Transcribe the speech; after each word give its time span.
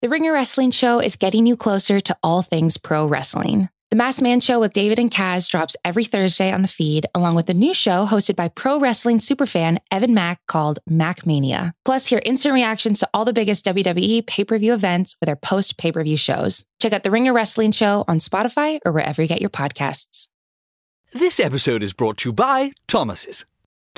The 0.00 0.08
Ringer 0.08 0.32
Wrestling 0.32 0.70
Show 0.70 1.00
is 1.00 1.16
getting 1.16 1.44
you 1.44 1.56
closer 1.56 1.98
to 1.98 2.16
all 2.22 2.40
things 2.42 2.76
pro 2.76 3.04
wrestling. 3.04 3.68
The 3.90 3.96
Masked 3.96 4.22
Man 4.22 4.38
Show 4.38 4.60
with 4.60 4.72
David 4.72 5.00
and 5.00 5.10
Kaz 5.10 5.48
drops 5.50 5.74
every 5.84 6.04
Thursday 6.04 6.52
on 6.52 6.62
the 6.62 6.68
feed, 6.68 7.06
along 7.16 7.34
with 7.34 7.50
a 7.50 7.54
new 7.54 7.74
show 7.74 8.06
hosted 8.06 8.36
by 8.36 8.46
pro 8.46 8.78
wrestling 8.78 9.18
superfan 9.18 9.78
Evan 9.90 10.14
Mack 10.14 10.38
called 10.46 10.78
Mack 10.88 11.26
Mania. 11.26 11.74
Plus, 11.84 12.06
hear 12.06 12.22
instant 12.24 12.54
reactions 12.54 13.00
to 13.00 13.08
all 13.12 13.24
the 13.24 13.32
biggest 13.32 13.64
WWE 13.64 14.24
pay 14.24 14.44
per 14.44 14.56
view 14.56 14.72
events 14.72 15.16
with 15.18 15.28
our 15.28 15.34
post 15.34 15.76
pay 15.78 15.90
per 15.90 16.04
view 16.04 16.16
shows. 16.16 16.64
Check 16.80 16.92
out 16.92 17.02
The 17.02 17.10
Ringer 17.10 17.32
Wrestling 17.32 17.72
Show 17.72 18.04
on 18.06 18.18
Spotify 18.18 18.78
or 18.86 18.92
wherever 18.92 19.20
you 19.20 19.26
get 19.26 19.40
your 19.40 19.50
podcasts. 19.50 20.28
This 21.12 21.40
episode 21.40 21.82
is 21.82 21.92
brought 21.92 22.18
to 22.18 22.28
you 22.28 22.32
by 22.32 22.70
Thomas's. 22.86 23.46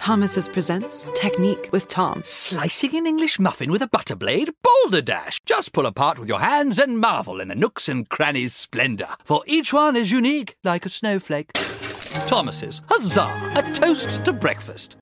Thomas's 0.01 0.49
presents 0.49 1.07
Technique 1.15 1.69
with 1.73 1.87
Tom. 1.87 2.23
Slicing 2.25 2.97
an 2.97 3.07
English 3.07 3.39
muffin 3.39 3.71
with 3.71 3.83
a 3.83 3.87
butter 3.87 4.17
blade? 4.17 4.51
Boulder 4.63 5.03
Dash! 5.03 5.39
Just 5.45 5.75
pull 5.75 5.85
apart 5.85 6.19
with 6.19 6.27
your 6.27 6.41
hands 6.41 6.79
and 6.79 6.99
marvel 6.99 7.39
in 7.39 7.49
the 7.49 7.55
nooks 7.55 7.87
and 7.87 8.09
crannies' 8.09 8.55
splendor, 8.55 9.09
for 9.25 9.43
each 9.47 9.75
one 9.75 9.97
is 9.97 10.11
unique 10.11 10.57
like 10.65 10.87
a 10.87 10.89
snowflake. 10.89 11.53
Thomas's, 12.27 12.81
huzzah! 12.89 13.53
A 13.57 13.73
toast 13.75 14.25
to 14.25 14.33
breakfast. 14.33 14.97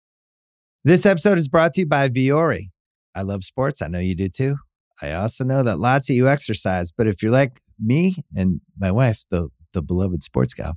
This 0.83 1.07
episode 1.07 1.39
is 1.39 1.47
brought 1.47 1.75
to 1.75 1.83
you 1.83 1.87
by 1.87 2.09
Vuori. 2.09 2.71
I 3.15 3.23
love 3.23 3.45
sports. 3.45 3.81
I 3.81 3.87
know 3.87 4.01
you 4.01 4.17
do 4.17 4.29
too. 4.29 4.57
I 5.01 5.13
also 5.13 5.45
know 5.45 5.63
that 5.63 5.79
lots 5.79 6.11
of 6.11 6.17
you 6.17 6.27
exercise, 6.27 6.91
but 6.91 7.07
if 7.07 7.23
you're 7.23 7.31
like 7.31 7.61
me 7.79 8.17
and 8.35 8.61
my 8.77 8.91
wife, 8.91 9.23
the 9.31 9.49
the 9.75 9.81
beloved 9.81 10.25
sports 10.25 10.55
gal, 10.55 10.77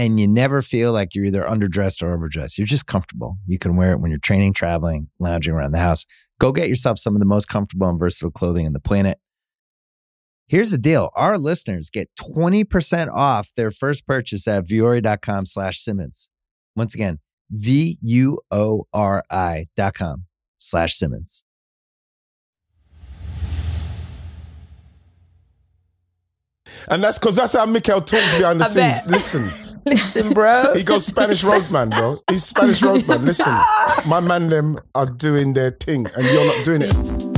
and 0.00 0.18
you 0.18 0.26
never 0.26 0.62
feel 0.62 0.92
like 0.94 1.14
you're 1.14 1.26
either 1.26 1.42
underdressed 1.44 2.02
or 2.02 2.14
overdressed. 2.14 2.56
You're 2.56 2.66
just 2.66 2.86
comfortable. 2.86 3.36
You 3.46 3.58
can 3.58 3.76
wear 3.76 3.92
it 3.92 4.00
when 4.00 4.10
you're 4.10 4.18
training, 4.18 4.54
traveling, 4.54 5.08
lounging 5.18 5.52
around 5.52 5.72
the 5.72 5.78
house. 5.78 6.06
Go 6.38 6.52
get 6.52 6.70
yourself 6.70 6.98
some 6.98 7.14
of 7.14 7.20
the 7.20 7.26
most 7.26 7.48
comfortable 7.48 7.86
and 7.86 7.98
versatile 7.98 8.30
clothing 8.30 8.66
on 8.66 8.72
the 8.72 8.80
planet. 8.80 9.18
Here's 10.48 10.70
the 10.70 10.78
deal. 10.78 11.10
Our 11.14 11.36
listeners 11.36 11.90
get 11.90 12.08
20% 12.18 13.08
off 13.12 13.52
their 13.54 13.70
first 13.70 14.06
purchase 14.06 14.48
at 14.48 14.64
vuori.com 14.64 15.44
slash 15.44 15.78
Simmons. 15.80 16.30
Once 16.74 16.94
again, 16.94 17.18
V-U-O-R-I 17.50 18.06
dot 19.76 19.92
com 19.94 20.24
slash 20.56 20.94
Simmons. 20.94 21.44
And 26.88 27.04
that's 27.04 27.18
because 27.18 27.36
that's 27.36 27.52
how 27.52 27.66
Mikael 27.66 28.00
talks 28.00 28.38
behind 28.38 28.60
the 28.60 28.64
I 28.64 28.68
scenes. 28.68 29.00
bet. 29.02 29.10
Listen, 29.10 29.50
Listen, 29.86 30.32
bro. 30.34 30.72
he 30.74 30.84
goes 30.84 31.06
Spanish 31.06 31.42
roadman, 31.44 31.90
bro. 31.90 32.18
He's 32.28 32.44
Spanish 32.44 32.82
roadman. 32.82 33.24
Listen, 33.24 33.52
my 34.08 34.20
man 34.20 34.48
them 34.48 34.78
are 34.94 35.06
doing 35.06 35.54
their 35.54 35.70
thing, 35.70 36.06
and 36.16 36.26
you're 36.26 36.46
not 36.46 36.64
doing 36.64 36.82
it. 36.82 37.29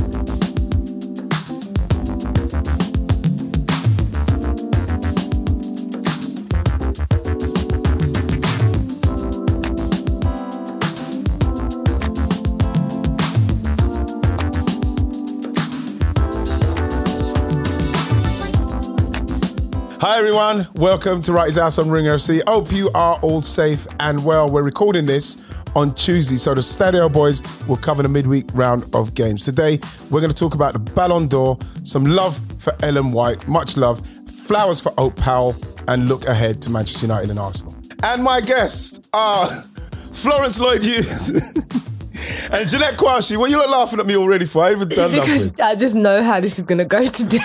Hi 20.05 20.19
everyone, 20.19 20.67
welcome 20.75 21.23
to 21.23 21.33
Right 21.33 21.55
House 21.55 21.79
on 21.79 21.89
Ring 21.89 22.07
FC. 22.07 22.43
Hope 22.49 22.73
you 22.73 22.91
are 22.93 23.17
all 23.23 23.41
safe 23.41 23.87
and 24.01 24.25
well. 24.25 24.51
We're 24.51 24.65
recording 24.65 25.07
this 25.07 25.37
on 25.77 25.95
Tuesday, 25.95 26.39
so 26.39 26.57
the 26.57 26.61
Stadio 26.61 27.13
boys 27.13 27.41
will 27.69 27.77
cover 27.77 28.03
the 28.03 28.09
midweek 28.09 28.47
round 28.53 28.85
of 28.97 29.15
games. 29.15 29.45
Today, 29.45 29.79
we're 30.11 30.19
going 30.19 30.33
to 30.33 30.37
talk 30.37 30.57
about 30.57 30.73
the 30.73 30.81
Ballon 30.81 31.29
d'Or, 31.29 31.57
some 31.85 32.05
love 32.05 32.41
for 32.59 32.73
Ellen 32.83 33.13
White, 33.13 33.47
much 33.47 33.77
love, 33.77 34.05
flowers 34.29 34.81
for 34.81 34.93
Hope 34.99 35.15
Powell, 35.15 35.55
and 35.87 36.09
look 36.09 36.27
ahead 36.27 36.61
to 36.63 36.71
Manchester 36.71 37.07
United 37.07 37.31
and 37.31 37.39
Arsenal. 37.39 37.77
And 38.03 38.25
my 38.25 38.41
guests 38.41 39.09
are 39.15 39.47
Florence 40.11 40.59
Lloyd 40.59 40.83
Hughes 40.83 41.92
and 42.53 42.69
Jeanette 42.69 42.97
Kwakye. 42.97 43.37
What 43.37 43.49
are 43.49 43.51
you 43.53 43.59
lot 43.59 43.71
laughing 43.71 44.01
at 44.01 44.07
me 44.07 44.17
already 44.17 44.45
for? 44.45 44.63
I 44.65 44.71
haven't 44.71 44.91
done 44.91 45.11
because 45.11 45.47
nothing. 45.47 45.65
I 45.65 45.75
just 45.75 45.95
know 45.95 46.23
how 46.23 46.41
this 46.41 46.59
is 46.59 46.67
gonna 46.67 46.85
go 46.85 47.05
today. 47.07 47.39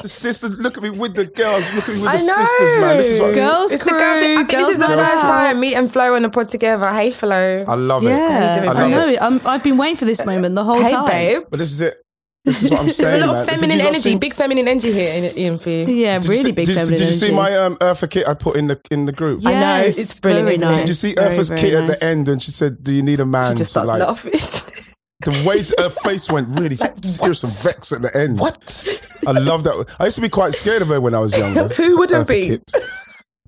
The 0.00 0.08
sisters, 0.08 0.58
look 0.58 0.76
at 0.76 0.82
me 0.82 0.90
with 0.90 1.14
the 1.14 1.26
girls, 1.26 1.72
look 1.74 1.88
at 1.88 1.94
me 1.94 2.00
with 2.00 2.08
I 2.08 2.16
the 2.16 2.26
know. 2.26 2.44
sisters, 2.44 2.76
man. 2.80 2.96
This 2.96 3.08
is 3.10 3.20
what 3.20 3.34
Girls 3.34 3.72
It's 3.72 3.84
the 3.84 3.90
crew, 3.90 3.98
girls. 3.98 4.22
I 4.22 4.24
think 4.36 4.50
girls 4.50 4.66
this 4.66 4.68
is 4.70 4.78
the 4.78 4.86
first 4.86 5.14
out. 5.16 5.22
time 5.22 5.60
me 5.60 5.74
and 5.74 5.92
Flo 5.92 6.14
on 6.14 6.22
the 6.22 6.30
pod 6.30 6.48
together. 6.48 6.88
Hey, 6.88 7.10
Flo. 7.10 7.64
I 7.66 7.74
love 7.74 8.02
it. 8.04 8.08
Yeah, 8.08 8.54
doing, 8.54 8.68
I 8.68 8.74
babe? 8.74 8.90
know. 8.90 9.16
I'm, 9.26 9.46
I've 9.46 9.62
been 9.62 9.76
waiting 9.78 9.96
for 9.96 10.04
this 10.06 10.24
moment 10.24 10.54
the 10.54 10.64
whole 10.64 10.80
hey, 10.82 10.88
time. 10.88 11.06
babe. 11.06 11.42
But 11.50 11.58
this 11.58 11.70
is 11.72 11.80
it. 11.80 11.98
This 12.44 12.62
is 12.62 12.70
what 12.70 12.80
I'm 12.80 12.86
There's 12.98 13.00
a 13.00 13.26
lot 13.26 13.36
of 13.36 13.46
Did 13.48 13.60
feminine 13.60 13.80
energy, 13.80 13.98
see- 14.00 14.14
big 14.16 14.32
feminine 14.34 14.66
energy 14.68 14.92
here 14.92 15.12
in, 15.14 15.24
in 15.36 15.58
for 15.58 15.70
you. 15.70 15.86
Yeah, 15.86 16.18
did 16.18 16.24
you 16.24 16.30
really 16.30 16.42
see- 16.42 16.52
big 16.52 16.66
did, 16.66 16.68
you- 16.74 16.80
feminine 16.80 16.98
Did 16.98 17.06
you 17.08 17.12
see 17.14 17.26
energy. 17.32 17.36
my 17.36 17.56
um, 17.58 17.76
Eartha 17.76 18.08
Kitt 18.10 18.26
I 18.28 18.34
put 18.34 18.56
in 18.56 18.66
the 18.68 18.80
in 18.90 19.04
the 19.04 19.12
group? 19.12 19.40
I 19.46 19.52
know, 19.52 19.58
Yes, 19.60 19.98
it's 19.98 20.18
brilliant, 20.20 20.46
very 20.46 20.58
nice. 20.58 20.78
Did 20.78 20.88
you 20.88 20.94
see 20.94 21.14
Very, 21.14 21.28
Eartha's 21.34 21.48
very 21.50 21.60
Kitt 21.60 21.74
at 21.74 21.86
the 21.86 22.06
end 22.06 22.28
And 22.28 22.42
she 22.42 22.50
said, 22.50 22.82
"Do 22.82 22.92
you 22.94 23.02
need 23.02 23.20
a 23.20 23.26
man?" 23.26 23.56
She 23.56 23.58
just 23.58 23.74
to 23.74 23.80
starts 23.84 23.88
like 23.88 24.00
laughing. 24.00 24.32
the 25.22 25.44
way 25.46 25.58
her 25.84 25.90
face 25.90 26.30
went 26.32 26.48
really 26.58 26.76
serious 26.76 27.42
and 27.44 27.52
vex 27.52 27.92
at 27.92 28.00
the 28.00 28.16
end. 28.16 28.38
what? 28.40 28.56
I 29.26 29.32
love 29.32 29.64
that. 29.64 29.94
I 30.00 30.04
used 30.04 30.16
to 30.16 30.22
be 30.22 30.30
quite 30.30 30.52
scared 30.52 30.80
of 30.80 30.88
her 30.88 31.00
when 31.00 31.14
I 31.14 31.20
was 31.20 31.36
younger. 31.38 31.68
Who 31.68 31.98
wouldn't 31.98 32.26
Eartha 32.26 32.28
be? 32.28 32.48
Kitt. 32.48 32.72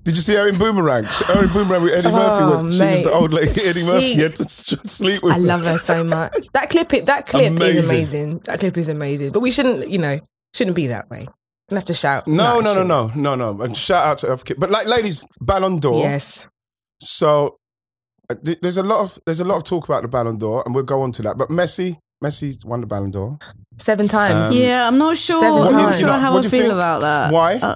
Did 0.03 0.15
you 0.17 0.21
see 0.21 0.35
her 0.35 0.47
in 0.47 0.57
Boomerang? 0.57 1.05
Her 1.05 1.43
in 1.43 1.49
Boomerang 1.53 1.83
with 1.83 1.93
Eddie 1.93 2.07
Oh, 2.11 2.11
Murphy 2.11 2.63
when 2.63 2.71
she 2.73 2.79
was 2.79 3.03
the 3.03 3.11
old 3.11 3.31
lady. 3.33 3.51
Eddie 3.65 3.83
Murphy 3.85 4.13
She- 4.15 4.21
had 4.21 4.35
to 4.35 4.43
sleep 4.89 5.23
with 5.23 5.33
I 5.33 5.37
her. 5.37 5.41
love 5.41 5.63
her 5.63 5.77
so 5.77 6.03
much. 6.03 6.33
That 6.53 6.69
clip, 6.69 6.93
it 6.93 7.05
that 7.05 7.25
clip 7.27 7.51
Amazing. 7.51 7.77
is 7.79 7.89
amazing. 7.89 8.39
That 8.45 8.59
clip 8.59 8.77
is 8.77 8.89
amazing. 8.89 9.31
But 9.31 9.39
we 9.39 9.49
shouldn't, 9.51 9.87
you 9.89 9.97
know, 9.99 10.19
shouldn't 10.55 10.75
be 10.75 10.87
that 10.87 11.09
way. 11.09 11.25
We 11.69 11.75
have 11.75 11.85
to 11.85 11.93
shout. 11.93 12.27
No, 12.27 12.59
no, 12.59 12.73
no, 12.73 12.73
shouldn't. 12.73 12.87
no, 13.15 13.35
no, 13.35 13.53
no. 13.53 13.61
And 13.63 13.75
shout 13.75 14.05
out 14.05 14.17
to 14.19 14.27
Eartha 14.27 14.43
Kitt. 14.43 14.59
But 14.59 14.69
like, 14.71 14.87
ladies, 14.87 15.25
Ballon 15.39 15.77
d'Or. 15.79 15.99
Yes. 16.01 16.47
So 16.99 17.57
uh, 18.29 18.35
there's 18.41 18.77
a 18.77 18.83
lot 18.83 18.99
of 19.01 19.17
there's 19.25 19.39
a 19.39 19.45
lot 19.45 19.57
of 19.57 19.63
talk 19.63 19.85
about 19.85 20.01
the 20.01 20.09
Ballon 20.09 20.37
d'Or, 20.37 20.63
and 20.65 20.75
we'll 20.75 20.83
go 20.83 21.01
on 21.01 21.11
to 21.13 21.21
that. 21.23 21.37
But 21.37 21.47
Messi, 21.49 21.97
Messi's 22.23 22.65
won 22.65 22.81
the 22.81 22.87
Ballon 22.87 23.11
d'Or. 23.11 23.37
Seven 23.79 24.07
times. 24.07 24.53
Um, 24.55 24.61
Yeah, 24.61 24.87
I'm 24.87 24.97
not 24.97 25.17
sure. 25.17 25.39
Seven 25.41 25.61
I'm 25.63 25.71
not 25.73 25.81
times. 25.83 25.99
sure 25.99 26.09
What 26.09 26.15
do 26.15 26.19
you- 26.19 26.25
how 26.25 26.37
I 26.37 26.41
feel 26.41 26.49
think? 26.49 26.73
about 26.73 27.01
that. 27.01 27.31
Why? 27.33 27.55
Uh, 27.55 27.75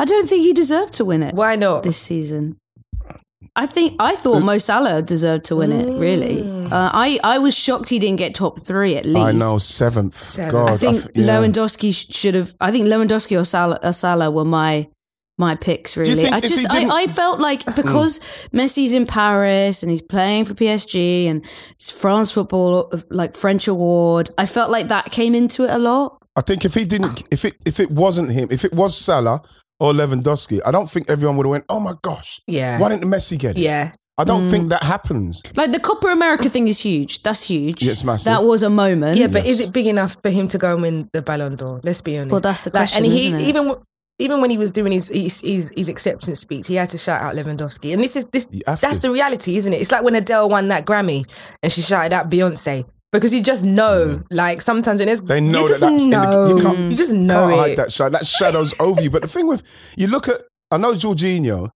I 0.00 0.04
don't 0.04 0.28
think 0.28 0.42
he 0.42 0.52
deserved 0.52 0.94
to 0.94 1.04
win 1.04 1.22
it 1.22 1.34
Why 1.34 1.56
not? 1.56 1.82
this 1.82 1.96
season. 1.98 2.56
I 3.56 3.66
think 3.66 3.96
I 3.98 4.14
thought 4.14 4.40
Mo 4.44 4.58
Salah 4.58 5.02
deserved 5.02 5.44
to 5.46 5.56
win 5.56 5.72
it. 5.72 5.86
Really, 5.98 6.36
Mm. 6.42 6.66
uh, 6.72 6.90
I 6.94 7.18
I 7.24 7.38
was 7.38 7.54
shocked 7.58 7.88
he 7.90 7.98
didn't 7.98 8.18
get 8.18 8.34
top 8.34 8.60
three 8.60 8.96
at 8.96 9.04
least. 9.04 9.26
I 9.26 9.32
know 9.32 9.58
seventh. 9.58 10.16
Seventh. 10.18 10.52
God, 10.52 10.70
I 10.70 10.76
think 10.76 10.96
f- 10.98 11.08
yeah. 11.14 11.26
Lewandowski 11.28 11.92
sh- 11.92 12.14
should 12.14 12.34
have. 12.36 12.52
I 12.60 12.70
think 12.70 12.86
Lewandowski 12.86 13.38
or 13.38 13.44
Salah, 13.44 13.78
or 13.82 13.92
Salah 13.92 14.30
were 14.30 14.44
my 14.44 14.88
my 15.36 15.56
picks. 15.56 15.96
Really, 15.96 16.26
I 16.26 16.38
just 16.40 16.70
I, 16.72 17.02
I 17.02 17.06
felt 17.08 17.40
like 17.40 17.64
because 17.74 18.20
Messi's 18.52 18.94
in 18.94 19.04
Paris 19.06 19.82
and 19.82 19.90
he's 19.90 20.02
playing 20.02 20.44
for 20.44 20.54
PSG 20.54 21.26
and 21.28 21.44
it's 21.72 21.90
France 21.90 22.30
football 22.32 22.90
like 23.10 23.34
French 23.34 23.66
award. 23.66 24.30
I 24.38 24.46
felt 24.46 24.70
like 24.70 24.86
that 24.88 25.10
came 25.10 25.34
into 25.34 25.64
it 25.64 25.70
a 25.70 25.78
lot. 25.78 26.18
I 26.36 26.42
think 26.42 26.64
if 26.64 26.74
he 26.74 26.84
didn't, 26.84 27.22
if 27.32 27.44
it 27.44 27.54
if 27.66 27.80
it 27.80 27.90
wasn't 27.90 28.30
him, 28.30 28.48
if 28.50 28.64
it 28.64 28.72
was 28.72 28.96
Salah 28.96 29.42
or 29.80 29.92
Lewandowski, 29.92 30.60
I 30.64 30.70
don't 30.70 30.88
think 30.88 31.10
everyone 31.10 31.36
would 31.38 31.46
have 31.46 31.50
went, 31.50 31.64
"Oh 31.68 31.80
my 31.80 31.94
gosh, 32.02 32.40
Yeah. 32.46 32.78
why 32.78 32.88
didn't 32.90 33.10
Messi 33.10 33.38
get 33.38 33.56
it?" 33.56 33.62
Yeah. 33.62 33.92
I 34.18 34.24
don't 34.24 34.42
Mm. 34.44 34.50
think 34.50 34.68
that 34.70 34.82
happens. 34.82 35.40
Like 35.56 35.72
the 35.72 35.80
Copa 35.80 36.08
America 36.08 36.50
thing 36.50 36.68
is 36.68 36.78
huge. 36.80 37.22
That's 37.22 37.42
huge. 37.44 37.82
Yeah, 37.82 37.92
it's 37.92 38.04
massive. 38.04 38.26
That 38.26 38.44
was 38.44 38.62
a 38.62 38.68
moment. 38.68 39.18
Yeah, 39.18 39.28
but 39.28 39.46
Yes. 39.46 39.52
is 39.58 39.60
it 39.60 39.72
big 39.72 39.86
enough 39.86 40.16
for 40.22 40.30
him 40.30 40.46
to 40.48 40.58
go 40.58 40.74
and 40.74 40.82
win 40.82 41.08
the 41.14 41.22
Ballon 41.22 41.56
d'Or? 41.56 41.80
Let's 41.82 42.02
be 42.02 42.18
honest. 42.18 42.32
Well, 42.32 42.42
that's 42.42 42.62
the 42.64 42.70
question, 42.70 43.04
and 43.04 43.12
he 43.12 43.28
isn't 43.28 43.40
it? 43.40 43.48
even 43.48 43.64
w- 43.68 43.82
even 44.18 44.42
when 44.42 44.50
he 44.50 44.58
was 44.58 44.72
doing 44.72 44.92
his, 44.92 45.08
his 45.08 45.40
his 45.40 45.72
his 45.74 45.88
acceptance 45.88 46.40
speech, 46.40 46.66
he 46.66 46.74
had 46.74 46.90
to 46.90 46.98
shout 46.98 47.22
out 47.22 47.34
Lewandowski. 47.34 47.94
And 47.94 48.02
this 48.02 48.14
is 48.14 48.26
this 48.30 48.46
that's 48.66 48.96
to. 48.98 49.08
the 49.08 49.10
reality, 49.10 49.56
isn't 49.56 49.72
it? 49.72 49.80
It's 49.80 49.90
like 49.90 50.02
when 50.04 50.14
Adele 50.14 50.50
won 50.50 50.68
that 50.68 50.84
Grammy 50.84 51.24
and 51.62 51.72
she 51.72 51.80
shouted 51.80 52.12
out 52.12 52.30
Beyonce. 52.30 52.84
Because 53.12 53.34
you 53.34 53.42
just 53.42 53.64
know, 53.64 54.22
like 54.30 54.60
sometimes 54.60 55.00
when 55.00 55.06
there's 55.06 55.20
They 55.20 55.40
know 55.40 55.60
you 55.62 55.66
that 55.66 55.68
just 55.68 55.80
that's 55.80 56.04
in 56.04 56.10
the- 56.10 56.16
know, 56.22 56.56
you 56.56 56.62
can't- 56.62 56.78
you 56.92 56.96
just 56.96 57.12
know 57.12 57.48
Can't 57.48 57.60
hide 57.60 57.70
it. 57.72 57.76
that 57.76 57.92
shadow. 57.92 58.10
That 58.10 58.26
shadow's 58.26 58.72
over 58.78 59.02
you. 59.02 59.10
But 59.10 59.22
the 59.22 59.28
thing 59.28 59.48
with 59.48 59.62
you 59.96 60.06
look 60.06 60.28
at, 60.28 60.42
I 60.70 60.76
know 60.76 60.92
Jorginho. 60.92 61.70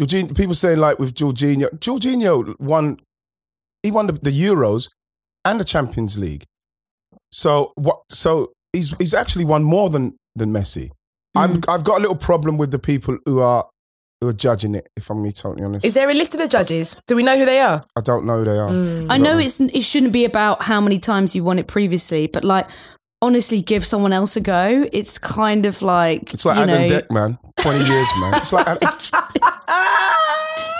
Jorginho, 0.00 0.36
people 0.36 0.54
saying 0.54 0.78
like 0.78 0.98
with 0.98 1.14
Jorginho, 1.14 1.68
Jorginho 1.80 2.54
won. 2.60 2.98
He 3.82 3.90
won 3.90 4.06
the, 4.06 4.12
the 4.12 4.30
Euros 4.30 4.88
and 5.44 5.58
the 5.60 5.64
Champions 5.64 6.18
League. 6.18 6.44
So 7.32 7.72
what? 7.76 8.02
So 8.10 8.52
he's 8.72 8.94
he's 8.98 9.14
actually 9.14 9.44
won 9.44 9.64
more 9.64 9.90
than 9.90 10.14
than 10.36 10.50
Messi. 10.50 10.90
I'm, 11.34 11.54
mm. 11.54 11.64
I've 11.72 11.84
got 11.84 11.98
a 11.98 12.00
little 12.00 12.16
problem 12.16 12.58
with 12.58 12.70
the 12.70 12.78
people 12.78 13.18
who 13.26 13.40
are 13.40 13.66
who 14.20 14.28
are 14.28 14.32
judging 14.32 14.74
it. 14.74 14.88
If 14.96 15.10
I'm 15.10 15.22
being 15.22 15.32
totally 15.32 15.64
honest, 15.64 15.84
Is 15.84 15.94
there 15.94 16.08
a 16.08 16.14
list 16.14 16.34
of 16.34 16.40
the 16.40 16.48
judges? 16.48 16.96
Do 17.06 17.16
we 17.16 17.22
know 17.22 17.36
who 17.38 17.44
they 17.44 17.60
are? 17.60 17.82
I 17.96 18.00
don't 18.00 18.24
know 18.26 18.38
who 18.38 18.44
they 18.44 18.58
are. 18.58 18.70
Mm. 18.70 19.06
I 19.10 19.18
know 19.18 19.38
it's 19.38 19.60
it 19.60 19.82
shouldn't 19.82 20.12
be 20.12 20.24
about 20.24 20.62
how 20.62 20.80
many 20.80 20.98
times 20.98 21.34
you 21.34 21.44
won 21.44 21.58
it 21.58 21.66
previously, 21.66 22.26
but 22.26 22.44
like 22.44 22.68
honestly, 23.22 23.62
give 23.62 23.84
someone 23.84 24.12
else 24.12 24.36
a 24.36 24.40
go. 24.40 24.86
It's 24.92 25.18
kind 25.18 25.66
of 25.66 25.82
like 25.82 26.32
It's 26.32 26.44
like 26.44 26.56
you 26.56 26.62
Ant 26.62 26.70
and 26.70 26.90
know, 26.90 26.98
Dec, 27.00 27.10
man. 27.10 27.38
Twenty 27.58 27.84
years, 27.84 28.08
man. 28.20 28.34
It's 28.34 28.52
like 28.52 28.66
Ant- 28.82 29.10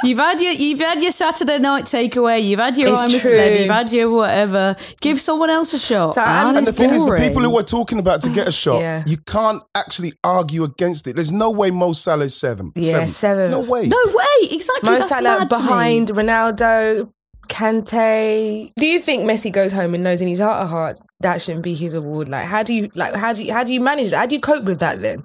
You've 0.06 0.18
had 0.18 0.40
your 0.40 0.52
you've 0.52 0.78
had 0.80 1.02
your 1.02 1.10
Saturday 1.10 1.58
night 1.58 1.84
takeaway. 1.84 2.42
You've 2.42 2.60
had 2.60 2.78
your 2.78 2.90
It's 2.90 3.00
I'm 3.00 3.10
true. 3.10 3.30
You've 3.60 3.68
had 3.70 3.92
your 3.92 4.10
whatever. 4.10 4.76
Give 5.00 5.20
someone 5.20 5.50
else 5.50 5.72
a 5.74 5.78
shot. 5.78 6.14
So, 6.14 6.20
man. 6.20 6.46
and 6.48 6.56
and 6.58 6.66
the 6.66 6.70
It's 6.70 6.78
thing 6.78 6.90
is, 6.90 7.04
the 7.04 7.16
people 7.16 7.42
who 7.42 7.50
we're 7.52 7.62
talking 7.62 7.98
about 7.98 8.20
to 8.22 8.30
get 8.30 8.46
a 8.46 8.52
shot, 8.52 8.80
Yeah. 8.80 9.02
you 9.06 9.16
can't 9.26 9.62
actually 9.74 10.12
argue 10.22 10.62
against 10.64 11.06
it. 11.08 11.16
There's 11.16 11.32
no 11.32 11.50
way 11.50 11.70
Mo 11.70 11.92
Salah 11.92 12.24
is 12.26 12.34
seventh. 12.38 12.72
Yeah, 12.76 13.04
seventh. 13.06 13.50
No 13.50 13.60
way. 13.60 13.88
no 13.88 13.98
way 14.12 14.48
exactly. 14.52 14.90
Mo 14.90 14.96
That's 14.98 15.08
Salah 15.08 15.22
mad 15.40 15.50
to 15.50 15.56
me. 15.56 15.62
behind 15.62 16.08
Ronaldo, 16.08 17.10
Kante. 17.48 18.72
Do 18.76 18.86
you 18.86 19.00
think 19.00 19.28
Messi 19.28 19.50
goes 19.52 19.72
home 19.72 19.94
and 19.94 20.04
knows 20.04 20.20
in 20.20 20.28
his 20.28 20.40
heart 20.40 20.62
of 20.62 20.70
hearts 20.70 21.06
that 21.20 21.40
shouldn't 21.40 21.64
be 21.64 21.74
his 21.74 21.94
award? 21.94 22.28
Like, 22.28 22.46
how 22.46 22.62
do 22.62 22.72
you 22.72 22.88
like? 22.94 23.14
How 23.14 23.32
do 23.32 23.44
you 23.44 23.52
how 23.52 23.64
do 23.64 23.74
you 23.74 23.80
manage 23.80 24.10
that? 24.10 24.16
How 24.18 24.26
do 24.26 24.34
you 24.34 24.40
cope 24.40 24.64
with 24.64 24.80
that 24.80 25.02
then? 25.02 25.24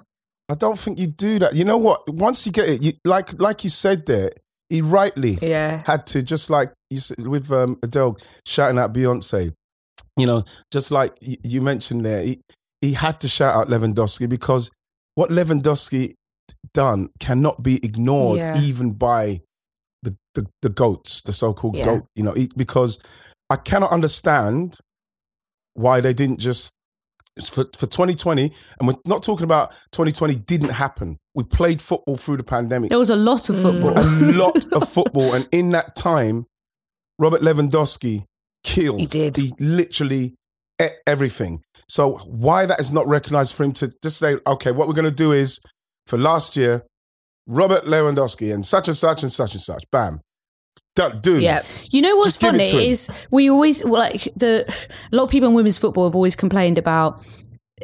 I 0.50 0.54
don't 0.54 0.78
think 0.78 0.98
you 0.98 1.06
do 1.06 1.38
that. 1.38 1.54
You 1.54 1.64
know 1.64 1.78
what? 1.78 2.02
Once 2.08 2.44
you 2.46 2.52
get 2.52 2.68
it, 2.68 2.82
you 2.82 2.92
like 3.04 3.40
like 3.40 3.64
you 3.64 3.70
said 3.70 4.06
there, 4.06 4.30
he 4.72 4.80
rightly 4.82 5.38
Yeah. 5.42 5.82
had 5.86 6.06
to 6.08 6.22
just 6.22 6.48
like 6.50 6.72
you 6.90 6.98
said 6.98 7.26
with 7.26 7.50
um, 7.52 7.78
Adele 7.82 8.16
shouting 8.46 8.78
out 8.78 8.94
Beyonce. 8.94 9.52
You 10.18 10.26
know, 10.26 10.44
just 10.72 10.90
like 10.90 11.12
you 11.20 11.60
mentioned 11.62 12.04
there, 12.04 12.22
he 12.24 12.40
he 12.80 12.92
had 12.94 13.20
to 13.20 13.28
shout 13.28 13.54
out 13.56 13.68
Lewandowski 13.68 14.28
because 14.28 14.70
what 15.14 15.30
Lewandowski 15.30 16.14
done 16.74 17.08
cannot 17.20 17.62
be 17.62 17.76
ignored 17.82 18.38
Yeah. 18.38 18.54
even 18.60 18.92
by 18.92 19.40
the, 20.02 20.16
the 20.34 20.46
the 20.62 20.68
goats, 20.68 21.22
the 21.22 21.32
so-called 21.32 21.76
Yeah. 21.76 21.84
goat. 21.84 22.04
You 22.16 22.24
know, 22.24 22.32
he- 22.32 22.50
because 22.56 22.98
I 23.50 23.56
cannot 23.56 23.90
understand 23.92 24.78
why 25.74 26.00
they 26.00 26.12
didn't 26.14 26.40
just 26.40 26.74
for, 27.44 27.64
for 27.76 27.86
2020, 27.86 28.52
and 28.78 28.88
we're 28.88 28.94
not 29.06 29.22
talking 29.22 29.44
about 29.44 29.72
2020 29.92 30.34
didn't 30.36 30.70
happen. 30.70 31.16
We 31.34 31.44
played 31.44 31.80
football 31.80 32.16
through 32.16 32.36
the 32.36 32.44
pandemic 32.44 32.90
There 32.90 32.98
was 32.98 33.10
a 33.10 33.16
lot 33.16 33.48
of 33.48 33.56
mm. 33.56 33.62
football. 33.62 33.98
a 33.98 34.36
lot 34.38 34.72
of 34.72 34.88
football, 34.88 35.34
and 35.34 35.48
in 35.50 35.70
that 35.70 35.94
time, 35.94 36.44
Robert 37.18 37.40
Lewandowski 37.40 38.24
killed. 38.64 39.00
He 39.00 39.06
did. 39.06 39.36
He 39.36 39.52
literally 39.58 40.34
ate 40.80 40.92
everything. 41.06 41.62
So 41.88 42.16
why 42.26 42.66
that 42.66 42.80
is 42.80 42.92
not 42.92 43.06
recognised 43.06 43.54
for 43.54 43.64
him 43.64 43.72
to 43.72 43.92
just 44.02 44.18
say, 44.18 44.36
okay, 44.46 44.72
what 44.72 44.88
we're 44.88 44.94
going 44.94 45.08
to 45.08 45.14
do 45.14 45.32
is 45.32 45.60
for 46.06 46.18
last 46.18 46.56
year, 46.56 46.84
Robert 47.46 47.84
Lewandowski 47.84 48.52
and 48.52 48.64
such 48.64 48.88
and 48.88 48.96
such 48.96 49.22
and 49.22 49.32
such 49.32 49.52
and 49.54 49.60
such, 49.60 49.84
bam, 49.90 50.20
done, 50.94 51.20
do. 51.20 51.38
Yeah. 51.38 51.62
You 51.90 52.02
know 52.02 52.16
what's 52.16 52.38
Just 52.38 52.40
funny 52.40 52.88
is 52.88 53.26
we 53.30 53.50
always 53.50 53.84
like 53.84 54.22
the 54.36 54.64
a 55.12 55.16
lot 55.16 55.24
of 55.24 55.30
people 55.30 55.48
in 55.48 55.54
women's 55.54 55.78
football 55.78 56.04
have 56.04 56.14
always 56.14 56.36
complained 56.36 56.78
about 56.78 57.24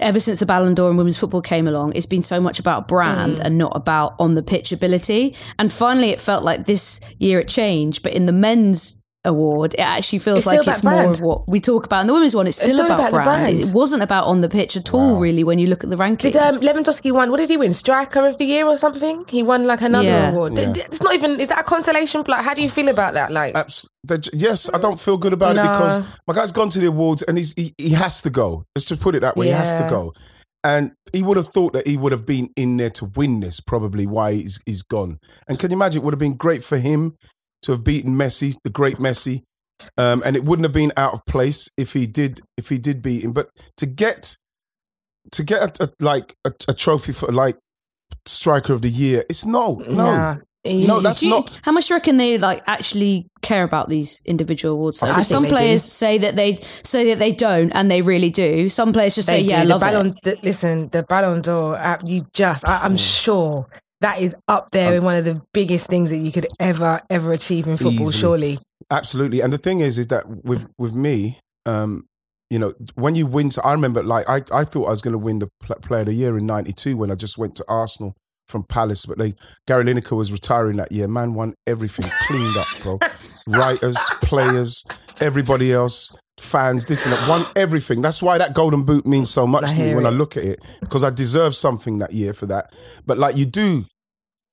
ever 0.00 0.20
since 0.20 0.40
the 0.40 0.46
Ballon 0.46 0.74
d'Or 0.74 0.88
and 0.88 0.98
women's 0.98 1.18
football 1.18 1.40
came 1.42 1.66
along, 1.66 1.92
it's 1.94 2.06
been 2.06 2.22
so 2.22 2.40
much 2.40 2.58
about 2.58 2.84
Mm. 2.84 2.88
brand 2.88 3.40
and 3.40 3.58
not 3.58 3.72
about 3.74 4.14
on 4.18 4.34
the 4.34 4.42
pitch 4.42 4.72
ability. 4.72 5.34
And 5.58 5.72
finally, 5.72 6.10
it 6.10 6.20
felt 6.20 6.44
like 6.44 6.66
this 6.66 7.00
year 7.18 7.40
it 7.40 7.48
changed. 7.48 8.02
But 8.02 8.12
in 8.14 8.26
the 8.26 8.32
men's 8.32 8.97
award, 9.24 9.74
it 9.74 9.80
actually 9.80 10.20
feels 10.20 10.38
It's 10.38 10.46
like 10.46 10.66
it's 10.66 10.80
about 10.80 11.02
more 11.02 11.10
of 11.10 11.20
what 11.20 11.48
we 11.48 11.60
talk 11.60 11.86
about. 11.86 12.00
And 12.00 12.08
the 12.08 12.14
women's 12.14 12.34
one, 12.34 12.46
it's 12.46 12.56
still, 12.56 12.70
still 12.70 12.86
about, 12.86 12.98
about 13.00 13.12
brand. 13.12 13.24
brand. 13.56 13.58
It 13.68 13.74
wasn't 13.74 14.02
about 14.02 14.24
on 14.26 14.40
the 14.40 14.48
pitch 14.48 14.76
at 14.76 14.94
all, 14.94 15.20
really, 15.20 15.44
when 15.44 15.58
you 15.58 15.66
look 15.66 15.84
at 15.84 15.90
the 15.90 15.96
rankings. 15.96 16.32
Did 16.32 16.36
um, 16.36 16.54
Lewandowski 16.56 17.12
won? 17.12 17.30
What 17.30 17.38
did 17.38 17.50
he 17.50 17.56
win? 17.56 17.72
Striker 17.72 18.26
of 18.26 18.38
the 18.38 18.44
year 18.44 18.66
or 18.66 18.76
something? 18.76 19.24
He 19.28 19.42
won 19.42 19.66
like 19.66 19.82
another 19.82 20.06
Yeah. 20.06 20.30
award. 20.30 20.56
Yeah. 20.56 20.66
D- 20.66 20.72
d- 20.72 20.82
It's 20.86 21.02
not 21.02 21.14
even. 21.14 21.38
Is 21.40 21.48
that 21.48 21.60
a 21.60 21.64
consolation? 21.64 22.22
Like, 22.26 22.44
how 22.44 22.54
do 22.54 22.62
you 22.62 22.68
feel 22.68 22.88
about 22.88 23.14
that? 23.14 23.32
Like, 23.32 23.56
Abs- 23.56 23.88
yes, 24.32 24.70
I 24.72 24.78
don't 24.78 24.98
feel 24.98 25.16
good 25.16 25.32
about 25.32 25.56
it 25.56 25.62
because 25.62 25.98
my 26.26 26.34
guy's 26.34 26.52
gone 26.52 26.68
to 26.70 26.78
the 26.78 26.86
awards 26.86 27.22
and 27.22 27.36
he's, 27.36 27.52
he, 27.54 27.74
he 27.78 27.90
has 27.90 28.22
to 28.22 28.30
go. 28.30 28.64
Let's 28.74 28.86
just 28.86 29.02
put 29.02 29.14
it 29.14 29.20
that 29.20 29.36
way. 29.36 29.46
He 29.46 29.52
has 29.52 29.74
to 29.74 29.86
go. 29.90 30.12
And 30.64 30.92
he 31.12 31.22
would 31.22 31.36
have 31.36 31.46
thought 31.48 31.72
that 31.74 31.86
he 31.86 31.96
would 31.96 32.10
have 32.12 32.26
been 32.26 32.48
in 32.56 32.78
there 32.78 32.90
to 32.90 33.04
win 33.14 33.40
this, 33.40 33.60
probably 33.60 34.06
why 34.06 34.32
he's, 34.32 34.58
he's 34.66 34.82
gone. 34.82 35.18
And 35.46 35.56
can 35.58 35.70
you 35.70 35.76
imagine? 35.76 36.02
It 36.02 36.04
would 36.04 36.12
have 36.14 36.18
been 36.18 36.36
great 36.36 36.64
for 36.64 36.78
him 36.78 37.16
to 37.68 37.72
have 37.72 37.84
beaten 37.84 38.14
Messi, 38.14 38.56
the 38.64 38.70
great 38.70 38.96
Messi. 38.96 39.42
Um, 39.98 40.22
and 40.26 40.34
it 40.34 40.42
wouldn't 40.44 40.64
have 40.64 40.72
been 40.72 40.90
out 40.96 41.12
of 41.12 41.20
place 41.26 41.68
if 41.76 41.92
he 41.92 42.06
did 42.06 42.40
if 42.56 42.68
he 42.70 42.78
did 42.78 43.00
beat 43.02 43.22
him. 43.24 43.32
But 43.32 43.50
to 43.76 43.86
get 43.86 44.36
to 45.32 45.44
get 45.44 45.78
a, 45.80 45.84
a, 45.84 45.88
like 46.04 46.34
a, 46.44 46.50
a 46.68 46.72
trophy 46.74 47.12
for 47.12 47.30
like 47.30 47.56
striker 48.26 48.72
of 48.72 48.82
the 48.82 48.88
year, 48.88 49.22
it's 49.30 49.44
no, 49.44 49.74
no, 49.86 49.94
nah. 49.94 50.36
No. 50.66 51.00
That's 51.00 51.22
you- 51.22 51.30
not. 51.30 51.60
How 51.62 51.70
much 51.72 51.86
do 51.86 51.94
you 51.94 51.96
reckon 51.98 52.16
they 52.16 52.38
like 52.38 52.62
actually 52.66 53.28
care 53.42 53.62
about 53.62 53.88
these 53.88 54.20
individual 54.26 54.74
awards? 54.74 55.00
I 55.02 55.06
though? 55.08 55.14
think 55.14 55.26
Some 55.26 55.42
they 55.44 55.48
do. 55.50 55.54
players 55.56 55.82
say 55.84 56.18
that 56.18 56.34
they 56.34 56.56
say 56.56 57.10
that 57.10 57.20
they 57.20 57.30
don't, 57.32 57.70
and 57.70 57.88
they 57.90 58.02
really 58.02 58.30
do. 58.30 58.68
Some 58.68 58.92
players 58.92 59.14
just 59.14 59.28
say, 59.28 59.42
They 59.42 59.50
"Yeah, 59.50 59.60
I 59.60 59.62
do. 59.62 59.68
love 59.68 59.80
Ballon, 59.82 60.06
it." 60.08 60.16
the- 60.24 60.38
listen, 60.42 60.88
the 60.88 61.04
Ballon 61.04 61.40
d'Or, 61.42 61.76
uh, 61.78 61.98
you 62.04 62.26
just, 62.34 62.66
I, 62.68 62.84
am 62.84 62.96
sure 62.96 63.66
that 64.00 64.20
is 64.20 64.34
up 64.46 64.70
there 64.70 64.94
in 64.94 65.02
one 65.02 65.14
of 65.16 65.24
the 65.24 65.40
biggest 65.52 65.88
things 65.88 66.10
that 66.10 66.18
you 66.18 66.30
could 66.32 66.46
ever, 66.60 67.00
ever 67.10 67.32
achieve 67.32 67.66
in 67.66 67.76
football, 67.76 68.08
Easily. 68.08 68.12
surely. 68.12 68.58
Absolutely. 68.90 69.40
And 69.40 69.52
the 69.52 69.58
thing 69.58 69.80
is, 69.80 69.98
is 69.98 70.06
that 70.08 70.24
with 70.44 70.70
with 70.78 70.94
me, 70.94 71.38
um, 71.66 72.06
you 72.50 72.58
know, 72.58 72.72
when 72.94 73.14
you 73.14 73.26
win, 73.26 73.50
so 73.50 73.60
I 73.62 73.72
remember 73.72 74.02
like 74.02 74.28
I, 74.28 74.36
I 74.52 74.64
thought 74.64 74.86
I 74.86 74.90
was 74.90 75.02
going 75.02 75.12
to 75.12 75.18
win 75.18 75.40
the 75.40 75.48
pl- 75.62 75.76
Player 75.82 76.00
of 76.00 76.06
the 76.06 76.14
Year 76.14 76.38
in 76.38 76.46
'92 76.46 76.96
when 76.96 77.10
I 77.10 77.14
just 77.14 77.36
went 77.38 77.54
to 77.56 77.64
Arsenal 77.68 78.14
from 78.46 78.62
Palace, 78.64 79.04
but 79.04 79.18
they 79.18 79.34
Gary 79.66 79.84
Lineker 79.84 80.16
was 80.16 80.32
retiring 80.32 80.76
that 80.78 80.90
year. 80.90 81.06
Man 81.08 81.34
won 81.34 81.52
everything, 81.66 82.10
cleaned 82.26 82.56
up, 82.56 82.66
bro. 82.82 82.98
Writers, 83.48 83.98
players, 84.22 84.84
everybody 85.20 85.72
else, 85.72 86.12
fans, 86.40 86.84
this 86.84 87.04
and 87.04 87.12
that, 87.12 87.28
won 87.28 87.44
everything. 87.56 88.02
That's 88.02 88.22
why 88.22 88.38
that 88.38 88.54
Golden 88.54 88.84
Boot 88.84 89.06
means 89.06 89.30
so 89.30 89.46
much 89.46 89.64
I 89.64 89.74
to 89.74 89.80
me 89.80 89.94
when 89.94 90.06
I 90.06 90.10
look 90.10 90.36
at 90.36 90.44
it 90.44 90.66
because 90.80 91.04
I 91.04 91.10
deserve 91.10 91.54
something 91.54 91.98
that 91.98 92.12
year 92.12 92.32
for 92.32 92.46
that. 92.46 92.74
But 93.06 93.18
like 93.18 93.36
you 93.36 93.46
do 93.46 93.84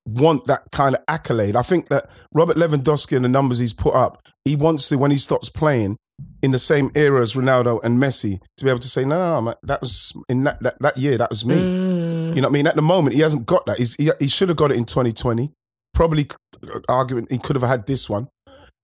want 0.07 0.45
that 0.45 0.61
kind 0.71 0.95
of 0.95 1.03
accolade. 1.07 1.55
I 1.55 1.61
think 1.61 1.89
that 1.89 2.05
Robert 2.33 2.57
Lewandowski 2.57 3.15
and 3.15 3.25
the 3.25 3.29
numbers 3.29 3.57
he's 3.57 3.73
put 3.73 3.95
up, 3.95 4.21
he 4.43 4.55
wants 4.55 4.89
to 4.89 4.97
when 4.97 5.11
he 5.11 5.17
stops 5.17 5.49
playing 5.49 5.97
in 6.41 6.51
the 6.51 6.59
same 6.59 6.91
era 6.95 7.21
as 7.21 7.33
Ronaldo 7.33 7.83
and 7.83 8.01
Messi 8.01 8.39
to 8.57 8.63
be 8.63 8.69
able 8.69 8.79
to 8.79 8.87
say, 8.87 9.03
no, 9.03 9.17
no, 9.17 9.35
no, 9.35 9.41
man, 9.41 9.55
that 9.63 9.81
was 9.81 10.13
in 10.29 10.43
that, 10.43 10.61
that 10.61 10.75
that 10.79 10.97
year, 10.97 11.17
that 11.17 11.29
was 11.29 11.45
me. 11.45 11.55
Mm. 11.55 12.35
You 12.35 12.41
know 12.41 12.47
what 12.47 12.53
I 12.55 12.57
mean? 12.57 12.67
At 12.67 12.75
the 12.75 12.81
moment, 12.81 13.15
he 13.15 13.21
hasn't 13.21 13.45
got 13.45 13.65
that. 13.65 13.77
He's, 13.77 13.95
he 13.95 14.09
he 14.19 14.27
should 14.27 14.49
have 14.49 14.57
got 14.57 14.71
it 14.71 14.77
in 14.77 14.85
2020. 14.85 15.51
Probably 15.93 16.27
uh, 16.63 16.79
arguing 16.89 17.27
he 17.29 17.37
could 17.37 17.55
have 17.55 17.67
had 17.67 17.87
this 17.87 18.09
one. 18.09 18.27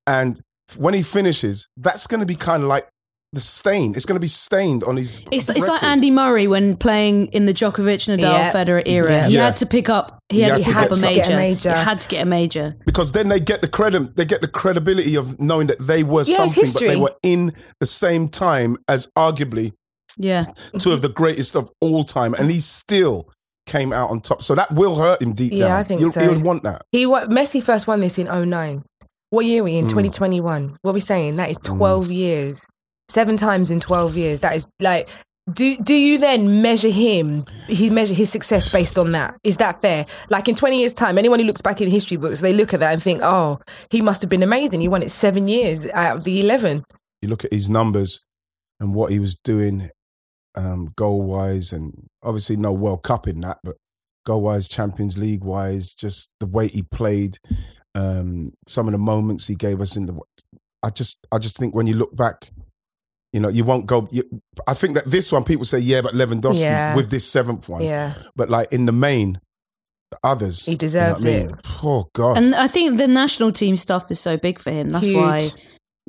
And 0.07 0.41
when 0.77 0.93
he 0.93 1.03
finishes, 1.03 1.67
that's 1.77 2.07
going 2.07 2.21
to 2.21 2.25
be 2.25 2.35
kind 2.35 2.63
of 2.63 2.69
like 2.69 2.87
the 3.33 3.39
stain. 3.41 3.95
It's 3.95 4.05
going 4.05 4.15
to 4.17 4.19
be 4.21 4.27
stained 4.27 4.83
on 4.83 4.97
his. 4.97 5.11
It's, 5.31 5.47
it's 5.49 5.67
like. 5.67 5.81
Andy 5.83 6.11
Murray 6.11 6.47
when 6.47 6.75
playing 6.75 7.27
in 7.27 7.45
the 7.45 7.53
Djokovic 7.53 8.07
Nadal 8.09 8.19
Yeah. 8.19 8.51
Federer 8.51 8.83
era. 8.85 9.09
Yeah. 9.11 9.27
He 9.27 9.33
Yeah. 9.35 9.45
had 9.45 9.55
to 9.57 9.65
pick 9.65 9.89
up. 9.89 10.19
He, 10.29 10.37
He 10.37 10.41
had, 10.43 10.51
had 10.51 10.57
to 10.57 10.63
to 10.63 10.71
pick 10.71 10.75
up 10.77 10.89
get 10.89 10.97
a 10.97 11.01
major. 11.01 11.33
A 11.33 11.35
major. 11.37 11.69
He 11.77 11.83
had 11.83 12.01
to 12.01 12.07
get 12.09 12.21
a 12.23 12.29
major. 12.29 12.75
because 12.85 13.11
then 13.13 13.29
they 13.29 13.39
get 13.39 13.61
the 13.61 13.67
credit, 13.69 14.15
they 14.15 14.25
get 14.25 14.41
the 14.41 14.47
credibility 14.47 15.15
of 15.15 15.39
knowing 15.39 15.67
that 15.67 15.79
they 15.79 16.03
were 16.03 16.23
Yeah, 16.25 16.35
something, 16.47 16.65
but 16.73 16.79
they 16.81 16.95
were 16.97 17.15
in 17.23 17.51
the 17.79 17.85
same 17.85 18.27
time 18.29 18.77
as 18.89 19.07
arguably 19.17 19.71
Yeah. 20.17 20.43
two 20.79 20.91
of 20.91 21.01
the 21.01 21.09
greatest 21.09 21.55
of 21.55 21.69
all 21.79 22.03
time, 22.03 22.33
and 22.33 22.51
he 22.51 22.59
still 22.59 23.29
came 23.65 23.93
out 23.93 24.09
on 24.09 24.19
top. 24.19 24.41
So 24.41 24.55
that 24.55 24.71
will 24.73 24.95
hurt 24.95 25.21
him 25.21 25.33
deep 25.33 25.53
Yeah, 25.53 25.67
down. 25.69 25.77
I 25.77 25.83
think 25.83 25.99
He'll, 26.01 26.11
so. 26.11 26.19
He'll 26.19 26.41
want 26.41 26.63
that. 26.63 26.81
He 26.91 27.05
wa- 27.05 27.25
Messi 27.25 27.63
first 27.63 27.87
won 27.87 27.99
this 28.01 28.17
in 28.17 28.27
09. 28.27 28.83
What 29.29 29.45
year 29.45 29.61
are 29.61 29.63
we 29.65 29.77
in? 29.77 29.85
Mm. 29.85 29.89
2021. 29.89 30.75
What 30.81 30.91
are 30.91 30.93
we 30.93 30.99
saying? 30.99 31.37
That 31.37 31.49
is 31.49 31.57
12 31.63 32.11
years. 32.11 32.67
Seven 33.11 33.37
times 33.37 33.71
in 33.71 33.79
12 33.79 34.15
years. 34.15 34.41
That 34.41 34.55
is 34.55 34.67
like 34.79 35.09
do 35.51 35.75
do 35.77 35.95
you 35.95 36.19
then 36.19 36.61
measure 36.61 36.89
him 36.89 37.43
he 37.67 37.89
measure 37.89 38.13
his 38.13 38.31
success 38.31 38.71
based 38.71 38.95
on 38.99 39.11
that 39.11 39.35
is 39.43 39.57
that 39.57 39.81
fair 39.81 40.05
like 40.29 40.47
in 40.47 40.53
20 40.53 40.79
years 40.79 40.93
time 40.93 41.17
anyone 41.17 41.39
who 41.39 41.45
looks 41.45 41.63
back 41.63 41.81
in 41.81 41.89
history 41.89 42.15
books 42.15 42.41
they 42.41 42.53
look 42.53 42.75
at 42.75 42.79
that 42.79 42.93
and 42.93 43.01
think 43.01 43.21
oh 43.23 43.59
he 43.89 44.01
must 44.03 44.21
have 44.21 44.29
been 44.29 44.43
amazing 44.43 44.79
he 44.79 44.87
won 44.87 45.01
it 45.01 45.09
seven 45.09 45.47
years 45.47 45.87
out 45.95 46.17
of 46.17 46.23
the 46.25 46.41
11 46.41 46.83
You 47.23 47.29
look 47.29 47.43
at 47.43 47.51
his 47.51 47.69
numbers 47.71 48.23
and 48.81 48.95
what 48.95 49.11
he 49.11 49.19
was 49.19 49.35
doing, 49.35 49.89
um, 50.57 50.87
goal 50.95 51.21
wise, 51.21 51.71
and 51.71 51.93
obviously 52.23 52.57
no 52.57 52.73
World 52.73 53.03
Cup 53.03 53.27
in 53.27 53.39
that, 53.41 53.59
but 53.63 53.75
goal 54.25 54.41
wise, 54.41 54.67
Champions 54.67 55.17
League 55.17 55.43
wise, 55.43 55.93
just 55.93 56.33
the 56.39 56.47
way 56.47 56.67
he 56.67 56.81
played, 56.81 57.37
um, 57.93 58.53
some 58.67 58.87
of 58.87 58.91
the 58.91 58.97
moments 58.97 59.47
he 59.47 59.55
gave 59.55 59.79
us 59.79 59.95
in 59.95 60.07
the. 60.07 60.19
I 60.83 60.89
just, 60.89 61.27
I 61.31 61.37
just 61.37 61.57
think 61.57 61.75
when 61.75 61.85
you 61.85 61.93
look 61.93 62.15
back, 62.15 62.49
you 63.33 63.39
know, 63.39 63.49
you 63.49 63.63
won't 63.63 63.85
go. 63.85 64.07
You, 64.11 64.23
I 64.67 64.73
think 64.73 64.95
that 64.95 65.05
this 65.05 65.31
one, 65.31 65.43
people 65.43 65.65
say, 65.65 65.79
yeah, 65.79 66.01
but 66.01 66.13
Lewandowski 66.13 66.63
Yeah. 66.63 66.95
with 66.95 67.09
this 67.09 67.25
seventh 67.29 67.69
one, 67.69 67.81
yeah 67.83 68.13
but 68.35 68.49
like 68.49 68.71
in 68.73 68.85
the 68.85 68.91
main, 68.91 69.39
the 70.11 70.17
others, 70.23 70.65
He 70.65 70.71
you 70.71 70.75
know 70.75 70.79
deserved 70.79 71.23
what 71.23 71.27
I 71.33 71.37
mean? 71.39 71.49
it. 71.51 71.55
Oh 71.83 72.09
God, 72.13 72.37
And 72.37 72.53
I 72.55 72.67
think 72.67 72.97
the 72.97 73.07
national 73.07 73.51
team 73.51 73.77
stuff 73.77 74.11
is 74.11 74.19
so 74.19 74.37
big 74.37 74.59
for 74.59 74.71
him. 74.71 74.89
That's 74.89 75.07
Huge. 75.07 75.17
why 75.17 75.49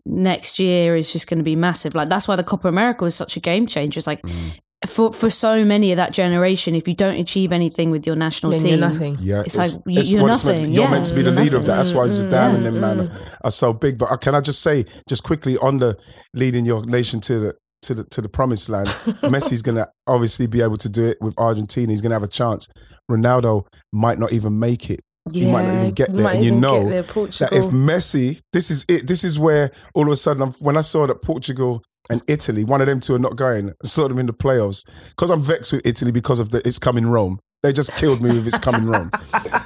next 0.05 0.59
year 0.59 0.97
is 0.97 1.13
just 1.13 1.29
going 1.29 1.39
to 1.39 1.45
be 1.45 1.55
massive. 1.55 1.95
Like 1.95 2.09
that's 2.09 2.27
why 2.27 2.35
the 2.37 2.43
Copa 2.45 2.67
America 2.69 3.05
was 3.05 3.15
such 3.15 3.37
a 3.37 3.41
game 3.41 3.67
changer. 3.67 3.99
It's 3.99 4.07
like 4.09 4.23
Mm. 4.23 4.59
For 4.87 5.13
for 5.13 5.31
so 5.31 5.65
many 5.65 5.93
of 5.93 5.97
that 5.97 6.13
generation, 6.13 6.75
if 6.75 6.87
you 6.89 6.95
don't 6.95 7.19
achieve 7.19 7.53
anything 7.53 7.91
with 7.91 8.07
your 8.07 8.17
national 8.17 8.53
Then 8.53 8.61
team, 8.61 8.71
you're 8.71 8.79
nothing. 8.89 9.17
Yeah, 9.21 9.43
It's 9.45 9.57
like, 9.57 9.71
you- 9.87 10.03
you're 10.03 10.23
what 10.23 10.33
it's 10.33 10.45
meant- 10.45 10.59
nothing. 10.59 10.75
you're 10.75 10.85
Yeah, 10.85 10.91
meant 10.91 11.07
to 11.07 11.15
be 11.15 11.23
the 11.23 11.31
you're 11.31 11.41
leader 11.43 11.57
of 11.57 11.67
that. 11.67 11.77
That's 11.77 11.93
why 11.95 12.07
nothing. 12.07 12.27
Zidane 12.29 12.55
and 12.55 12.59
mm, 12.59 12.65
them 12.65 12.81
man 12.81 12.99
mm. 13.09 13.37
are 13.45 13.51
so 13.51 13.73
big. 13.73 13.99
But 13.99 14.11
uh, 14.11 14.17
can 14.17 14.35
I 14.35 14.41
just 14.41 14.63
say, 14.63 14.85
just 15.09 15.23
quickly 15.25 15.57
on 15.59 15.79
the 15.79 15.97
leading 16.35 16.65
your 16.67 16.85
nation 16.85 17.21
to 17.23 17.39
the 17.41 17.55
to 17.83 17.95
the 17.95 18.05
to 18.05 18.21
the 18.21 18.29
promised 18.29 18.69
land, 18.69 18.89
Messi's 19.33 19.63
going 19.63 19.77
to 19.77 19.89
obviously 20.07 20.47
be 20.47 20.63
able 20.63 20.77
to 20.79 20.89
do 20.89 21.05
it 21.05 21.19
with 21.21 21.35
Argentina. 21.39 21.91
He's 21.91 22.01
going 22.01 22.11
to 22.11 22.17
have 22.17 22.23
a 22.23 22.29
chance. 22.29 22.69
Ronaldo 23.11 23.67
might 23.93 24.19
not 24.19 24.33
even 24.33 24.59
make 24.59 24.89
it. 24.91 25.01
he 25.33 25.47
might 25.51 25.63
not 25.67 25.75
even 25.81 25.91
get 25.93 26.13
there. 26.13 26.29
And 26.29 26.45
you 26.45 26.53
know 26.53 26.89
there, 26.89 27.03
that 27.03 27.51
if 27.53 27.67
Messi, 27.73 28.41
this 28.53 28.71
is 28.71 28.85
it. 28.89 29.07
This 29.07 29.25
is 29.25 29.39
where 29.39 29.71
all 29.95 30.05
of 30.07 30.13
a 30.13 30.17
sudden, 30.17 30.43
I'm, 30.43 30.53
when 30.61 30.77
I 30.77 30.81
saw 30.81 31.07
that 31.07 31.23
Portugal 31.23 31.83
and 32.11 32.23
Italy, 32.29 32.65
one 32.65 32.81
of 32.81 32.87
them 32.87 33.01
two 33.01 33.15
are 33.15 33.19
not 33.19 33.37
going, 33.37 33.71
I 33.71 33.87
saw 33.87 34.09
them 34.09 34.19
in 34.19 34.27
the 34.27 34.33
playoffs 34.33 34.85
because 35.11 35.31
I'm 35.31 35.41
vexed 35.41 35.73
with 35.73 35.87
Italy 35.87 36.13
because 36.13 36.41
of 36.41 36.51
the 36.51 36.63
it's 36.67 36.79
coming 36.79 37.07
Rome. 37.07 37.39
They 37.63 37.73
just 37.73 37.95
killed 37.97 38.21
me 38.23 38.31
with 38.31 38.47
it's 38.47 38.59
coming 38.59 38.87
Rome. 38.87 39.11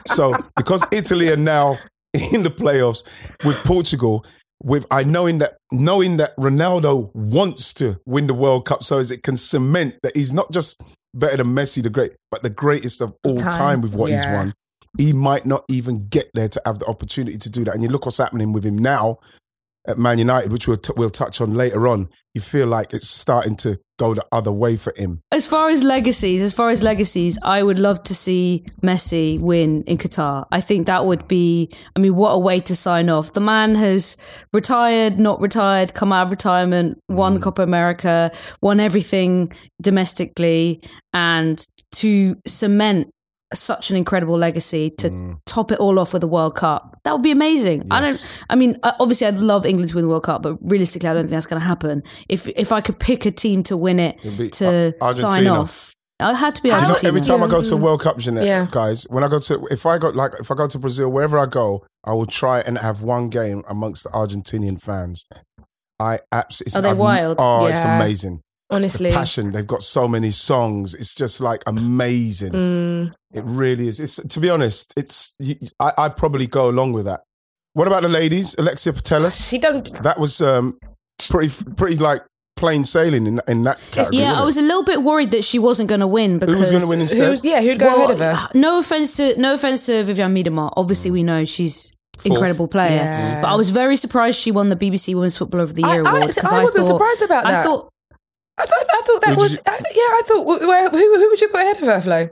So 0.06 0.34
because 0.56 0.86
Italy 0.92 1.30
are 1.30 1.36
now 1.36 1.76
in 2.32 2.42
the 2.42 2.50
playoffs 2.50 3.04
with 3.44 3.56
Portugal, 3.64 4.24
with 4.62 4.86
I 4.90 5.02
knowing 5.02 5.38
that 5.38 5.58
knowing 5.72 6.18
that 6.18 6.36
Ronaldo 6.36 7.10
wants 7.14 7.74
to 7.74 8.00
win 8.06 8.26
the 8.26 8.34
World 8.34 8.66
Cup, 8.66 8.82
so 8.82 8.98
as 8.98 9.10
it 9.10 9.22
can 9.22 9.36
cement 9.36 9.96
that 10.02 10.16
he's 10.16 10.32
not 10.32 10.50
just 10.52 10.82
better 11.14 11.38
than 11.38 11.48
Messi, 11.48 11.82
the 11.82 11.90
great, 11.90 12.12
but 12.30 12.42
the 12.42 12.50
greatest 12.50 13.00
of 13.00 13.16
all 13.24 13.38
Time. 13.38 13.50
time, 13.50 13.80
with 13.80 13.94
what 13.94 14.10
he's 14.10 14.24
won. 14.26 14.52
He 14.98 15.12
might 15.12 15.44
not 15.44 15.64
even 15.70 16.08
get 16.08 16.30
there 16.32 16.48
to 16.48 16.62
have 16.64 16.78
the 16.78 16.86
opportunity 16.86 17.36
to 17.36 17.50
do 17.50 17.64
that. 17.64 17.74
And 17.74 17.82
you 17.82 17.90
look 17.90 18.06
what's 18.06 18.16
happening 18.16 18.54
with 18.54 18.64
him 18.64 18.78
now 18.78 19.18
at 19.86 19.98
Man 19.98 20.18
United, 20.18 20.52
which 20.52 20.66
we'll, 20.68 20.76
t- 20.76 20.92
we'll 20.96 21.10
touch 21.10 21.40
on 21.40 21.52
later 21.52 21.88
on. 21.88 22.08
You 22.34 22.40
feel 22.40 22.66
like 22.66 22.92
it's 22.92 23.08
starting 23.08 23.56
to 23.56 23.78
go 23.98 24.14
the 24.14 24.26
other 24.30 24.52
way 24.52 24.76
for 24.76 24.92
him. 24.96 25.22
As 25.32 25.46
far 25.46 25.68
as 25.68 25.82
legacies, 25.82 26.42
as 26.42 26.52
far 26.52 26.70
as 26.70 26.82
legacies, 26.82 27.38
I 27.42 27.62
would 27.62 27.78
love 27.78 28.02
to 28.04 28.14
see 28.14 28.64
Messi 28.82 29.40
win 29.40 29.82
in 29.86 29.96
Qatar. 29.96 30.44
I 30.52 30.60
think 30.60 30.86
that 30.86 31.04
would 31.04 31.26
be, 31.28 31.70
I 31.94 32.00
mean, 32.00 32.14
what 32.14 32.32
a 32.32 32.38
way 32.38 32.60
to 32.60 32.76
sign 32.76 33.08
off. 33.08 33.32
The 33.32 33.40
man 33.40 33.74
has 33.74 34.16
retired, 34.52 35.18
not 35.18 35.40
retired, 35.40 35.94
come 35.94 36.12
out 36.12 36.26
of 36.26 36.30
retirement, 36.30 36.98
won 37.08 37.38
mm. 37.38 37.42
Copa 37.42 37.62
America, 37.62 38.30
won 38.60 38.80
everything 38.80 39.52
domestically, 39.80 40.82
and 41.14 41.66
to 41.92 42.36
cement 42.46 43.10
such 43.54 43.90
an 43.90 43.96
incredible 43.96 44.36
legacy 44.36 44.90
to 44.90 45.36
top 45.46 45.70
it 45.70 45.78
all 45.78 45.98
off 45.98 46.12
with 46.12 46.22
a 46.24 46.26
World 46.26 46.56
Cup. 46.56 46.98
That 47.04 47.12
would 47.12 47.22
be 47.22 47.30
amazing. 47.30 47.84
I 47.90 48.00
don't. 48.00 48.42
I 48.50 48.56
mean, 48.56 48.76
uh, 48.82 48.92
obviously, 48.98 49.26
I'd 49.28 49.38
love 49.38 49.64
England 49.64 49.90
to 49.90 49.94
win 49.96 50.04
the 50.04 50.08
World 50.08 50.24
Cup, 50.24 50.42
but 50.42 50.58
realistically, 50.60 51.08
I 51.08 51.14
don't 51.14 51.22
think 51.22 51.30
that's 51.32 51.46
going 51.46 51.60
to 51.60 51.66
happen. 51.66 52.02
If 52.28 52.48
if 52.48 52.72
I 52.72 52.80
could 52.80 52.98
pick 52.98 53.24
a 53.26 53.30
team 53.30 53.62
to 53.64 53.76
win 53.76 54.00
it 54.00 54.20
be 54.36 54.48
to 54.50 54.94
Ar- 55.00 55.12
sign 55.12 55.46
off, 55.46 55.94
I 56.18 56.32
had 56.34 56.54
to 56.56 56.62
be 56.62 56.70
How- 56.70 56.76
Do 56.78 56.82
you 56.82 56.88
know, 56.88 56.94
Argentina. 56.94 57.08
every 57.08 57.20
time 57.20 57.42
I 57.42 57.48
go 57.48 57.60
to 57.62 57.74
a 57.74 57.76
World 57.76 58.00
Cup, 58.02 58.18
Jeanette, 58.18 58.46
Yeah. 58.46 58.66
guys, 58.70 59.04
when 59.10 59.22
I 59.22 59.28
go 59.28 59.38
to, 59.38 59.66
if 59.70 59.86
I 59.86 59.98
go 59.98 60.08
like, 60.08 60.32
if 60.40 60.50
I 60.50 60.54
go 60.54 60.66
to 60.66 60.78
Brazil, 60.78 61.08
wherever 61.10 61.38
I 61.38 61.46
go, 61.46 61.84
I 62.04 62.14
will 62.14 62.26
try 62.26 62.60
and 62.60 62.78
have 62.78 63.02
one 63.02 63.28
game 63.30 63.62
amongst 63.68 64.02
the 64.04 64.08
Argentinian 64.10 64.82
fans. 64.82 65.24
I 66.00 66.18
absolutely. 66.32 66.78
Are 66.78 66.82
they 66.94 66.98
wild? 66.98 67.36
Oh, 67.38 67.66
it's 67.66 67.84
amazing. 67.84 68.40
Honestly. 68.70 69.10
The 69.10 69.16
passion. 69.16 69.52
They've 69.52 69.66
got 69.66 69.82
so 69.82 70.08
many 70.08 70.30
songs. 70.30 70.94
It's 70.94 71.14
just 71.14 71.40
like 71.40 71.62
amazing. 71.66 72.52
Mm. 72.52 73.12
It 73.32 73.44
really 73.44 73.88
is. 73.88 74.00
It's 74.00 74.16
to 74.16 74.40
be 74.40 74.50
honest, 74.50 74.92
it's. 74.96 75.36
I 75.80 75.92
I 75.98 76.08
probably 76.08 76.46
go 76.46 76.68
along 76.68 76.92
with 76.92 77.04
that. 77.06 77.20
What 77.74 77.86
about 77.86 78.02
the 78.02 78.08
ladies? 78.08 78.56
Alexia 78.58 78.92
Putellas. 78.92 79.48
She 79.48 79.58
don't. 79.58 79.92
That 80.02 80.18
was 80.18 80.40
um 80.40 80.78
pretty 81.30 81.52
pretty 81.76 81.96
like 81.98 82.22
plain 82.56 82.82
sailing 82.84 83.26
in 83.26 83.40
in 83.46 83.62
that 83.64 83.76
category. 83.92 84.22
Yeah, 84.22 84.34
I 84.38 84.44
was 84.44 84.56
a 84.56 84.62
little 84.62 84.82
bit 84.84 85.02
worried 85.02 85.30
that 85.32 85.44
she 85.44 85.58
wasn't 85.58 85.88
going 85.88 86.00
to 86.00 86.06
win 86.06 86.38
because 86.38 86.54
Who 86.54 86.60
was 86.60 86.70
going 86.70 86.82
to 86.82 86.88
win 86.88 87.00
instead? 87.00 87.28
Who's 87.28 87.44
yeah? 87.44 87.60
Who'd 87.62 87.78
go 87.78 87.86
Well, 87.86 88.10
ahead 88.10 88.10
of 88.10 88.18
her? 88.40 88.48
No 88.58 88.78
offense 88.78 89.16
to 89.18 89.38
no 89.38 89.54
offense 89.54 89.86
to 89.86 90.02
Vivian 90.04 90.34
Miedema. 90.34 90.72
Obviously, 90.76 91.10
we 91.10 91.22
know 91.22 91.44
she's 91.44 91.94
Fourth. 92.16 92.26
incredible 92.32 92.66
player, 92.66 92.96
Yeah. 92.96 93.42
but 93.42 93.48
I 93.48 93.56
was 93.56 93.70
very 93.70 93.96
surprised 93.96 94.40
she 94.40 94.50
won 94.50 94.70
the 94.70 94.76
BBC 94.76 95.14
Women's 95.14 95.36
Footballer 95.36 95.64
of 95.64 95.74
the 95.74 95.82
Year 95.82 96.02
I- 96.04 96.08
I- 96.10 96.16
award 96.16 96.32
because 96.34 96.52
I 96.52 96.62
wasn't 96.62 96.86
thought, 96.86 96.94
surprised 96.94 97.22
about 97.22 97.44
I 97.46 97.52
that. 97.52 97.64
thought 97.64 97.90
I 98.58 98.64
thought, 98.64 98.86
I 98.90 99.02
thought 99.04 99.20
that 99.22 99.30
Who 99.30 99.34
did 99.36 99.42
was. 99.42 99.54
you- 99.54 99.60
I, 99.66 99.78
yeah, 99.94 100.02
I 100.02 100.22
thought. 100.26 100.46
Where, 100.46 100.90
who, 100.90 100.96
who 100.96 101.28
would 101.28 101.40
you 101.40 101.48
put 101.48 101.60
ahead 101.60 101.76
of 101.76 101.86
her, 101.88 102.00
Flo? 102.00 102.28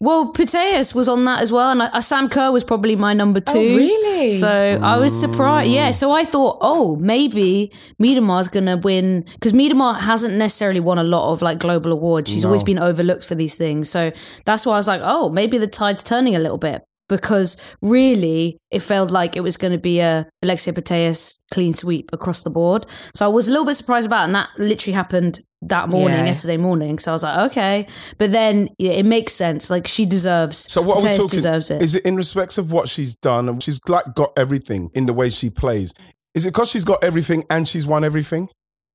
Well, 0.00 0.32
Putellas 0.32 0.94
was 0.94 1.08
on 1.08 1.24
that 1.24 1.42
as 1.42 1.52
well, 1.52 1.72
and 1.72 1.82
I, 1.82 1.86
uh, 1.86 2.00
Sam 2.00 2.28
Kerr 2.28 2.52
was 2.52 2.64
probably 2.64 2.96
my 2.96 3.12
number 3.12 3.40
oh, 3.46 3.52
two. 3.52 3.58
Oh, 3.58 3.76
really? 3.76 4.32
So 4.32 4.48
I 4.48 4.98
was 4.98 5.18
surprised. 5.18 5.70
Yeah, 5.70 5.90
so 5.90 6.12
I 6.12 6.24
thought, 6.24 6.58
oh, 6.60 6.96
maybe 6.96 7.70
Miedema's 8.00 8.48
gonna 8.48 8.76
win 8.78 9.22
because 9.34 9.52
Miedema 9.52 9.98
hasn't 9.98 10.34
necessarily 10.34 10.80
won 10.80 10.98
a 10.98 11.04
lot 11.04 11.32
of 11.32 11.42
like 11.42 11.58
global 11.58 11.92
awards. 11.92 12.30
She's 12.30 12.44
always 12.44 12.62
been 12.62 12.78
overlooked 12.78 13.24
for 13.24 13.34
these 13.34 13.56
things. 13.56 13.90
So 13.90 14.12
that's 14.46 14.64
why 14.64 14.74
I 14.74 14.76
was 14.78 14.88
like, 14.88 15.02
oh, 15.04 15.28
maybe 15.28 15.58
the 15.58 15.66
tide's 15.66 16.02
turning 16.02 16.34
a 16.36 16.38
little 16.38 16.58
bit 16.58 16.82
because 17.10 17.74
really 17.82 18.56
it 18.70 18.80
felt 18.82 19.10
like 19.10 19.36
it 19.36 19.40
was 19.42 19.56
going 19.58 19.72
to 19.72 19.78
be 19.78 20.00
a 20.00 20.26
Alexia 20.42 20.72
Putellas 20.72 21.42
clean 21.52 21.72
sweep 21.74 22.08
across 22.12 22.42
the 22.42 22.50
board. 22.50 22.86
So 23.14 23.26
I 23.26 23.28
was 23.28 23.48
a 23.48 23.50
little 23.50 23.66
bit 23.66 23.74
surprised 23.74 24.06
about, 24.06 24.22
it, 24.22 24.24
and 24.26 24.34
that 24.36 24.48
literally 24.58 24.94
happened 24.94 25.40
that 25.62 25.90
morning, 25.90 26.16
Yeah. 26.16 26.24
yesterday 26.24 26.56
morning. 26.56 26.98
So 26.98 27.12
I 27.12 27.14
was 27.14 27.22
like, 27.22 27.50
okay, 27.50 27.86
but 28.16 28.32
then 28.32 28.68
yeah, 28.78 28.92
it 28.92 29.04
makes 29.04 29.34
sense. 29.34 29.68
Like 29.68 29.86
she 29.86 30.06
deserves. 30.06 30.56
So 30.56 30.80
what 30.80 30.96
are 30.96 31.02
we 31.02 31.08
Mateus 31.08 31.24
talking? 31.24 31.36
Deserves 31.36 31.70
it. 31.70 31.82
Is 31.82 31.94
it 31.96 32.06
in 32.06 32.16
respects 32.16 32.56
of 32.56 32.72
what 32.72 32.88
she's 32.88 33.14
done 33.14 33.46
and 33.48 33.62
she's 33.62 33.78
like 33.86 34.04
got 34.14 34.32
everything 34.38 34.88
in 34.94 35.04
the 35.04 35.12
way 35.12 35.28
she 35.28 35.50
plays? 35.50 35.92
Is 36.34 36.46
it 36.46 36.54
because 36.54 36.70
she's 36.70 36.84
got 36.86 37.04
everything 37.04 37.44
and 37.50 37.68
she's 37.68 37.86
won 37.86 38.04
everything? 38.04 38.48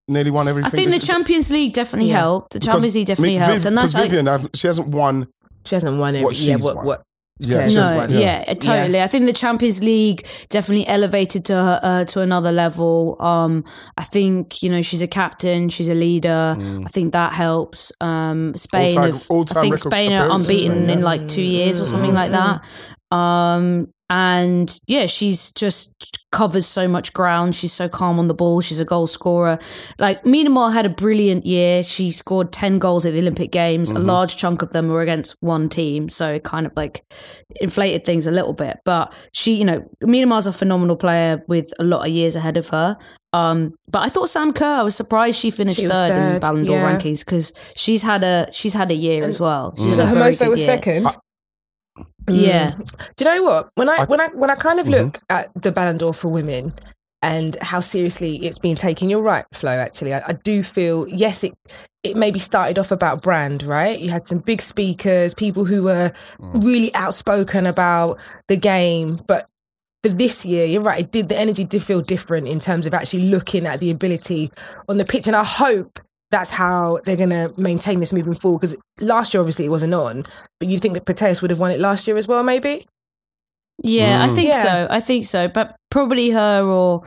Nearly 0.08 0.32
won 0.32 0.48
everything. 0.48 0.68
I 0.72 0.76
think 0.76 0.92
the 1.02 1.06
Champions 1.06 1.52
League 1.52 1.74
definitely 1.74 2.10
Yeah. 2.10 2.20
helped. 2.20 2.54
The 2.54 2.60
because 2.60 2.74
Champions 2.74 2.96
League 2.96 3.08
definitely 3.08 3.34
Mi- 3.36 3.40
helped, 3.40 3.66
and 3.66 3.78
that's 3.78 3.92
'cause 3.92 4.02
like, 4.02 4.10
Vivian. 4.12 4.28
I've- 4.28 4.50
she 4.56 4.68
hasn't 4.68 4.88
won. 4.88 5.28
She 5.66 5.76
hasn't 5.76 5.98
won 5.98 6.16
every. 6.16 6.24
What 6.26 6.40
yeah, 6.40 6.56
she's 6.56 6.64
what, 6.64 6.76
won. 6.78 6.86
what? 6.86 7.02
Yeah, 7.38 7.58
No, 7.58 7.68
she 7.68 7.76
no, 7.76 7.82
hasn't 7.82 8.12
yeah, 8.22 8.54
totally. 8.54 9.02
I 9.02 9.08
think 9.08 9.26
the 9.26 9.34
Champions 9.34 9.84
League 9.84 10.26
definitely 10.50 10.88
elevated 10.88 11.44
to 11.46 11.54
her, 11.54 11.80
uh, 11.84 12.06
to 12.06 12.22
another 12.22 12.52
level. 12.54 13.22
Um, 13.22 13.66
I 13.98 14.04
think 14.06 14.64
you 14.64 14.70
know 14.70 14.82
she's 14.82 15.02
a 15.02 15.08
captain, 15.08 15.68
she's 15.68 15.90
a 15.90 15.96
leader. 15.96 16.56
I 16.58 16.88
think 16.88 17.12
that 17.12 17.34
helps. 17.34 17.92
Um, 18.00 18.54
Spain, 18.56 18.92
Mm. 18.92 18.96
All-time- 18.96 19.12
have, 19.14 19.28
all-time 19.30 19.58
I 19.58 19.62
think 19.62 19.80
Spain 19.80 20.12
are 20.14 20.30
unbeaten 20.32 20.84
Spain, 20.84 20.90
in 20.90 21.02
like 21.02 21.28
two 21.28 21.42
years 21.42 21.82
or 21.82 21.86
something 21.86 22.14
like 22.14 22.32
that. 22.32 22.62
Um, 23.12 23.88
and 24.10 24.78
yeah, 24.88 25.06
she's 25.08 25.52
just 25.52 25.94
covers 26.32 26.66
so 26.66 26.86
much 26.88 27.14
ground. 27.14 27.56
She's 27.56 27.72
so 27.72 27.88
calm 27.88 28.20
on 28.20 28.28
the 28.28 28.34
ball. 28.34 28.60
She's 28.62 28.82
a 28.82 28.86
goal 28.86 29.08
scorer. 29.08 29.58
Like 30.00 30.22
Miedema 30.24 30.74
had 30.74 30.86
a 30.86 30.90
brilliant 30.90 31.46
year. 31.46 31.82
She 31.84 32.12
scored 32.12 32.52
ten 32.52 32.78
goals 32.78 33.06
at 33.06 33.14
the 33.14 33.20
Olympic 33.20 33.52
Games. 33.52 33.92
Mm-hmm. 33.92 34.02
A 34.04 34.06
large 34.06 34.36
chunk 34.38 34.62
of 34.62 34.72
them 34.72 34.90
were 34.90 35.02
against 35.02 35.36
one 35.40 35.70
team, 35.70 36.10
so 36.10 36.34
it 36.34 36.44
kind 36.44 36.66
of 36.66 36.74
like 36.76 37.04
inflated 37.62 38.06
things 38.06 38.28
a 38.28 38.32
little 38.32 38.54
bit. 38.54 38.78
But 38.86 39.14
she, 39.34 39.56
you 39.56 39.66
know, 39.66 39.90
Miedema's 40.04 40.46
a 40.46 40.54
phenomenal 40.54 40.98
player 40.98 41.44
with 41.48 41.72
a 41.80 41.84
lot 41.84 42.06
of 42.06 42.10
years 42.12 42.36
ahead 42.36 42.58
of 42.58 42.70
her. 42.70 42.98
Um, 43.34 43.74
but 43.90 44.00
I 44.04 44.10
thought 44.10 44.30
Sam 44.30 44.54
Kerr. 44.54 44.80
I 44.80 44.84
was 44.84 44.96
surprised 44.96 45.40
she 45.40 45.52
finished 45.52 45.80
She 45.80 45.88
was 45.88 45.94
third, 45.94 46.12
in 46.12 46.16
third, 46.18 46.42
Ballon 46.42 46.64
d'Or 46.66 46.78
yeah. 46.78 46.94
rankings 46.94 47.26
because 47.26 47.52
she's 47.76 48.02
had 48.04 48.24
a 48.24 48.48
she's 48.52 48.74
had 48.74 48.92
a 48.92 48.96
year 48.96 49.24
as 49.26 49.40
well. 49.42 49.74
She's 49.76 49.96
So 49.96 50.06
had 50.06 50.16
a 50.16 50.20
very 50.20 50.32
Hermoso 50.32 50.40
good 50.40 50.50
was 50.50 50.60
year. 50.60 50.68
second. 50.68 51.08
Yeah. 52.28 52.72
Do 53.16 53.26
you 53.26 53.32
know 53.32 53.44
what? 53.44 53.70
When 53.76 53.90
I, 53.90 53.98
I- 54.00 54.06
when 54.06 54.22
I 54.22 54.28
when 54.34 54.50
I 54.50 54.56
kind 54.56 54.80
of 54.80 54.88
Mhm. 54.88 54.92
look 54.92 55.20
at 55.30 55.48
the 55.62 55.72
Ballon 55.72 55.98
d'Or 55.98 56.14
for 56.14 56.30
women 56.30 56.74
and 57.22 57.58
how 57.62 57.80
seriously 57.80 58.38
it's 58.46 58.60
been 58.60 58.76
taken, 58.76 59.10
you're 59.10 59.22
right, 59.24 59.46
Flo. 59.54 59.72
Actually, 59.72 60.14
I, 60.14 60.22
I 60.28 60.34
do 60.44 60.64
feel 60.64 61.08
yes, 61.08 61.44
it 61.44 61.54
it 62.04 62.16
maybe 62.16 62.38
started 62.40 62.78
off 62.78 62.92
about 62.92 63.22
brand, 63.22 63.64
right? 63.64 64.00
You 64.00 64.10
had 64.12 64.26
some 64.26 64.40
big 64.40 64.62
speakers, 64.62 65.34
people 65.34 65.66
who 65.66 65.84
were 65.84 66.12
really 66.40 66.94
outspoken 66.96 67.66
about 67.66 68.20
the 68.48 68.58
game, 68.58 69.20
but. 69.28 69.48
For 70.04 70.10
this 70.10 70.46
year, 70.46 70.66
you're 70.68 70.84
right. 70.84 71.00
It 71.00 71.10
did 71.12 71.30
the 71.30 71.40
energy 71.40 71.64
did 71.64 71.82
feel 71.82 72.00
different 72.00 72.48
in 72.48 72.60
terms 72.60 72.86
of 72.86 72.94
actually 72.94 73.24
looking 73.24 73.66
at 73.66 73.80
the 73.80 73.90
ability 73.90 74.52
on 74.88 75.00
the 75.00 75.04
pitch, 75.06 75.26
and 75.26 75.36
I 75.36 75.44
hope 75.44 75.98
that's 76.32 76.50
how 76.50 77.00
they're 77.06 77.18
going 77.18 77.30
to 77.30 77.54
maintain 77.58 78.00
this 78.00 78.12
moving 78.14 78.34
forward. 78.34 78.60
Because 78.62 78.76
last 79.02 79.34
year, 79.34 79.42
obviously, 79.42 79.66
it 79.66 79.70
wasn't 79.70 79.94
on, 79.94 80.24
but 80.60 80.70
you 80.70 80.78
think 80.78 80.94
that 80.96 81.06
Putellas 81.06 81.42
would 81.42 81.52
have 81.52 81.60
won 81.60 81.72
it 81.72 81.80
last 81.80 82.08
year 82.08 82.18
as 82.18 82.28
well, 82.28 82.44
maybe? 82.44 82.86
Yeah, 83.84 84.24
I 84.24 84.28
Mm. 84.30 84.36
think 84.36 84.48
Yeah. 84.50 84.64
so. 84.64 84.88
I 84.90 85.00
think 85.02 85.26
so. 85.26 85.48
But 85.50 85.76
probably 85.92 86.30
her 86.32 86.64
or 86.64 87.04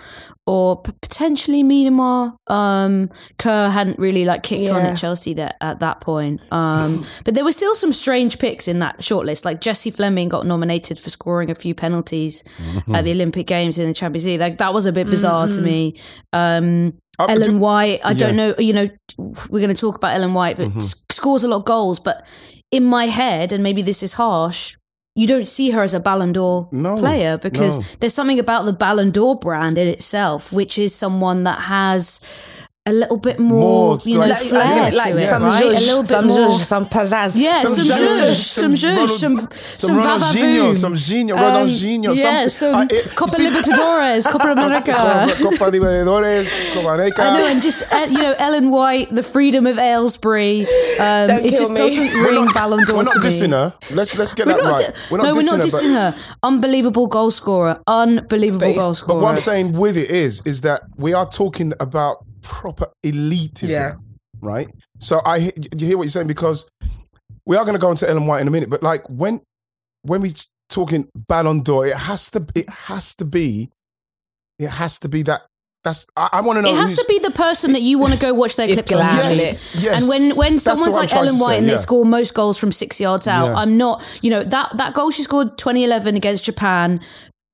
or 0.47 0.77
potentially 0.81 1.63
Miedema. 1.63 2.35
Um, 2.47 3.11
Kerr 3.39 3.69
hadn't 3.69 3.99
really 3.99 4.25
like 4.25 4.43
kicked 4.43 4.71
on 4.71 4.81
at 4.83 4.97
Chelsea 4.97 5.35
that 5.35 5.57
at 5.61 5.81
that 5.81 6.01
point. 6.01 6.41
Um, 6.51 7.05
but 7.25 7.35
there 7.35 7.45
were 7.45 7.53
still 7.53 7.75
some 7.75 7.93
strange 7.93 8.39
picks 8.39 8.67
in 8.69 8.79
that 8.79 8.99
shortlist. 9.01 9.45
Like 9.45 9.61
Jessie 9.61 9.91
Fleming 9.91 10.29
got 10.31 10.47
nominated 10.47 10.99
for 10.99 11.11
scoring 11.11 11.51
a 11.51 11.55
few 11.55 11.75
penalties 11.75 12.45
at 12.93 13.05
the 13.05 13.13
Olympic 13.17 13.47
Games 13.47 13.79
in 13.79 13.89
the 13.89 13.95
Champions 13.95 14.27
League. 14.27 14.41
Like 14.41 14.57
that 14.59 14.73
was 14.75 14.87
a 14.87 14.93
bit 14.93 15.07
bizarre 15.09 15.49
to 15.49 15.61
me. 15.61 15.95
Um, 16.33 16.95
I- 17.19 17.33
Ellen 17.33 17.43
do- 17.55 17.59
White, 17.59 18.01
I 18.05 18.15
don't 18.15 18.37
know, 18.37 18.55
you 18.59 18.73
know, 18.73 18.89
we're 19.51 19.61
going 19.61 19.75
to 19.75 19.81
talk 19.81 19.97
about 19.97 20.15
Ellen 20.15 20.35
White, 20.35 20.57
but 20.57 20.69
Mm-hmm. 20.69 20.81
scores 21.13 21.43
a 21.45 21.49
lot 21.49 21.57
of 21.59 21.65
goals. 21.65 21.99
But 22.01 22.27
in 22.71 22.85
my 22.85 23.07
head, 23.07 23.53
and 23.53 23.63
maybe 23.63 23.83
this 23.83 24.03
is 24.03 24.15
harsh, 24.15 24.77
you 25.17 25.27
don't 25.27 25.49
see 25.49 25.71
her 25.71 25.83
as 25.83 25.95
a 25.95 26.01
Ballon 26.01 26.33
d'Or 26.33 26.69
No, 26.71 26.99
player 26.99 27.37
because 27.39 27.79
no. 27.79 27.85
there's 28.01 28.15
something 28.15 28.39
about 28.39 28.67
the 28.67 28.73
Ballon 28.73 29.11
d'Or 29.11 29.37
brand 29.37 29.77
in 29.77 29.89
itself, 29.89 30.53
which 30.53 30.79
is 30.79 30.95
someone 30.95 31.43
that 31.45 31.59
has 31.63 32.55
a 32.89 32.93
little 32.93 33.19
bit 33.19 33.39
more, 33.39 33.61
More, 33.61 33.99
you 34.05 34.15
know, 34.15 34.21
like- 34.21 34.31
Like, 34.31 34.43
flair 34.43 34.93
like 34.93 35.13
to 35.15 35.19
it, 35.21 35.29
some 35.29 35.43
right? 35.43 35.63
zhuzh, 35.65 35.77
a 35.77 35.81
little 35.89 36.03
bit 36.03 36.09
some 36.19 36.27
more. 36.27 36.49
zhuzh, 36.49 36.65
some 36.65 36.87
pizzazz. 36.87 37.33
Yeah, 37.35 37.59
some, 37.59 37.75
Some 37.75 37.85
zhuzh, 37.87 38.09
zhuzh, 38.09 38.35
some 38.61 38.73
zhuzh, 38.75 39.07
some 39.19 39.37
some 39.37 39.49
some 39.51 39.97
Ronaldinho, 39.99 40.65
vavavoom. 40.71 40.75
some 40.75 40.95
Gino, 40.97 41.37
Um, 41.37 41.43
Ronaldinho, 41.45 42.11
yeah, 42.17 42.49
some- 42.49 42.73
some 42.73 42.75
I- 42.75 42.87
it- 42.91 43.15
Copa 43.15 43.33
see- 43.37 43.47
Libertadores, 43.49 44.25
Copa 44.33 44.49
America. 44.57 44.93
Copa 45.43 45.71
Libertadores, 45.71 46.75
Copa 46.75 46.89
America. 46.95 47.23
I 47.23 47.39
know, 47.39 47.47
and 47.47 47.63
just 47.63 47.83
uh, 47.93 48.07
you 48.11 48.19
know, 48.19 48.35
Ellen 48.39 48.71
White, 48.71 49.09
the 49.15 49.23
freedom 49.23 49.67
of 49.67 49.79
Aylesbury. 49.79 50.63
Um, 50.99 51.27
Don't 51.29 51.45
it 51.45 51.51
kill 51.51 51.59
just 51.59 51.71
me. 51.71 51.77
doesn't 51.77 52.13
We're 52.15 52.25
ring 52.27 52.45
not, 52.47 52.55
Ballon 52.55 52.85
d'Or 52.85 52.97
we're 52.97 53.03
not 53.05 53.17
dissing 53.17 53.51
her. 53.51 53.75
Let's 53.93 54.17
let's 54.19 54.35
get 54.35 54.47
We're 54.47 54.55
that 54.55 54.63
right. 54.63 54.87
di- 54.87 54.93
we're 55.11 55.19
not 55.19 55.27
no, 55.27 55.33
we're 55.35 55.43
not 55.45 55.61
dissing 55.61 55.93
her. 55.95 56.15
Unbelievable 56.43 57.07
goal 57.07 57.31
scorer. 57.31 57.81
Unbelievable 57.87 58.61
But 58.61 58.71
it's- 58.71 59.03
goal 59.03 59.17
but 59.19 59.23
what 59.23 59.31
I'm 59.33 59.37
saying 59.37 59.73
with 59.79 59.97
it 59.97 60.11
is, 60.11 60.43
is 60.45 60.61
that 60.63 60.83
we 60.97 61.13
are 61.15 61.27
talking 61.27 61.73
about 61.81 62.25
proper 62.49 62.87
elitism, 63.05 63.69
Yeah. 63.71 63.95
right? 64.41 64.67
So 65.01 65.21
I 65.25 65.41
he- 65.41 65.53
you 65.77 65.87
hear 65.87 65.97
what 65.99 66.05
you're 66.05 66.11
saying 66.11 66.27
because 66.29 66.69
we 67.47 67.57
are 67.57 67.65
going 67.65 67.75
to 67.77 67.81
go 67.81 67.91
into 67.91 68.09
Ellen 68.09 68.27
White 68.27 68.41
in 68.41 68.49
a 68.49 68.51
minute, 68.51 68.71
but 68.71 68.83
like 68.83 69.03
when 69.09 69.41
when 70.03 70.23
we 70.23 70.33
talking 70.71 71.07
Ballon 71.29 71.63
d'Or, 71.63 71.87
it 71.87 71.97
has 71.97 72.31
to 72.31 72.45
it 72.55 72.69
has 72.71 73.15
to 73.17 73.25
be 73.25 73.71
it 74.59 74.71
has 74.71 74.99
to 75.01 75.09
be 75.09 75.23
that 75.23 75.43
that's 75.85 76.07
I, 76.17 76.29
I 76.35 76.41
want 76.41 76.57
to 76.59 76.63
know 76.63 76.71
it 76.73 76.77
has 76.77 76.95
to 76.95 77.05
be 77.09 77.19
the 77.21 77.31
person 77.31 77.73
that 77.73 77.83
you 77.83 77.99
want 77.99 78.13
to 78.13 78.19
go 78.19 78.35
watch 78.35 78.57
their 78.57 78.67
It's 78.67 78.75
clips 78.75 78.93
on 78.93 78.99
glad. 78.99 79.25
YouTube. 79.33 79.37
Yes, 79.39 79.81
yes. 79.81 80.01
And 80.01 80.09
when 80.09 80.37
when 80.37 80.53
That's 80.55 80.65
someone's 80.65 80.95
like 80.95 81.13
Ellen 81.15 81.39
White 81.39 81.53
say, 81.53 81.59
and 81.59 81.67
yeah. 81.67 81.73
they 81.75 81.77
score 81.79 82.05
most 82.05 82.35
goals 82.35 82.59
from 82.59 82.73
six 82.73 83.01
yards 83.01 83.29
out, 83.29 83.47
Yeah. 83.47 83.55
I'm 83.55 83.77
not. 83.77 84.03
You 84.23 84.31
know 84.31 84.43
that 84.43 84.77
that 84.77 84.95
goal 84.95 85.11
she 85.11 85.23
scored 85.23 85.57
2011 85.57 86.17
against 86.17 86.45
Japan. 86.45 87.01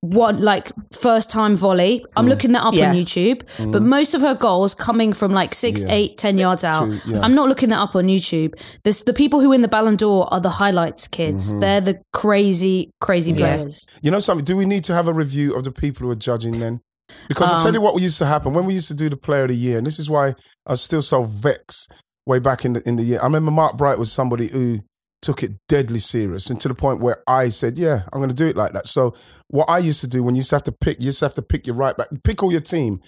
One 0.04 0.42
like 0.42 0.70
first 0.92 1.30
time 1.30 1.56
volley. 1.56 2.00
Mm. 2.00 2.04
I'm 2.16 2.26
looking 2.26 2.52
that 2.52 2.62
up 2.62 2.74
Yeah. 2.74 2.90
on 2.90 2.94
YouTube, 2.94 3.40
but 3.72 3.80
most 3.82 4.12
of 4.14 4.20
her 4.20 4.34
goals 4.34 4.74
coming 4.74 5.14
from 5.14 5.32
like 5.32 5.54
six, 5.54 5.82
Yeah. 5.82 5.92
eight, 5.92 6.18
ten 6.18 6.36
yards 6.36 6.62
out. 6.62 6.90
Two, 6.90 7.00
yeah. 7.12 7.20
I'm 7.20 7.34
not 7.34 7.48
looking 7.48 7.70
that 7.70 7.80
up 7.80 7.96
on 7.96 8.04
YouTube. 8.04 8.52
This 8.84 9.02
the 9.02 9.14
people 9.14 9.40
who 9.40 9.48
win 9.50 9.62
the 9.62 9.68
Ballon 9.68 9.96
d'Or 9.96 10.28
are 10.32 10.40
the 10.40 10.50
highlights 10.50 11.08
kids. 11.08 11.48
Mm-hmm. 11.50 11.60
They're 11.60 11.80
the 11.80 12.00
crazy, 12.12 12.90
crazy 13.00 13.32
players. 13.32 13.86
You 14.02 14.10
know 14.10 14.18
something? 14.18 14.44
Do 14.44 14.56
we 14.56 14.66
need 14.66 14.84
to 14.84 14.94
have 14.94 15.08
a 15.08 15.14
review 15.14 15.54
of 15.54 15.64
the 15.64 15.72
people 15.72 16.04
who 16.06 16.12
are 16.12 16.16
judging 16.30 16.58
then? 16.60 16.80
Because 17.28 17.50
I 17.52 17.54
Um, 17.56 17.60
tell 17.62 17.72
you 17.72 17.80
what, 17.80 17.94
we 17.94 18.02
used 18.02 18.18
to 18.18 18.26
happen 18.26 18.52
when 18.54 18.66
we 18.66 18.74
used 18.74 18.88
to 18.88 18.94
do 18.94 19.08
the 19.08 19.16
Player 19.16 19.44
of 19.44 19.48
the 19.50 19.56
Year, 19.56 19.78
and 19.78 19.86
this 19.86 19.98
is 19.98 20.10
why 20.10 20.34
I 20.66 20.72
was 20.72 20.82
still 20.82 21.02
so 21.02 21.24
vexed 21.24 21.92
way 22.26 22.38
back 22.40 22.64
in 22.66 22.74
the 22.74 22.82
in 22.88 22.96
the 22.96 23.02
year. 23.04 23.18
I 23.22 23.24
remember 23.24 23.50
Mark 23.50 23.76
Bright 23.76 23.98
was 23.98 24.12
somebody 24.12 24.48
who 24.48 24.80
took 25.24 25.42
it 25.42 25.52
deadly 25.68 25.98
serious, 25.98 26.50
and 26.50 26.60
to 26.60 26.68
the 26.68 26.74
point 26.74 27.00
where 27.00 27.22
I 27.26 27.48
said, 27.48 27.78
"Yeah, 27.78 28.00
I'm 28.12 28.20
going 28.20 28.30
to 28.30 28.34
do 28.34 28.46
it 28.46 28.56
like 28.56 28.72
that." 28.72 28.86
So 28.86 29.14
what 29.48 29.68
I 29.68 29.78
used 29.78 30.00
to 30.02 30.06
do 30.06 30.22
when 30.22 30.34
you 30.34 30.40
used 30.40 30.50
to 30.50 30.56
have 30.56 30.64
to 30.64 30.72
pick, 30.72 31.00
you 31.00 31.06
used 31.06 31.20
to 31.20 31.24
have 31.24 31.34
to 31.34 31.42
pick 31.42 31.66
your 31.66 31.76
right 31.76 31.96
back, 31.96 32.08
pick 32.22 32.42
all 32.42 32.50
your 32.50 32.60
team, 32.60 33.00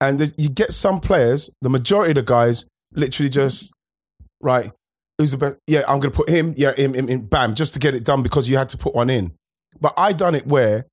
and 0.00 0.18
the, 0.18 0.34
you 0.38 0.48
get 0.48 0.70
some 0.70 1.00
players. 1.00 1.50
The 1.60 1.70
majority 1.70 2.12
of 2.12 2.16
the 2.16 2.22
guys 2.22 2.64
literally 2.92 3.30
just 3.30 3.74
right. 4.40 4.70
Who's 5.18 5.32
the 5.32 5.36
best? 5.36 5.56
Yeah, 5.66 5.80
I'm 5.86 6.00
going 6.00 6.12
to 6.12 6.16
put 6.16 6.30
him. 6.30 6.54
Yeah, 6.56 6.72
him, 6.72 6.94
him, 6.94 7.08
him. 7.08 7.20
Bam, 7.26 7.54
just 7.54 7.74
to 7.74 7.78
get 7.78 7.94
it 7.94 8.04
done 8.04 8.22
because 8.22 8.48
you 8.48 8.56
had 8.56 8.70
to 8.70 8.78
put 8.78 8.94
one 8.94 9.10
in. 9.10 9.32
But 9.80 9.92
I 9.98 10.12
done 10.12 10.34
it 10.34 10.46
where 10.46 10.86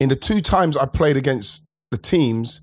in 0.00 0.08
the 0.08 0.16
two 0.16 0.40
times 0.40 0.76
I 0.76 0.86
played 0.86 1.16
against 1.16 1.66
the 1.90 1.98
teams, 1.98 2.62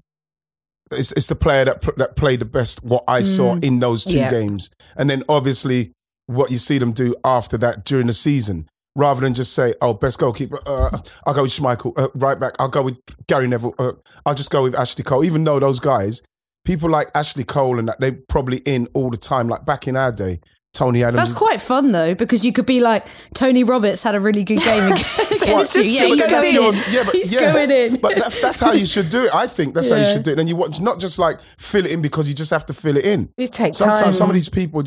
it's, 0.92 1.12
it's 1.14 1.28
the 1.28 1.36
player 1.36 1.66
that 1.66 1.82
that 1.98 2.16
played 2.16 2.40
the 2.40 2.46
best. 2.46 2.84
What 2.84 3.04
I 3.08 3.22
saw 3.22 3.56
mm. 3.56 3.64
in 3.64 3.80
those 3.80 4.04
two 4.04 4.18
Yeah. 4.18 4.32
games, 4.32 4.72
and 4.98 5.10
then 5.10 5.24
obviously 5.30 5.92
what 6.36 6.52
you 6.52 6.58
see 6.58 6.78
them 6.78 6.92
do 6.92 7.14
after 7.24 7.58
that 7.60 7.86
during 7.86 8.08
the 8.08 8.14
season, 8.14 8.68
rather 8.96 9.22
than 9.22 9.34
just 9.34 9.54
say, 9.54 9.74
"Oh, 9.82 9.94
best 9.94 10.20
goalkeeper, 10.20 10.60
uh, 10.66 10.98
I'll 11.26 11.34
go 11.34 11.44
with 11.44 11.52
Schmeichel, 11.52 11.94
uh, 11.98 12.10
right 12.16 12.40
back, 12.40 12.54
I'll 12.60 12.70
go 12.70 12.84
with 12.84 12.98
Gary 13.28 13.48
Neville, 13.48 13.76
uh, 13.80 13.94
I'll 14.26 14.36
just 14.36 14.52
go 14.52 14.64
with 14.64 14.78
Ashley 14.78 15.04
Cole." 15.04 15.24
Even 15.24 15.44
though 15.44 15.60
those 15.60 15.80
guys, 15.80 16.22
people 16.66 16.90
like 16.90 17.10
Ashley 17.16 17.44
Cole 17.44 17.80
and 17.80 17.88
that, 17.88 18.00
they 18.00 18.12
probably 18.30 18.58
in 18.66 18.88
all 18.94 19.10
the 19.10 19.18
time. 19.18 19.48
Like 19.48 19.66
back 19.66 19.88
in 19.88 19.96
our 19.96 20.12
day, 20.12 20.40
Tony 20.74 21.04
Adams. 21.04 21.18
That's 21.18 21.34
quite 21.38 21.60
fun 21.60 21.92
though, 21.92 22.16
because 22.16 22.46
you 22.46 22.54
could 22.54 22.66
be 22.66 22.80
like 22.80 23.06
Tony 23.34 23.64
Roberts 23.64 24.04
had 24.04 24.16
a 24.16 24.20
really 24.20 24.44
good 24.44 24.60
game 24.60 24.84
against 25.42 25.76
you. 25.76 25.84
Yeah, 25.84 26.08
but 26.08 26.18
he's 26.18 26.26
going 26.26 26.54
your- 26.54 26.74
in. 26.74 26.84
yeah, 26.90 27.04
but, 27.04 27.16
he's 27.16 27.32
yeah. 27.32 27.54
going 27.54 27.72
in. 27.72 28.00
But 28.02 28.16
that's 28.16 28.42
that's 28.42 28.60
how 28.60 28.72
you 28.74 28.86
should 28.86 29.10
do 29.10 29.26
it. 29.26 29.32
I 29.34 29.48
think 29.48 29.74
that's 29.74 29.90
how 29.90 29.98
you 29.98 30.08
should 30.08 30.24
do 30.24 30.32
it. 30.32 30.40
And 30.40 30.48
you 30.48 30.56
watch 30.56 30.80
not 30.80 31.00
just 31.00 31.20
like 31.20 31.42
fill 31.42 31.86
it 31.86 31.94
in 31.94 32.02
because 32.02 32.30
you 32.30 32.36
just 32.36 32.52
have 32.52 32.66
to 32.68 32.74
fill 32.74 32.98
it 32.98 33.06
in. 33.06 33.30
It 33.38 33.52
takes 33.52 33.78
Sometimes 33.78 34.00
time. 34.00 34.14
some 34.14 34.30
of 34.30 34.34
these 34.34 34.50
people, 34.50 34.82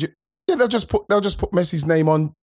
yeah, 0.47 0.55
they'll 0.55 0.67
just 0.67 0.89
put 0.89 1.07
they'll 1.09 1.21
just 1.21 1.37
put 1.39 1.51
Messi's 1.51 1.85
name 1.85 2.07
on 2.09 2.33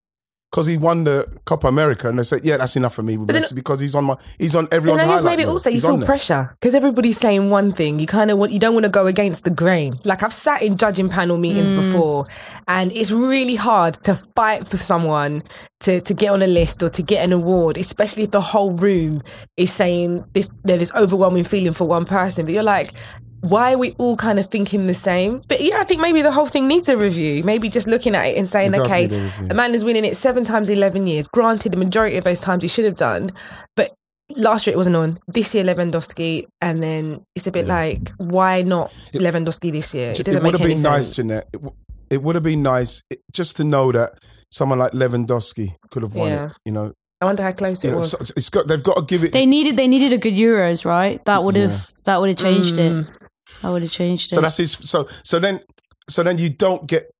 because 0.51 0.67
he 0.67 0.77
won 0.77 1.05
the 1.05 1.27
Copa 1.47 1.67
America, 1.67 2.11
and 2.11 2.19
they 2.19 2.23
say, 2.25 2.39
yeah, 2.43 2.59
that's 2.59 2.77
enough 2.77 2.95
for 2.95 3.03
me 3.03 3.17
with 3.17 3.27
But 3.27 3.33
then- 3.33 3.43
Messi 3.43 3.55
because 3.55 3.81
he's 3.81 3.95
on 3.95 4.05
my 4.05 4.17
he's 4.39 4.55
on 4.55 4.69
everyone's 4.71 5.01
then 5.01 5.09
highlight 5.11 5.25
maybe 5.25 5.45
reel. 5.45 5.53
also 5.53 5.71
you 5.71 5.77
He's 5.77 5.85
on 5.87 5.99
feel 6.01 6.07
pressure 6.07 6.55
because 6.61 6.75
everybody's 6.75 7.17
saying 7.17 7.49
one 7.49 7.73
thing. 7.73 7.99
You 7.99 8.07
kind 8.07 8.31
of 8.31 8.37
want 8.37 8.53
you 8.53 8.59
don't 8.59 8.75
want 8.75 8.85
to 8.85 8.91
go 8.93 9.07
against 9.07 9.45
the 9.45 9.51
grain. 9.51 9.95
Like 10.05 10.23
I've 10.23 10.33
sat 10.33 10.61
in 10.63 10.77
judging 10.77 11.09
panel 11.09 11.39
meetings 11.39 11.73
Mm. 11.73 11.81
before, 11.93 12.27
and 12.69 12.93
it's 12.93 13.11
really 13.11 13.55
hard 13.57 13.95
to 14.05 14.17
fight 14.37 14.67
for 14.67 14.77
someone 14.77 15.43
to 15.81 16.03
to 16.03 16.13
get 16.13 16.31
on 16.33 16.43
a 16.43 16.47
list 16.47 16.83
or 16.83 16.91
to 16.91 17.03
get 17.03 17.25
an 17.25 17.33
award, 17.33 17.79
especially 17.79 18.25
if 18.25 18.31
the 18.33 18.43
whole 18.43 18.75
room 18.75 19.23
is 19.57 19.73
saying 19.73 20.27
this. 20.35 20.55
There's 20.65 20.81
this 20.81 20.93
overwhelming 20.93 21.45
feeling 21.45 21.73
for 21.73 21.87
one 21.87 22.05
person, 22.05 22.45
but 22.45 22.53
you're 22.53 22.63
like. 22.63 22.93
Why 23.43 23.75
are 23.75 23.79
we 23.79 23.93
all 23.99 24.17
kind 24.17 24.39
of 24.39 24.47
thinking 24.47 24.87
the 24.87 24.95
same? 24.95 25.43
But 25.49 25.61
yeah, 25.61 25.77
I 25.79 25.85
think 25.85 26.01
maybe 26.01 26.23
the 26.23 26.31
whole 26.33 26.47
thing 26.47 26.69
needs 26.69 26.89
a 26.89 26.97
review. 26.97 27.43
Maybe 27.45 27.69
just 27.69 27.87
looking 27.87 28.15
at 28.15 28.25
it 28.27 28.39
and 28.39 28.49
saying, 28.49 28.73
It 28.75 28.81
okay, 28.81 29.07
a 29.51 29.55
man 29.55 29.75
is 29.75 29.85
winning 29.85 30.05
it 30.05 30.17
seven 30.17 30.45
times 30.45 30.69
in 30.69 30.77
11 30.79 31.07
years. 31.09 31.27
Granted, 31.29 31.73
the 31.73 31.77
majority 31.77 32.17
of 32.17 32.25
those 32.25 32.41
times 32.41 32.63
he 32.63 32.69
should 32.69 32.85
have 32.85 32.97
done, 32.97 33.31
but 33.77 33.91
last 34.37 34.67
year 34.67 34.75
it 34.75 34.77
wasn't 34.77 34.95
on. 34.97 35.19
This 35.27 35.55
year 35.55 35.65
Lewandowski, 35.65 36.47
and 36.61 36.83
then 36.83 37.25
it's 37.35 37.47
a 37.49 37.51
bit 37.53 37.67
like, 37.67 38.11
why 38.19 38.63
not 38.63 38.93
Lewandowski 39.13 39.73
this 39.73 39.93
year? 39.95 40.11
It 40.11 40.21
It 40.21 40.27
doesn't 40.27 40.43
would 40.43 40.53
make 40.53 40.61
have 40.61 40.65
any 40.67 40.75
been 40.75 40.83
nice. 40.85 41.11
Jeanette. 41.11 41.49
It, 41.53 41.59
w- 41.63 41.77
it 42.11 42.23
would 42.23 42.35
have 42.37 42.45
been 42.45 42.63
nice 42.63 43.03
it- 43.11 43.21
just 43.33 43.57
to 43.57 43.65
know 43.65 43.91
that 43.93 44.13
someone 44.53 44.79
like 44.79 44.93
Lewandowski 44.93 45.75
could 45.91 46.03
have 46.03 46.15
won 46.15 46.29
Yeah. 46.31 46.47
it. 46.47 46.53
You 46.65 46.73
know, 46.73 46.93
I 47.21 47.25
wonder 47.25 47.43
how 47.43 47.53
close 47.53 47.83
you 47.83 47.91
it 47.91 47.93
know, 47.95 47.99
was. 47.99 48.33
it's 48.37 48.51
got 48.51 48.69
they've 48.69 48.83
got 48.83 48.97
to 48.97 49.05
give 49.05 49.25
it. 49.25 49.33
They 49.33 49.47
needed 49.47 49.77
they 49.77 49.89
needed 49.89 50.13
a 50.13 50.19
good 50.19 50.35
Euros, 50.35 50.85
right? 50.85 51.25
That 51.25 51.43
would 51.45 51.57
have 51.57 51.73
that 52.05 52.21
would 52.21 52.29
have 52.29 52.39
changed 52.39 52.79
it. 52.79 52.93
Mm. 52.93 53.19
That 53.63 53.71
would 53.71 53.83
have 53.83 53.91
changed 53.91 54.33
it. 54.33 54.35
So 54.35 54.41
that's 54.41 54.57
his. 54.57 54.73
So 54.73 55.09
so 55.25 55.39
then 55.39 55.61
so 56.09 56.23
then 56.23 56.39
you 56.39 56.51
don't 56.51 56.87
get 56.89 57.11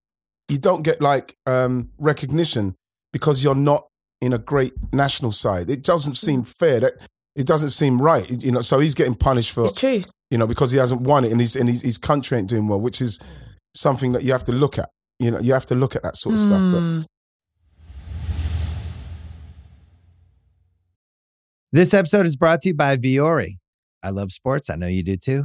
you 0.49 0.59
don't 0.59 0.85
get 0.85 1.01
like 1.01 1.33
um, 1.47 1.91
recognition 1.99 2.75
because 3.13 3.43
you're 3.43 3.55
not 3.55 3.87
in 4.21 4.33
a 4.33 4.39
great 4.39 4.73
national 4.93 5.33
side. 5.33 5.71
It 5.71 5.83
doesn't 5.83 6.15
seem 6.17 6.43
fair. 6.43 6.81
That 6.81 6.93
it 7.37 7.47
doesn't 7.47 7.71
seem 7.71 8.01
right. 8.03 8.29
You 8.31 8.53
know. 8.53 8.61
So 8.61 8.79
he's 8.81 8.95
getting 8.95 9.15
punished 9.15 9.53
for 9.53 9.63
it's 9.65 9.73
true. 9.73 10.03
you 10.31 10.39
know 10.39 10.47
because 10.47 10.73
he 10.73 10.79
hasn't 10.79 11.03
won 11.03 11.25
it 11.25 11.33
and 11.33 11.41
his 11.41 11.57
and 11.57 11.69
his, 11.69 11.83
his 11.83 11.99
country 11.99 12.39
ain't 12.39 12.49
doing 12.49 12.69
well, 12.69 12.81
which 12.81 13.01
is 13.01 13.19
something 13.75 14.13
that 14.13 14.23
you 14.23 14.33
have 14.33 14.45
to 14.45 14.53
look 14.53 14.79
at. 14.79 14.89
You 15.19 15.31
know, 15.31 15.39
you 15.41 15.53
have 15.53 15.67
to 15.67 15.75
look 15.75 15.95
at 15.97 16.03
that 16.03 16.17
sort 16.17 16.35
of 16.35 16.41
stuff. 16.41 16.73
But 16.73 16.81
Hmm. 16.81 17.01
This 21.73 21.95
episode 21.95 22.27
is 22.27 22.37
brought 22.37 22.61
to 22.63 22.69
you 22.69 22.75
by 22.75 22.97
Vuori. 22.99 23.53
I 24.03 24.11
love 24.11 24.31
sports. 24.31 24.69
I 24.69 24.77
know 24.77 24.89
you 24.89 25.03
do 25.03 25.17
too. 25.17 25.45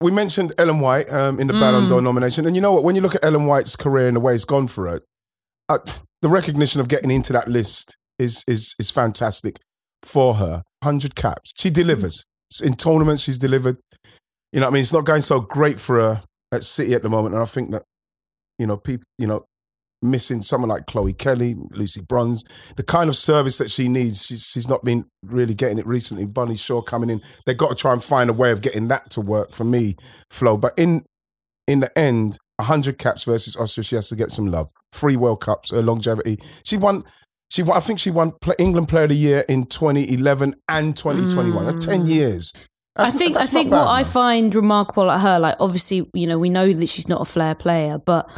We 0.00 0.10
mentioned 0.10 0.54
Ellen 0.58 0.80
White 0.80 1.12
um, 1.12 1.38
in 1.38 1.46
the 1.46 1.52
Ballon 1.52 1.84
Mm. 1.84 1.88
d'Or 1.88 2.00
nomination, 2.02 2.46
and 2.46 2.54
you 2.56 2.62
know 2.62 2.72
what? 2.72 2.84
When 2.84 2.94
you 2.96 3.02
look 3.02 3.14
at 3.14 3.24
Ellen 3.24 3.46
White's 3.46 3.76
career 3.76 4.06
and 4.06 4.16
the 4.16 4.20
way 4.20 4.34
it's 4.34 4.44
gone 4.44 4.66
for 4.66 4.88
her, 4.88 5.00
uh, 5.68 5.78
the 6.22 6.28
recognition 6.28 6.80
of 6.80 6.88
getting 6.88 7.10
into 7.10 7.32
that 7.32 7.48
list 7.48 7.96
is 8.18 8.44
is 8.46 8.74
is 8.78 8.90
fantastic 8.90 9.56
for 10.02 10.34
her. 10.34 10.62
Hundred 10.82 11.14
caps, 11.14 11.52
she 11.56 11.68
delivers 11.70 12.24
in 12.62 12.74
tournaments. 12.74 13.22
She's 13.22 13.38
delivered. 13.38 13.76
You 14.52 14.60
know, 14.60 14.66
what 14.66 14.72
I 14.72 14.74
mean, 14.74 14.80
it's 14.82 14.92
not 14.92 15.04
going 15.04 15.20
so 15.20 15.40
great 15.40 15.78
for 15.78 15.96
her 16.00 16.22
at 16.52 16.64
City 16.64 16.94
at 16.94 17.02
the 17.02 17.08
moment, 17.10 17.34
and 17.34 17.42
I 17.42 17.46
think 17.46 17.70
that 17.72 17.84
you 18.58 18.66
know 18.66 18.76
people, 18.78 19.04
you 19.18 19.26
know, 19.26 19.44
missing 20.02 20.42
someone 20.42 20.70
like 20.70 20.86
Chloe 20.86 21.12
Kelly, 21.12 21.54
Lucy 21.70 22.00
Bronze, 22.00 22.44
the 22.76 22.82
kind 22.82 23.08
of 23.08 23.16
service 23.16 23.58
that 23.58 23.70
she 23.70 23.88
needs. 23.88 24.26
She's, 24.26 24.46
she's 24.46 24.68
not 24.68 24.84
been 24.84 25.04
really 25.24 25.54
getting 25.54 25.78
it 25.78 25.86
recently. 25.86 26.26
Bunny 26.26 26.56
Shaw 26.56 26.82
coming 26.82 27.10
in, 27.10 27.20
they've 27.46 27.56
got 27.56 27.70
to 27.70 27.76
try 27.76 27.92
and 27.92 28.02
find 28.02 28.30
a 28.30 28.32
way 28.32 28.50
of 28.50 28.62
getting 28.62 28.88
that 28.88 29.10
to 29.10 29.20
work 29.20 29.52
for 29.52 29.64
me, 29.64 29.94
Flo. 30.30 30.56
But 30.56 30.72
in 30.76 31.04
in 31.66 31.80
the 31.80 31.98
end, 31.98 32.36
100 32.56 32.98
caps 32.98 33.24
versus 33.24 33.56
Austria, 33.56 33.84
she 33.84 33.94
has 33.94 34.08
to 34.08 34.16
get 34.16 34.30
some 34.30 34.46
love. 34.46 34.70
Three 34.92 35.16
World 35.16 35.40
Cups, 35.40 35.70
her 35.70 35.82
longevity. 35.82 36.38
She 36.64 36.76
won. 36.76 37.04
She 37.50 37.64
won, 37.64 37.76
I 37.76 37.80
think 37.80 37.98
she 37.98 38.12
won 38.12 38.32
England 38.60 38.88
Player 38.88 39.04
of 39.04 39.08
the 39.10 39.16
Year 39.16 39.44
in 39.48 39.64
2011 39.64 40.54
and 40.68 40.96
2021. 40.96 41.64
That's 41.64 41.84
10 41.84 42.02
mm. 42.02 42.08
years. 42.08 42.52
That's- 42.94 43.14
I 43.14 43.18
think 43.18 43.36
I 43.36 43.42
think 43.42 43.70
not 43.70 43.86
what 43.86 43.86
bad, 43.86 44.00
I 44.00 44.04
find 44.04 44.54
remarkable 44.54 45.10
at 45.10 45.20
her, 45.20 45.38
like 45.40 45.56
obviously, 45.58 46.08
you 46.14 46.28
know, 46.28 46.38
we 46.38 46.48
know 46.48 46.72
that 46.72 46.88
she's 46.88 47.08
not 47.08 47.20
a 47.20 47.24
flair 47.24 47.56
player, 47.56 47.98
but 47.98 48.30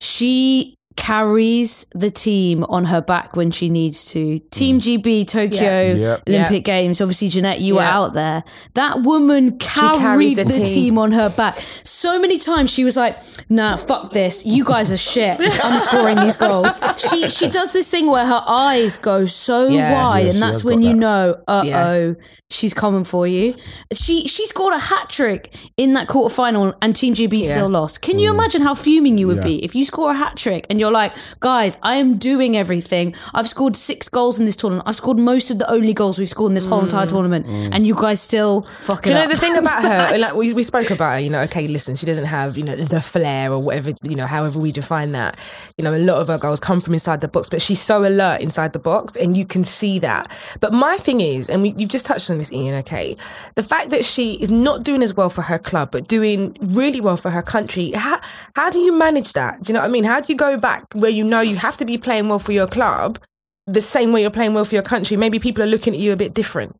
she 0.00 0.76
carries 0.96 1.86
the 1.92 2.10
team 2.10 2.64
on 2.64 2.84
her 2.86 3.00
back 3.02 3.36
when 3.36 3.50
she 3.50 3.68
needs 3.68 4.06
to. 4.12 4.38
Team 4.50 4.80
GB 4.80 5.26
Tokyo 5.26 5.60
Mm. 5.94 5.98
Yep. 6.00 6.22
Olympic 6.28 6.64
Games. 6.64 7.00
Obviously, 7.00 7.28
Jeanette, 7.28 7.60
you 7.60 7.74
were 7.76 7.82
out 7.82 8.14
there. 8.14 8.42
That 8.74 9.02
woman 9.02 9.58
carried 9.58 9.98
carries 9.98 10.34
the, 10.36 10.44
the 10.44 10.54
team. 10.54 10.64
team. 10.64 10.98
on 10.98 11.12
her 11.12 11.28
back. 11.28 11.56
So 11.58 12.18
many 12.20 12.38
times 12.38 12.72
she 12.72 12.84
was 12.84 12.96
like, 12.96 13.18
"Nah, 13.50 13.76
fuck 13.76 14.12
this. 14.12 14.46
You 14.46 14.64
guys 14.64 14.90
are 14.92 14.96
shit. 14.96 15.40
I'm 15.64 15.80
scoring 15.80 16.20
these 16.20 16.36
goals." 16.36 16.78
She 16.96 17.28
she 17.28 17.48
does 17.48 17.72
this 17.72 17.90
thing 17.90 18.06
where 18.10 18.26
her 18.26 18.42
eyes 18.46 18.96
go 18.96 19.26
so 19.26 19.68
Yeah. 19.68 19.92
wide, 19.92 20.26
Yeah, 20.26 20.30
and 20.32 20.42
that's 20.42 20.64
when 20.64 20.80
you 20.82 20.90
that. 20.90 20.96
know, 20.98 21.36
uh 21.48 21.62
oh, 21.64 21.66
Yeah. 22.08 22.12
she's 22.50 22.72
coming 22.74 23.04
for 23.04 23.26
you. 23.26 23.54
She 23.92 24.26
she 24.26 24.46
scored 24.46 24.74
a 24.74 24.78
hat 24.78 25.08
trick 25.10 25.54
in 25.76 25.94
that 25.94 26.08
quarterfinal, 26.08 26.74
and 26.82 26.94
Team 26.94 27.14
GB 27.14 27.38
Yeah. 27.40 27.50
still 27.54 27.68
lost. 27.68 28.00
Can 28.02 28.18
you 28.18 28.32
imagine 28.32 28.62
how 28.62 28.74
fuming 28.74 29.18
you 29.18 29.26
would 29.26 29.38
Yeah. 29.38 29.44
be 29.44 29.64
if 29.64 29.74
you 29.74 29.84
score 29.84 30.10
a 30.12 30.14
hat 30.14 30.36
trick 30.36 30.66
and 30.70 30.78
you're 30.80 30.83
like, 30.92 31.14
guys, 31.40 31.78
I 31.82 31.96
am 31.96 32.16
doing 32.16 32.56
everything. 32.56 33.14
I've 33.32 33.48
scored 33.48 33.76
six 33.76 34.08
goals 34.08 34.38
in 34.38 34.44
this 34.44 34.56
tournament. 34.56 34.88
I've 34.88 34.96
scored 34.96 35.18
most 35.18 35.50
of 35.50 35.58
the 35.58 35.70
only 35.70 35.92
goals 35.92 36.18
we've 36.18 36.28
scored 36.28 36.50
in 36.50 36.54
this 36.54 36.66
whole 36.66 36.80
mm. 36.80 36.84
entire 36.84 37.06
tournament, 37.06 37.46
mm. 37.46 37.70
and 37.72 37.86
you 37.86 37.94
guys 37.94 38.20
still 38.20 38.62
fuck 38.80 39.00
it 39.00 39.04
Do 39.04 39.08
you 39.10 39.14
know 39.16 39.24
up. 39.24 39.30
the 39.30 39.36
thing 39.36 39.56
about 39.56 39.82
her? 39.82 40.18
Like 40.24 40.34
we, 40.34 40.52
we 40.52 40.62
spoke 40.62 40.90
about 40.90 41.14
her. 41.14 41.18
You 41.18 41.28
know, 41.28 41.40
okay, 41.42 41.66
listen, 41.66 41.96
she 41.96 42.06
doesn't 42.06 42.26
have 42.26 42.56
you 42.56 42.62
know 42.64 42.76
the 42.76 43.00
flair 43.00 43.52
or 43.52 43.60
whatever. 43.60 43.92
You 44.08 44.16
know, 44.16 44.26
however 44.26 44.58
we 44.58 44.72
define 44.72 45.12
that. 45.12 45.38
You 45.76 45.84
know, 45.84 45.94
a 45.94 45.98
lot 45.98 46.18
of 46.18 46.28
her 46.28 46.38
goals 46.38 46.60
come 46.60 46.80
from 46.80 46.94
inside 46.94 47.20
the 47.20 47.28
box, 47.28 47.48
but 47.48 47.60
she's 47.60 47.80
so 47.80 48.04
alert 48.04 48.40
inside 48.40 48.72
the 48.72 48.78
box, 48.78 49.16
and 49.16 49.36
you 49.36 49.44
can 49.44 49.64
see 49.64 49.98
that. 49.98 50.28
But 50.60 50.72
my 50.72 50.96
thing 50.96 51.20
is, 51.20 51.48
and 51.48 51.62
we, 51.62 51.74
you've 51.76 51.90
just 51.90 52.06
touched 52.06 52.30
on 52.30 52.38
this, 52.38 52.52
Ian. 52.52 52.76
Okay, 52.76 53.16
the 53.54 53.62
fact 53.62 53.90
that 53.90 54.04
she 54.04 54.34
is 54.34 54.50
not 54.50 54.82
doing 54.82 55.02
as 55.02 55.14
well 55.14 55.30
for 55.30 55.42
her 55.42 55.58
club, 55.58 55.90
but 55.90 56.08
doing 56.08 56.56
really 56.60 57.00
well 57.00 57.16
for 57.16 57.30
her 57.30 57.42
country. 57.42 57.92
How 57.92 58.20
how 58.56 58.70
do 58.70 58.80
you 58.80 58.96
manage 58.96 59.32
that? 59.34 59.62
Do 59.62 59.68
you 59.70 59.74
know 59.74 59.80
what 59.80 59.88
I 59.88 59.92
mean? 59.92 60.04
How 60.04 60.20
do 60.20 60.32
you 60.32 60.36
go 60.38 60.56
back 60.58 60.84
where 60.94 61.10
you 61.10 61.24
know 61.24 61.40
you 61.40 61.56
have 61.56 61.76
to 61.78 61.84
be 61.84 61.98
playing 61.98 62.28
well 62.28 62.38
for 62.38 62.52
your 62.52 62.66
club? 62.66 63.18
The 63.66 63.80
same 63.80 64.12
way 64.12 64.20
you're 64.22 64.30
playing 64.30 64.54
well 64.54 64.64
for 64.64 64.74
your 64.74 64.82
country. 64.82 65.16
Maybe 65.16 65.38
people 65.38 65.64
are 65.64 65.66
looking 65.68 65.94
at 65.94 65.98
you 66.00 66.12
a 66.12 66.16
bit 66.16 66.34
different. 66.34 66.76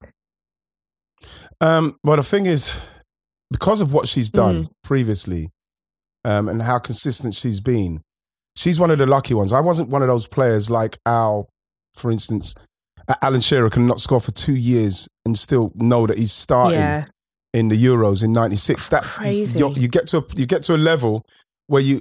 Um, 1.61 1.95
well, 2.03 2.17
the 2.17 2.23
thing 2.23 2.47
is, 2.47 2.81
because 3.51 3.81
of 3.81 3.93
what 3.93 4.09
she's 4.09 4.31
done 4.31 4.69
previously 4.83 5.49
um, 6.25 6.49
and 6.49 6.61
how 6.62 6.79
consistent 6.79 7.35
she's 7.35 7.61
been, 7.61 8.03
she's 8.57 8.79
one 8.79 8.90
of 8.90 8.99
the 8.99 9.07
lucky 9.07 9.35
ones. 9.35 9.53
I 9.53 9.61
wasn't 9.61 9.90
one 9.90 10.03
of 10.03 10.09
those 10.09 10.27
players 10.27 10.71
like 10.71 10.99
Al, 11.07 11.49
for 11.95 12.11
instance. 12.11 12.55
Alan 13.23 13.40
Shearer 13.40 13.69
can 13.71 13.87
not 13.87 14.01
score 14.01 14.21
for 14.21 14.31
two 14.33 14.55
years 14.55 15.09
and 15.27 15.37
still 15.38 15.73
know 15.75 16.07
that 16.07 16.17
he's 16.19 16.33
starting 16.33 16.79
Yeah. 16.81 17.05
in 17.53 17.69
the 17.69 17.77
Euros 17.77 18.25
in 18.25 18.33
'96. 18.33 18.88
That's 18.88 19.19
Crazy. 19.19 19.59
You, 19.59 19.73
you 19.75 19.88
get 19.88 20.07
to 20.09 20.19
a, 20.19 20.25
you 20.35 20.47
get 20.47 20.62
to 20.64 20.75
a 20.75 20.79
level 20.79 21.23
where 21.66 21.83
you 21.83 22.00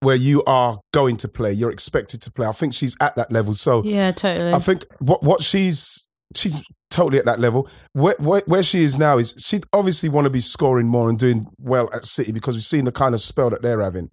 where 0.00 0.16
you 0.16 0.42
are 0.46 0.78
going 0.92 1.16
to 1.18 1.28
play. 1.28 1.52
You're 1.52 1.70
expected 1.70 2.22
to 2.22 2.32
play. 2.32 2.46
I 2.46 2.52
think 2.52 2.74
she's 2.74 2.96
at 3.00 3.14
that 3.16 3.30
level. 3.30 3.52
So 3.52 3.82
yeah, 3.84 4.12
totally. 4.12 4.52
I 4.52 4.58
think 4.58 4.84
what 4.98 5.22
what 5.22 5.42
she's 5.42 6.08
she's 6.34 6.62
totally 6.90 7.18
at 7.18 7.26
that 7.26 7.40
level. 7.40 7.68
Where, 7.92 8.14
where 8.18 8.42
where 8.46 8.62
she 8.62 8.82
is 8.82 8.98
now 8.98 9.18
is 9.18 9.34
she'd 9.38 9.64
obviously 9.72 10.08
want 10.08 10.24
to 10.24 10.30
be 10.30 10.40
scoring 10.40 10.88
more 10.88 11.08
and 11.08 11.18
doing 11.18 11.46
well 11.58 11.88
at 11.94 12.04
City 12.04 12.32
because 12.32 12.54
we've 12.54 12.64
seen 12.64 12.84
the 12.84 12.92
kind 12.92 13.14
of 13.14 13.20
spell 13.20 13.50
that 13.50 13.62
they're 13.62 13.82
having. 13.82 14.10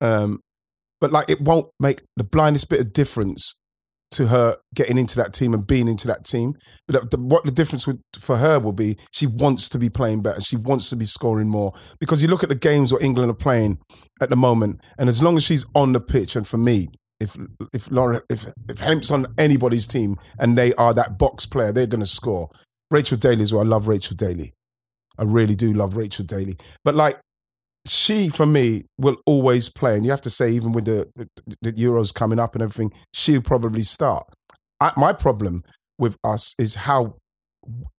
Um, 0.00 0.40
but 1.00 1.12
like 1.12 1.30
it 1.30 1.40
won't 1.40 1.66
make 1.80 2.02
the 2.16 2.24
blindest 2.24 2.70
bit 2.70 2.80
of 2.80 2.92
difference 2.92 3.54
to 4.16 4.26
her 4.28 4.56
getting 4.74 4.98
into 4.98 5.16
that 5.16 5.32
team 5.32 5.54
and 5.54 5.66
being 5.66 5.88
into 5.88 6.06
that 6.08 6.24
team. 6.24 6.54
But 6.86 7.10
the, 7.10 7.18
what 7.18 7.44
the 7.44 7.52
difference 7.52 7.86
would, 7.86 8.00
for 8.18 8.36
her 8.36 8.58
will 8.58 8.72
be, 8.72 8.96
she 9.12 9.26
wants 9.26 9.68
to 9.70 9.78
be 9.78 9.88
playing 9.88 10.22
better. 10.22 10.40
She 10.40 10.56
wants 10.56 10.90
to 10.90 10.96
be 10.96 11.04
scoring 11.04 11.48
more 11.48 11.72
because 12.00 12.22
you 12.22 12.28
look 12.28 12.42
at 12.42 12.48
the 12.48 12.54
games 12.54 12.92
where 12.92 13.02
England 13.02 13.30
are 13.30 13.34
playing 13.34 13.78
at 14.20 14.30
the 14.30 14.36
moment, 14.36 14.82
and 14.98 15.08
as 15.08 15.22
long 15.22 15.36
as 15.36 15.44
she's 15.44 15.66
on 15.74 15.92
the 15.92 16.00
pitch, 16.00 16.36
and 16.36 16.46
for 16.46 16.58
me, 16.58 16.88
if 17.20 17.36
if 17.72 17.90
Laura 17.90 18.20
if 18.28 18.46
if 18.68 18.78
Hemp's 18.78 19.10
on 19.10 19.26
anybody's 19.38 19.86
team 19.86 20.16
and 20.38 20.56
they 20.56 20.72
are 20.74 20.94
that 20.94 21.18
box 21.18 21.46
player, 21.46 21.72
they're 21.72 21.86
going 21.86 22.02
to 22.02 22.06
score. 22.06 22.50
Rachel 22.90 23.16
Daly 23.16 23.42
is 23.42 23.52
well. 23.52 23.64
I 23.64 23.66
love 23.66 23.88
Rachel 23.88 24.16
Daly. 24.16 24.52
I 25.18 25.24
really 25.24 25.54
do 25.54 25.72
love 25.72 25.96
Rachel 25.96 26.24
Daly. 26.24 26.56
But 26.84 26.94
like 26.94 27.18
she, 27.88 28.28
for 28.28 28.46
me, 28.46 28.82
will 28.98 29.16
always 29.26 29.68
play. 29.68 29.96
And 29.96 30.04
you 30.04 30.10
have 30.10 30.20
to 30.22 30.30
say, 30.30 30.50
even 30.50 30.72
with 30.72 30.84
the 30.86 31.10
the, 31.14 31.28
the 31.62 31.72
Euros 31.72 32.12
coming 32.14 32.38
up 32.38 32.54
and 32.54 32.62
everything, 32.62 32.92
she'll 33.12 33.42
probably 33.42 33.82
start. 33.82 34.24
I, 34.80 34.92
my 34.96 35.12
problem 35.12 35.62
with 35.98 36.16
us 36.24 36.54
is 36.58 36.74
how 36.74 37.16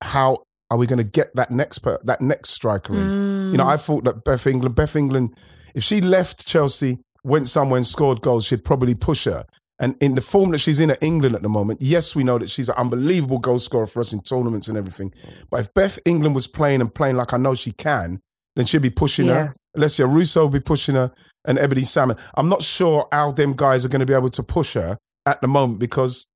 how 0.03 0.37
are 0.69 0.77
we 0.77 0.85
going 0.85 1.01
to 1.01 1.07
get 1.09 1.33
that 1.35 1.49
next 1.49 1.79
per, 1.79 1.97
that 2.03 2.21
next 2.21 2.49
striker 2.51 2.93
in? 2.93 3.51
You 3.51 3.57
know, 3.57 3.63
mm. 3.65 3.73
I 3.73 3.77
thought 3.77 4.03
that 4.03 4.23
Beth 4.23 4.45
England, 4.47 4.75
Beth 4.75 4.95
England, 4.95 5.33
if 5.73 5.83
she 5.83 6.01
left 6.01 6.45
Chelsea, 6.47 6.99
went 7.23 7.47
somewhere 7.47 7.77
and 7.77 7.85
scored 7.85 8.21
goals, 8.21 8.45
she'd 8.45 8.63
probably 8.65 8.95
push 8.95 9.25
her. 9.25 9.45
And 9.79 9.95
in 10.01 10.15
the 10.15 10.21
form 10.21 10.51
that 10.51 10.57
she's 10.57 10.79
in 10.79 10.89
at 10.89 11.01
England 11.03 11.35
at 11.35 11.41
the 11.43 11.49
moment, 11.49 11.79
yes, 11.81 12.15
we 12.15 12.23
know 12.23 12.39
that 12.39 12.49
she's 12.49 12.67
an 12.67 12.75
unbelievable 12.77 13.37
goal 13.37 13.59
scorer 13.59 13.85
for 13.85 13.99
us 13.99 14.11
in 14.11 14.21
tournaments 14.21 14.67
and 14.67 14.77
everything. 14.77 15.13
But 15.51 15.61
if 15.61 15.73
Beth 15.73 15.99
England 16.03 16.33
was 16.33 16.47
playing 16.47 16.81
and 16.81 16.93
playing 16.93 17.15
like 17.15 17.31
I 17.33 17.37
know 17.37 17.53
she 17.53 17.71
can, 17.73 18.19
then 18.55 18.65
she'd 18.65 18.81
be 18.81 18.89
pushing 18.89 19.27
Yeah. 19.27 19.33
her. 19.33 19.53
Alessia 19.77 20.11
Russo 20.11 20.43
will 20.43 20.49
be 20.49 20.59
pushing 20.59 20.95
her 20.95 21.11
and 21.45 21.57
Ebony 21.59 21.83
Salmon. 21.83 22.17
I'm 22.35 22.49
not 22.49 22.61
sure 22.61 23.07
how 23.11 23.31
them 23.31 23.53
guys 23.53 23.85
are 23.85 23.89
going 23.89 23.99
to 23.99 24.05
be 24.05 24.13
able 24.13 24.29
to 24.29 24.43
push 24.43 24.73
her 24.73 24.97
at 25.25 25.39
the 25.41 25.47
moment 25.47 25.79
because 25.79 26.27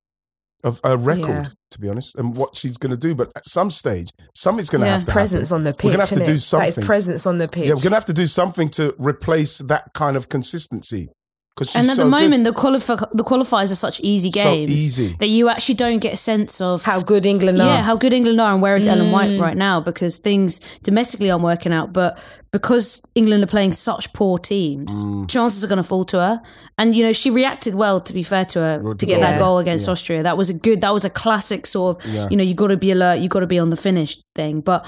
of 0.64 0.80
her 0.84 0.96
record, 0.96 1.28
Yeah. 1.28 1.46
to 1.72 1.80
be 1.80 1.90
honest, 1.90 2.16
and 2.18 2.36
what 2.36 2.56
she's 2.56 2.78
going 2.78 2.94
to 2.94 3.00
do. 3.00 3.16
But 3.16 3.32
at 3.36 3.46
some 3.46 3.72
stage, 3.72 4.10
something's 4.36 4.70
going 4.70 4.82
to 4.82 4.88
Yeah. 4.88 4.94
have 4.94 5.06
to 5.06 5.12
presence 5.12 5.50
happen. 5.50 5.62
on 5.62 5.64
the 5.64 5.74
pitch. 5.74 5.84
We're 5.86 5.98
going 5.98 6.06
to 6.06 6.16
have 6.16 6.20
to 6.20 6.32
do 6.32 6.38
something. 6.38 6.68
is 6.84 6.86
presence 6.86 7.26
on 7.26 7.38
the 7.40 7.48
pitch. 7.48 7.64
Yeah, 7.66 7.72
we're 7.72 7.82
going 7.82 7.90
to 7.92 7.96
have 7.96 8.06
to 8.06 8.14
do 8.14 8.28
something 8.28 8.70
to 8.70 8.94
replace 9.00 9.58
that 9.60 9.90
kind 9.96 10.16
of 10.16 10.30
consistency. 10.30 11.10
Because 11.58 11.76
and 11.76 11.86
at 11.90 11.98
the 11.98 12.06
moment, 12.06 12.46
the 12.46 12.52
qualifi- 12.54 13.10
the 13.12 13.26
qualifiers 13.26 13.72
are 13.74 13.76
such 13.76 14.00
easy 14.00 14.32
So 14.32 14.42
games 14.42 14.72
easy. 14.72 15.16
that 15.20 15.28
you 15.28 15.50
actually 15.50 15.76
don't 15.76 16.00
get 16.00 16.14
a 16.14 16.18
sense 16.18 16.62
of 16.62 16.84
how 16.86 17.02
good 17.02 17.26
England 17.26 17.60
are. 17.62 17.66
yeah 17.68 17.82
how 17.82 17.98
good 17.98 18.14
England 18.14 18.40
are 18.40 18.54
and 18.54 18.62
where 18.62 18.78
is 18.78 18.88
Ellen 18.88 19.12
White 19.12 19.32
Mm. 19.32 19.42
right 19.42 19.58
now 19.58 19.82
because 19.82 20.18
things 20.18 20.62
domestically 20.82 21.30
aren't 21.30 21.44
working 21.44 21.74
out. 21.74 21.92
But 21.92 22.18
because 22.54 23.02
England 23.16 23.44
are 23.44 23.48
playing 23.48 23.74
such 23.74 24.14
poor 24.14 24.38
teams, 24.38 25.06
Mm. 25.06 25.28
chances 25.30 25.62
are 25.64 25.68
going 25.68 25.78
to 25.78 25.84
fall 25.84 26.06
to 26.06 26.18
her. 26.20 26.42
And 26.78 26.96
you 26.96 27.04
know 27.04 27.12
she 27.12 27.30
reacted 27.30 27.76
well. 27.76 28.00
To 28.00 28.14
be 28.14 28.24
fair 28.24 28.46
to 28.46 28.60
her, 28.60 28.80
Well, 28.82 28.96
to 28.96 29.06
get 29.06 29.20
yeah. 29.20 29.32
that 29.32 29.40
goal 29.40 29.58
against 29.58 29.90
Austria, 29.90 30.24
that 30.24 30.38
was 30.38 30.50
a 30.50 30.54
good. 30.54 30.80
That 30.82 30.94
was 30.94 31.04
a 31.06 31.10
classic 31.10 31.68
sort 31.68 31.90
of 31.98 32.14
Yeah. 32.16 32.28
you 32.32 32.38
know 32.38 32.44
you 32.46 32.54
got 32.54 32.68
to 32.70 32.78
be 32.78 32.92
alert, 32.92 33.20
you 33.20 33.28
got 33.28 33.42
to 33.42 33.48
be 33.56 33.60
on 33.60 33.70
the 33.72 33.78
finish 33.78 34.18
thing. 34.36 34.62
But 34.62 34.88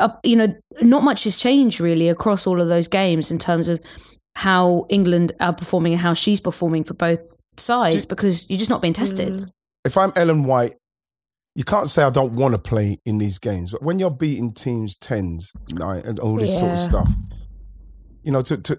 uh, 0.00 0.08
you 0.24 0.34
know, 0.36 0.48
not 0.82 1.04
much 1.04 1.24
has 1.24 1.36
changed 1.36 1.78
really 1.80 2.08
across 2.08 2.44
all 2.46 2.60
of 2.60 2.68
those 2.68 2.88
games 2.88 3.30
in 3.30 3.38
terms 3.38 3.68
of 3.68 3.78
how 4.36 4.84
England 4.90 5.32
are 5.40 5.52
performing 5.54 5.92
and 5.94 6.00
how 6.00 6.12
she's 6.14 6.40
performing 6.40 6.84
for 6.84 6.94
both 6.94 7.36
sides 7.56 8.04
Do- 8.04 8.10
because 8.14 8.48
you're 8.50 8.58
just 8.58 8.70
not 8.70 8.82
being 8.82 8.92
tested. 8.94 9.34
Mm. 9.40 9.50
if 9.86 9.96
I'm 9.96 10.12
Ellen 10.14 10.44
White, 10.44 10.74
you 11.54 11.64
can't 11.64 11.86
say 11.88 12.02
I 12.02 12.10
don't 12.10 12.34
want 12.34 12.52
to 12.54 12.58
play 12.58 12.98
in 13.06 13.16
these 13.16 13.38
games. 13.38 13.72
But 13.72 13.82
when 13.82 13.98
you're 13.98 14.10
beating 14.10 14.52
teams 14.52 14.94
tens 14.96 15.52
nine, 15.72 16.02
and 16.04 16.20
all 16.20 16.36
this 16.36 16.58
sort 16.58 16.72
of 16.72 16.78
stuff, 16.78 17.10
you 18.22 18.30
know, 18.30 18.42
to 18.42 18.58
to 18.58 18.78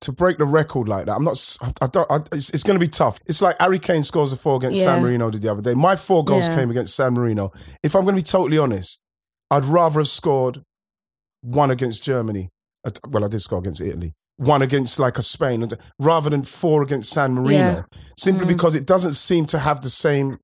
to 0.00 0.12
break 0.12 0.38
the 0.38 0.46
record 0.46 0.88
like 0.88 1.04
that, 1.06 1.12
I'm 1.16 1.24
not. 1.24 1.32
s- 1.32 1.58
I 1.82 1.86
don't. 1.86 2.10
I, 2.10 2.16
it's, 2.32 2.48
it's 2.50 2.62
going 2.62 2.78
to 2.78 2.84
be 2.84 2.90
tough. 2.90 3.18
It's 3.26 3.42
like 3.42 3.56
Harry 3.60 3.78
Kane 3.78 4.02
scores 4.04 4.32
a 4.32 4.36
four 4.38 4.56
against 4.56 4.82
San 4.82 4.98
Yeah. 4.98 5.02
Marino 5.02 5.30
the 5.30 5.50
other 5.50 5.60
day. 5.62 5.74
My 5.74 5.96
four 5.96 6.24
goals 6.24 6.48
Yeah. 6.48 6.54
came 6.56 6.70
against 6.70 6.96
San 6.96 7.12
Marino. 7.12 7.50
If 7.82 7.94
I'm 7.94 8.04
going 8.04 8.16
to 8.16 8.20
be 8.22 8.24
totally 8.26 8.56
honest, 8.58 9.02
I'd 9.50 9.64
rather 9.66 10.00
have 10.00 10.08
scored 10.08 10.62
one 11.42 11.70
against 11.70 12.04
Germany. 12.04 12.48
Well, 13.08 13.24
I 13.24 13.28
did 13.28 13.40
score 13.40 13.58
against 13.58 13.80
Italy. 13.82 14.12
One 14.36 14.62
against 14.62 14.98
like 14.98 15.16
a 15.16 15.22
Spain, 15.22 15.62
and- 15.62 15.74
rather 15.98 16.28
than 16.28 16.42
four 16.42 16.82
against 16.82 17.10
San 17.10 17.34
Marino, 17.34 17.52
Yeah. 17.52 17.82
simply 18.18 18.46
mm. 18.46 18.48
because 18.48 18.74
it 18.74 18.86
doesn't 18.86 19.14
seem 19.14 19.46
to 19.46 19.58
have 19.60 19.80
the 19.82 19.90
same 19.90 20.38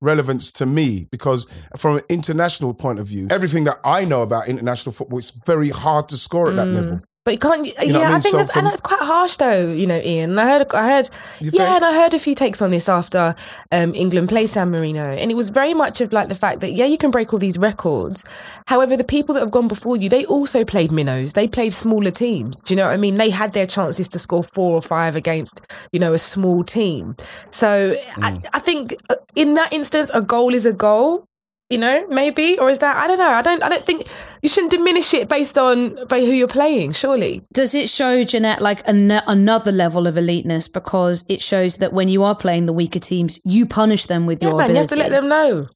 relevance 0.00 0.50
to 0.52 0.66
me. 0.66 1.06
Because 1.12 1.46
from 1.76 1.96
an 1.98 2.02
international 2.08 2.74
point 2.74 2.98
of 2.98 3.06
view, 3.06 3.28
everything 3.30 3.64
that 3.64 3.78
I 3.84 4.04
know 4.04 4.22
about 4.22 4.48
international 4.48 4.92
football, 4.92 5.18
it's 5.18 5.30
very 5.30 5.70
hard 5.70 6.08
to 6.08 6.16
score 6.16 6.50
at 6.50 6.56
that 6.56 6.66
level. 6.66 6.98
Mm. 6.98 7.02
But 7.26 7.34
you 7.34 7.38
can't. 7.40 7.62
know 7.66 7.72
what 7.76 7.80
I 7.80 7.84
yeah, 7.84 8.08
I, 8.16 8.18
think 8.20 8.30
So 8.30 8.36
that's, 8.38 8.52
from- 8.52 8.58
and 8.60 8.66
that's 8.68 8.80
quite 8.80 9.00
harsh, 9.00 9.36
though. 9.36 9.72
You 9.72 9.86
know, 9.88 9.98
Ian. 10.02 10.30
And 10.30 10.40
I 10.40 10.46
heard, 10.46 10.72
I 10.72 10.88
heard, 10.92 11.10
yeah, 11.40 11.74
and 11.76 11.84
I 11.84 11.92
heard 11.92 12.14
a 12.14 12.18
few 12.20 12.36
takes 12.36 12.62
on 12.62 12.70
this 12.70 12.88
after 12.88 13.34
um, 13.72 13.94
England 13.96 14.28
played 14.28 14.48
San 14.48 14.70
Marino, 14.70 15.02
and 15.04 15.30
it 15.30 15.34
was 15.34 15.50
very 15.50 15.74
much 15.74 16.00
of 16.00 16.12
like 16.12 16.28
the 16.28 16.34
fact 16.36 16.60
that 16.60 16.70
yeah, 16.70 16.84
you 16.86 16.96
can 16.96 17.10
break 17.10 17.32
all 17.32 17.38
these 17.40 17.58
records. 17.58 18.24
However, 18.68 18.96
the 18.96 19.04
people 19.04 19.34
that 19.34 19.40
have 19.40 19.50
gone 19.50 19.66
before 19.68 19.96
you, 19.96 20.08
they 20.08 20.24
also 20.26 20.64
played 20.64 20.92
minnows. 20.92 21.32
They 21.32 21.48
played 21.48 21.72
smaller 21.72 22.12
teams. 22.12 22.62
Do 22.62 22.72
you 22.74 22.76
know 22.76 22.86
what 22.86 22.94
I 22.94 22.96
mean? 22.96 23.16
They 23.16 23.30
had 23.30 23.52
their 23.52 23.66
chances 23.66 24.08
to 24.10 24.20
score 24.20 24.44
four 24.44 24.74
or 24.74 24.82
five 24.82 25.16
against 25.16 25.60
you 25.90 25.98
know 25.98 26.12
a 26.12 26.18
small 26.18 26.62
team. 26.62 27.16
So 27.50 27.96
I, 28.22 28.30
Mm. 28.32 28.40
I 28.54 28.58
think 28.60 28.94
uh, 29.10 29.16
in 29.34 29.54
that 29.54 29.72
instance, 29.72 30.10
a 30.14 30.20
goal 30.22 30.54
is 30.54 30.64
a 30.64 30.72
goal. 30.72 31.25
You 31.68 31.78
know, 31.78 32.06
maybe, 32.08 32.56
or 32.60 32.70
is 32.70 32.78
that 32.78 32.96
I 32.96 33.08
don't 33.08 33.18
know. 33.18 33.30
I 33.30 33.42
don't. 33.42 33.60
I 33.64 33.68
don't 33.68 33.84
think 33.84 34.04
you 34.40 34.48
shouldn't 34.48 34.70
diminish 34.70 35.12
it 35.14 35.28
based 35.28 35.58
on 35.58 36.06
by 36.06 36.20
who 36.20 36.30
you're 36.30 36.46
playing. 36.46 36.92
Surely, 36.92 37.42
Does 37.52 37.74
it 37.74 37.88
show 37.88 38.22
Jeanette 38.22 38.62
like 38.62 38.86
an- 38.86 39.10
another 39.26 39.72
level 39.72 40.06
of 40.06 40.14
eliteness 40.16 40.68
because 40.72 41.24
it 41.28 41.42
shows 41.42 41.78
that 41.78 41.92
when 41.92 42.08
you 42.08 42.22
are 42.22 42.36
playing 42.36 42.66
the 42.66 42.72
weaker 42.72 43.00
teams, 43.00 43.40
you 43.44 43.66
punish 43.66 44.06
them 44.06 44.26
with 44.26 44.40
yeah, 44.40 44.50
your 44.50 44.58
man. 44.58 44.70
You 44.70 44.76
have 44.76 44.84
ability. 44.86 45.02
to 45.08 45.10
let 45.10 45.20
them 45.20 45.28
know. 45.28 45.66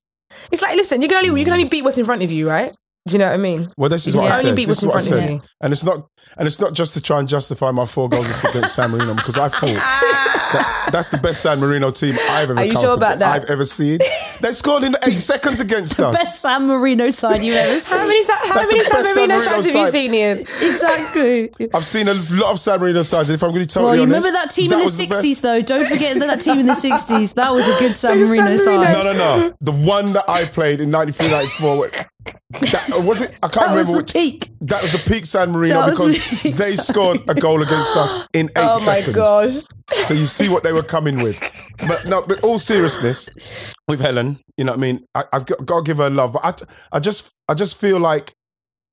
It's 0.53 0.63
like, 0.63 0.77
listen, 0.77 1.03
you 1.03 1.09
can 1.09 1.17
only 1.27 1.41
you 1.41 1.45
can 1.45 1.55
only 1.55 1.69
beat 1.69 1.83
what's 1.83 1.99
in 1.99 2.05
front 2.05 2.23
of 2.23 2.31
you, 2.31 2.49
right? 2.49 2.71
Do 3.09 3.15
you 3.15 3.19
know 3.19 3.27
what 3.27 3.35
I 3.35 3.39
mean? 3.39 3.69
Well, 3.77 3.89
this 3.91 4.07
is 4.07 4.15
what 4.15 4.25
can 4.25 4.33
I 4.33 4.35
only 4.37 4.49
said. 4.51 4.57
beat 4.57 4.67
This 4.67 4.83
what's 4.85 5.07
is 5.07 5.11
in 5.11 5.17
what 5.17 5.25
I 5.25 5.25
front 5.25 5.25
of 5.25 5.29
said. 5.31 5.35
you. 5.35 5.51
And 5.63 5.73
it's 5.73 5.83
not 5.83 6.07
and 6.37 6.47
it's 6.47 6.61
not 6.61 6.73
just 6.73 6.95
to 6.95 7.03
try 7.03 7.19
and 7.19 7.27
justify 7.27 7.73
my 7.73 7.85
four 7.87 8.09
goals 8.09 8.45
against 8.45 8.77
San 8.77 8.93
Marino 8.93 9.15
because 9.15 9.37
I 9.39 9.49
thought 9.49 9.71
that, 10.53 10.89
that's 10.93 11.09
the 11.09 11.19
best 11.19 11.43
San 11.43 11.61
Marino 11.61 11.91
team 11.91 12.17
I've 12.31 12.51
ever 12.51 12.59
Are 12.61 12.65
you 12.65 12.73
sure 12.73 12.95
about 12.95 13.19
that? 13.21 13.43
I've 13.45 13.51
ever 13.51 13.65
seen. 13.65 13.99
They 14.41 14.53
scored 14.53 14.85
in 14.85 14.95
eight 15.07 15.13
seconds 15.21 15.61
against 15.61 15.99
us. 16.01 16.15
Best 16.17 16.41
San 16.41 16.67
Marino 16.67 17.09
side 17.11 17.43
you've 17.43 17.55
ever 17.57 17.81
seen. 17.81 17.99
How 17.99 18.07
many 18.07 18.23
how 18.27 18.55
That's 18.55 18.69
many 18.69 18.81
San 18.81 18.93
best 18.93 19.15
San 19.15 19.29
Marino 19.29 19.35
Marino 19.35 19.51
sides 19.63 19.73
have 19.73 19.95
you 19.95 20.01
seen, 20.01 20.15
Ian? 20.15 20.39
exactly. 20.39 21.51
I've 21.75 21.85
seen 21.85 22.09
a 22.09 22.15
lot 22.43 22.53
of 22.53 22.59
San 22.59 22.81
Marino 22.81 23.03
sides, 23.03 23.31
and 23.31 23.35
if 23.35 23.43
I'm 23.43 23.51
going 23.51 23.65
to 23.65 23.79
be 23.79 23.85
Well, 23.85 23.95
you 23.97 24.03
honest, 24.03 24.27
remember 24.27 24.39
that 24.39 24.51
team 24.51 24.73
in 24.73 24.79
the 24.79 24.85
was 24.85 24.99
best- 24.99 25.11
sixties, 25.13 25.41
though. 25.41 25.61
Don't 25.61 25.85
forget 25.87 26.19
that, 26.19 26.27
that 26.27 26.41
team 26.41 26.59
in 26.61 26.67
the 26.67 26.75
sixties. 26.89 27.35
That 27.35 27.53
was 27.53 27.69
a 27.69 27.79
good 27.79 27.95
San 27.95 28.19
Marino 28.19 28.57
San 28.57 28.79
Marino. 28.81 28.93
side. 28.93 29.05
No, 29.05 29.13
no, 29.13 29.49
no. 29.49 29.55
The 29.61 29.73
one 29.73 30.13
that 30.15 30.25
I 30.29 30.45
played 30.45 30.81
in 30.81 30.91
93, 30.91 31.29
94. 31.29 31.91
That, 32.53 32.93
uh, 32.99 33.07
was 33.07 33.21
it? 33.21 33.39
I 33.43 33.49
can't 33.49 33.55
That 33.69 33.77
was 33.77 33.87
remember 33.87 33.93
the 33.93 33.99
which. 34.03 34.13
peak. 34.13 34.49
That 34.63 34.83
was 34.83 34.93
the 35.05 35.11
peak 35.11 35.25
San 35.25 35.53
Marino 35.53 35.83
That 35.83 35.91
because 35.91 36.43
the 36.43 36.51
they 36.51 36.73
scored 36.73 37.21
a 37.29 37.35
goal 37.35 37.63
against 37.63 37.97
us 37.97 38.27
in 38.35 38.51
oh 38.57 38.61
eight 38.61 38.65
Oh 38.83 38.87
my 38.87 39.01
seconds. 39.01 39.17
gosh! 39.17 40.07
So 40.07 40.15
you 40.15 40.25
see 40.25 40.49
what 40.49 40.63
they 40.65 40.73
were 40.73 40.83
coming 40.83 41.19
with. 41.19 41.39
But 41.87 42.07
no, 42.07 42.23
but 42.27 42.43
all 42.43 42.59
seriousness, 42.59 43.73
with 43.89 44.01
Helen, 44.01 44.39
you 44.57 44.65
know 44.65 44.73
what 44.73 44.79
I 44.79 44.83
mean? 44.83 45.05
I, 45.15 45.25
I've 45.33 45.47
got, 45.47 45.65
got 45.65 45.85
to 45.85 45.89
give 45.89 45.99
her 45.99 46.11
love. 46.11 46.33
But 46.35 46.45
I, 46.45 46.97
I 46.97 47.01
just 47.01 47.33
I 47.49 47.55
just 47.55 47.81
feel 47.81 47.99
like 48.01 48.33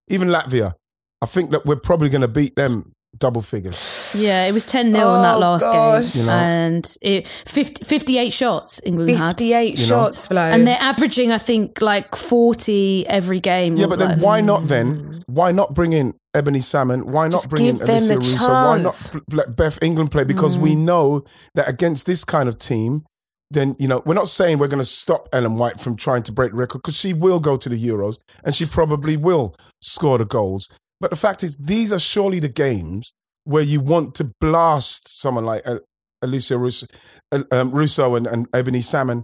even 0.10 0.28
Latvia, 0.30 0.74
I 1.22 1.26
think 1.26 1.50
that 1.52 1.66
we're 1.66 1.76
probably 1.78 2.10
going 2.10 2.22
to 2.22 2.28
beat 2.28 2.56
them 2.56 2.84
double 3.18 3.42
figures. 3.42 3.76
Yeah, 4.16 4.46
it 4.46 4.54
was 4.54 4.66
10 4.66 4.94
0 4.94 5.16
in 5.16 5.22
that 5.22 5.36
Oh, 5.36 5.40
last 5.40 5.66
gosh. 5.66 6.14
game. 6.14 6.22
You 6.22 6.28
know. 6.28 6.34
And 6.34 6.98
it 7.02 7.28
50, 7.28 7.84
58 7.84 8.34
shots 8.34 8.82
England 8.86 9.12
had. 9.12 9.38
Fifty-eight 9.38 9.80
You 9.80 9.88
know. 9.88 10.08
shots, 10.08 10.28
Flo. 10.28 10.42
And 10.42 10.68
they're 10.68 10.78
averaging, 10.80 11.32
I 11.32 11.38
think, 11.38 11.82
like 11.82 12.16
40 12.16 13.08
every 13.08 13.40
game. 13.40 13.76
Yeah, 13.76 13.88
but 13.88 14.00
then 14.00 14.10
like- 14.10 14.22
why 14.22 14.42
not 14.42 14.66
then? 14.66 15.24
Why 15.28 15.52
not 15.52 15.74
bring 15.74 15.94
in 15.94 16.14
Ebony 16.34 16.60
Salmon? 16.60 17.12
Why 17.12 17.28
not 17.28 17.44
Just 17.44 17.50
bring 17.50 17.66
in 17.66 17.78
give 17.78 17.88
them 17.88 17.98
Alessia 17.98 18.18
Russo? 18.18 18.50
Why 18.50 18.80
not 18.80 19.16
let 19.32 19.56
Beth 19.56 19.78
England 19.82 20.12
play? 20.12 20.24
Because 20.24 20.58
we 20.58 20.74
mm. 20.76 20.86
know 20.86 21.24
that 21.56 21.68
against 21.68 22.06
this 22.06 22.24
kind 22.24 22.48
of 22.48 22.58
team, 22.58 23.04
then 23.52 23.76
you 23.80 23.88
know 23.88 24.02
we're 24.06 24.14
not 24.14 24.28
saying 24.28 24.58
we're 24.58 24.68
going 24.68 24.80
to 24.82 24.86
stop 24.86 25.28
Ellen 25.34 25.58
White 25.58 25.80
from 25.80 25.96
trying 25.96 26.24
to 26.24 26.32
break 26.32 26.52
the 26.52 26.58
record 26.58 26.80
because 26.80 26.96
she 26.96 27.14
will 27.14 27.40
go 27.40 27.58
to 27.58 27.70
the 27.70 27.82
Euros 27.82 28.18
and 28.44 28.54
she 28.54 28.66
probably 28.66 29.18
will 29.18 29.56
score 29.82 30.18
the 30.18 30.26
goals. 30.26 30.70
But 31.00 31.12
the 31.12 31.16
fact 31.16 31.44
is, 31.44 31.58
these 31.58 31.94
are 31.94 32.00
surely 32.00 32.40
the 32.40 32.50
games 32.50 33.14
where 33.48 33.64
you 33.64 33.80
want 33.82 34.14
to 34.16 34.32
blast 34.42 35.08
someone 35.22 35.46
like 35.46 35.66
uh, 35.66 35.80
Alessia 36.24 36.60
Russo, 36.60 36.86
uh, 37.32 37.44
um, 37.52 37.72
Russo 37.72 38.16
and, 38.16 38.28
and 38.28 38.48
Ebony 38.54 38.82
Salmon. 38.82 39.24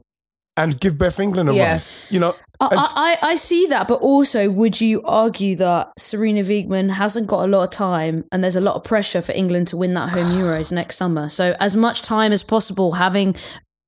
And 0.55 0.79
give 0.79 0.99
Beth 0.99 1.19
England 1.19 1.49
a 1.49 1.53
Yeah. 1.55 1.71
run. 1.71 1.81
You 2.11 2.19
know, 2.19 2.35
I, 2.61 2.67
I, 2.95 3.17
I 3.31 3.35
see 3.35 3.65
that, 3.67 3.87
but 3.87 3.99
also, 4.01 4.51
would 4.51 4.79
you 4.79 5.01
argue 5.01 5.55
that 5.55 5.87
Sarina 5.99 6.41
Wiegman 6.45 6.91
hasn't 6.91 7.25
got 7.25 7.43
a 7.43 7.47
lot 7.47 7.63
of 7.63 7.71
time 7.71 8.23
and 8.31 8.43
there's 8.43 8.55
a 8.55 8.61
lot 8.61 8.75
of 8.75 8.83
pressure 8.83 9.23
for 9.23 9.31
England 9.31 9.67
to 9.69 9.77
win 9.77 9.93
that 9.95 10.09
home 10.09 10.25
Euros 10.39 10.71
next 10.71 10.97
summer? 10.97 11.27
So, 11.27 11.55
as 11.59 11.75
much 11.75 12.03
time 12.03 12.31
as 12.31 12.43
possible, 12.43 12.91
having 12.93 13.35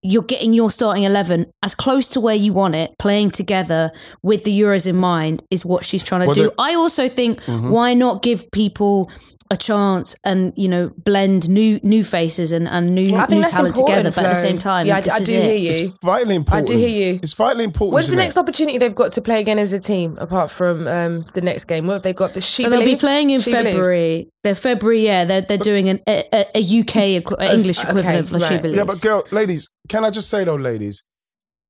you're 0.02 0.24
getting 0.24 0.54
your 0.54 0.70
starting 0.72 1.04
11 1.04 1.48
as 1.64 1.74
close 1.74 2.08
to 2.10 2.20
where 2.20 2.36
you 2.36 2.52
want 2.54 2.76
it, 2.76 2.92
playing 3.00 3.30
together 3.32 3.92
with 4.22 4.44
the 4.44 4.60
Euros 4.60 4.88
in 4.88 4.96
mind, 4.96 5.42
is 5.52 5.66
what 5.66 5.84
she's 5.86 6.04
trying 6.04 6.22
to 6.22 6.28
Well, 6.28 6.36
do. 6.36 6.50
Mm-hmm. 6.50 6.62
I 6.62 6.74
also 6.76 7.08
think 7.10 7.44
why 7.44 7.94
not 7.94 8.22
give 8.24 8.50
people 8.52 9.12
a 9.52 9.58
chance 9.58 10.16
and, 10.26 10.52
you 10.56 10.68
know, 10.68 10.90
blend 10.98 11.48
new 11.50 11.80
new 11.84 12.04
faces 12.04 12.52
and, 12.52 12.68
and 12.68 12.96
new, 12.96 13.16
I 13.16 13.28
think 13.28 13.44
new 13.44 13.48
talent 13.48 13.76
together, 13.76 14.10
but 14.12 14.26
at 14.26 14.30
the 14.30 14.36
same 14.36 14.58
time, 14.58 14.88
Yeah, 14.88 14.96
I, 14.96 14.98
I 14.98 15.18
is 15.20 15.28
do 15.28 15.36
it. 15.36 15.44
hear 15.44 15.56
you. 15.56 15.70
It's 15.70 16.00
vitally 16.04 16.36
important. 16.36 16.70
I 16.70 16.74
do 16.74 16.80
hear 16.80 16.90
you. 17.14 17.20
It's 17.22 17.34
vitally 17.34 17.64
important. 17.66 17.94
What's 17.94 18.08
the 18.08 18.14
Jeanette. 18.14 18.26
next 18.26 18.38
opportunity 18.38 18.78
they've 18.80 18.96
got 18.96 19.12
to 19.12 19.22
play 19.22 19.40
again 19.40 19.60
as 19.60 19.72
a 19.72 19.78
team, 19.80 20.18
apart 20.20 20.50
from 20.52 20.88
um, 20.88 21.26
the 21.36 21.42
next 21.42 21.66
game? 21.66 21.86
What 21.86 21.94
have 21.94 22.02
they 22.02 22.14
got? 22.14 22.34
The 22.34 22.42
she 22.42 22.64
so 22.64 22.70
they'll 22.72 22.84
be 22.84 22.96
playing 22.96 23.30
in 23.30 23.42
She 23.42 23.52
Believes? 23.52 23.70
February. 23.76 24.30
They're 24.44 24.56
February, 24.56 25.04
yeah. 25.06 25.26
They're 25.26 25.42
they're 25.42 25.58
doing 25.60 25.90
an, 25.90 26.00
a, 26.08 26.24
a, 26.34 26.46
a 26.56 26.80
UK 26.82 26.96
equi- 27.22 27.36
a 27.40 27.54
English 27.54 27.80
okay, 27.82 27.90
equivalent 27.90 28.28
for 28.30 28.40
She 28.40 28.54
right. 28.56 28.62
Believes. 28.64 28.78
Yeah, 28.80 28.86
but 28.86 29.00
girl, 29.02 29.24
ladies, 29.32 29.70
can 29.90 30.04
I 30.04 30.10
just 30.10 30.30
say 30.32 30.44
though, 30.44 30.56
ladies, 30.56 31.04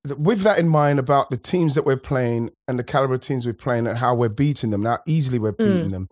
that 0.05 0.17
with 0.17 0.41
that 0.43 0.59
in 0.59 0.69
mind 0.69 0.99
about 0.99 1.29
the 1.29 1.37
teams 1.37 1.75
that 1.75 1.85
we're 1.85 1.97
playing 1.97 2.51
and 2.69 2.79
the 2.79 2.83
caliber 2.85 3.15
of 3.15 3.19
teams 3.19 3.45
we're 3.45 3.53
playing 3.53 3.85
and 3.85 3.97
how 3.97 4.15
we're 4.15 4.29
beating 4.29 4.69
them, 4.71 4.83
how 4.83 4.99
easily 5.05 5.39
we're 5.39 5.51
Mm. 5.51 5.57
beating 5.57 5.91
them. 5.91 6.07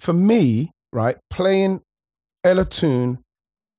For 0.00 0.12
me, 0.12 0.70
right, 0.96 1.16
playing 1.30 1.80
Ella 2.42 2.64
Toone 2.64 3.18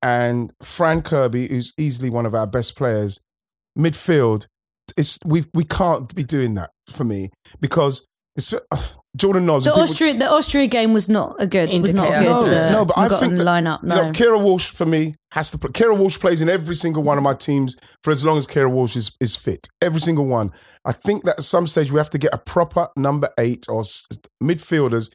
and 0.04 0.54
Fran 0.62 1.02
Kirby, 1.02 1.48
who's 1.48 1.74
easily 1.78 2.10
one 2.10 2.26
of 2.26 2.34
our 2.36 2.48
best 2.48 2.78
players, 2.78 3.20
midfield, 3.78 4.46
it's 4.96 5.20
we 5.26 5.44
we 5.54 5.64
can't 5.64 6.14
be 6.16 6.24
doing 6.24 6.54
that 6.54 6.70
for 6.90 7.04
me 7.04 7.30
because 7.60 8.06
it's, 8.36 8.54
Jordan 9.18 9.48
knows. 9.48 9.66
the 9.66 9.74
Austria 9.74 10.14
the 10.14 10.30
Austria 10.32 10.68
game 10.68 10.94
was 10.94 11.10
not 11.10 11.36
a 11.40 11.48
good 11.48 11.70
it 11.72 11.82
was 11.82 11.94
not 11.94 12.08
a 12.08 12.20
good. 12.20 12.28
Indicator. 12.28 12.66
uh, 12.68 12.72
No, 12.72 12.86
but 12.86 12.98
I 12.98 13.10
think 13.10 13.32
in 13.32 13.38
the 13.40 13.44
that- 13.44 13.64
lineup. 13.64 13.84
No, 13.84 13.96
You 13.96 14.02
know, 14.04 14.12
Keira 14.12 14.42
Walsh 14.42 14.70
for 14.70 14.86
me 14.86 15.14
has 15.34 15.50
to 15.52 15.58
play. 15.58 15.72
Keira 15.72 15.98
Walsh 15.98 16.20
plays 16.20 16.40
in 16.42 16.48
every 16.50 16.76
single 16.76 17.02
one 17.04 17.18
of 17.18 17.24
my 17.24 17.34
teams 17.34 17.76
for 18.04 18.12
as 18.12 18.24
long 18.24 18.38
as 18.38 18.46
Keira 18.46 18.72
Walsh 18.72 18.96
is, 18.96 19.12
is 19.20 19.36
fit. 19.36 19.68
Every 19.82 20.00
single 20.02 20.26
one. 20.28 20.52
I 20.86 20.92
think 20.92 21.24
that 21.26 21.40
at 21.40 21.44
some 21.44 21.66
stage 21.68 21.92
we 21.92 21.98
have 21.98 22.12
to 22.12 22.20
get 22.20 22.34
a 22.34 22.38
proper 22.38 22.90
number 22.96 23.30
eight 23.40 23.66
or 23.68 23.82
midfielders 24.42 25.12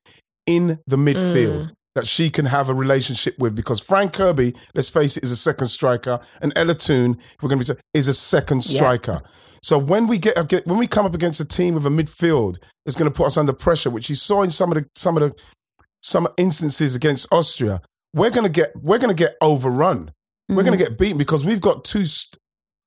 in 0.46 0.78
the 0.88 0.96
midfield. 0.96 1.72
That 1.94 2.06
she 2.06 2.30
can 2.30 2.46
have 2.46 2.70
a 2.70 2.74
relationship 2.74 3.38
with 3.38 3.54
because 3.54 3.78
Fran 3.78 4.08
Kirby, 4.08 4.54
let's 4.74 4.88
face 4.88 5.18
it, 5.18 5.24
is 5.24 5.30
a 5.30 5.36
second 5.36 5.66
striker, 5.66 6.20
and 6.40 6.50
Ella 6.56 6.74
Toone, 6.74 7.16
if 7.18 7.36
we're 7.42 7.50
going 7.50 7.60
to 7.60 7.74
be 7.74 7.80
is 7.92 8.08
a 8.08 8.14
second 8.14 8.64
Yeah. 8.64 8.76
striker. 8.78 9.20
So 9.62 9.78
when 9.78 10.08
we 10.08 10.18
get, 10.18 10.36
when 10.66 10.78
we 10.78 10.86
come 10.86 11.04
up 11.06 11.14
against 11.14 11.38
a 11.40 11.44
team 11.44 11.74
with 11.74 11.86
a 11.86 11.90
midfield 11.90 12.56
that's 12.84 12.96
going 12.96 13.10
to 13.10 13.16
put 13.16 13.26
us 13.26 13.36
under 13.36 13.52
pressure, 13.52 13.90
which 13.90 14.08
you 14.08 14.16
saw 14.16 14.42
in 14.42 14.50
some 14.50 14.72
of 14.72 14.78
the 14.78 14.86
some 14.96 15.16
of 15.16 15.22
the 15.22 15.42
some 16.02 16.26
instances 16.36 16.96
against 16.96 17.32
Austria, 17.32 17.80
we're 18.14 18.30
gonna 18.30 18.48
get 18.48 18.72
we're 18.74 18.98
gonna 18.98 19.14
get 19.14 19.36
overrun. 19.40 20.10
We're 20.48 20.64
gonna 20.64 20.76
mm-hmm. 20.76 20.84
get 20.84 20.98
beaten 20.98 21.18
because 21.18 21.44
we've 21.44 21.60
got 21.60 21.84
two 21.84 22.06
st- 22.06 22.38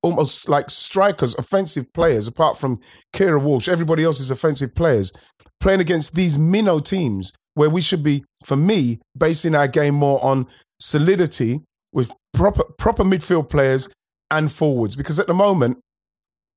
almost 0.04 0.50
like 0.50 0.70
strikers, 0.70 1.36
offensive 1.36 1.91
players. 1.94 2.28
Apart 2.28 2.58
from 2.58 2.80
Keira 3.13 3.41
Walsh, 3.41 3.68
everybody 3.68 4.04
else 4.04 4.20
is 4.20 4.30
offensive 4.30 4.76
players 4.76 5.12
playing 5.60 5.80
against 5.80 6.13
these 6.13 6.38
minnow 6.38 6.80
teams 6.80 7.32
where 7.56 7.70
we 7.70 7.82
should 7.82 8.04
be, 8.04 8.24
for 8.46 8.56
me, 8.56 9.00
basing 9.18 9.56
our 9.56 9.68
game 9.68 9.96
more 9.96 10.24
on 10.24 10.46
solidity 10.80 11.62
with 11.91 12.12
proper 12.34 12.63
proper 12.78 13.04
midfield 13.04 13.50
players 13.50 13.89
and 14.30 14.52
forwards. 14.52 14.96
Because 14.96 15.20
at 15.20 15.28
the 15.28 15.34
moment, 15.34 15.80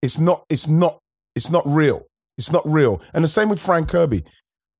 it's 0.02 0.18
not 0.18 0.44
it's 0.50 0.68
not 0.68 0.98
it's 1.34 1.50
not 1.50 1.62
real. 1.66 2.04
It's 2.36 2.52
not 2.52 2.62
real. 2.68 3.00
And 3.14 3.24
the 3.24 3.28
same 3.28 3.48
with 3.48 3.60
Fran 3.60 3.86
Kirby. 3.86 4.22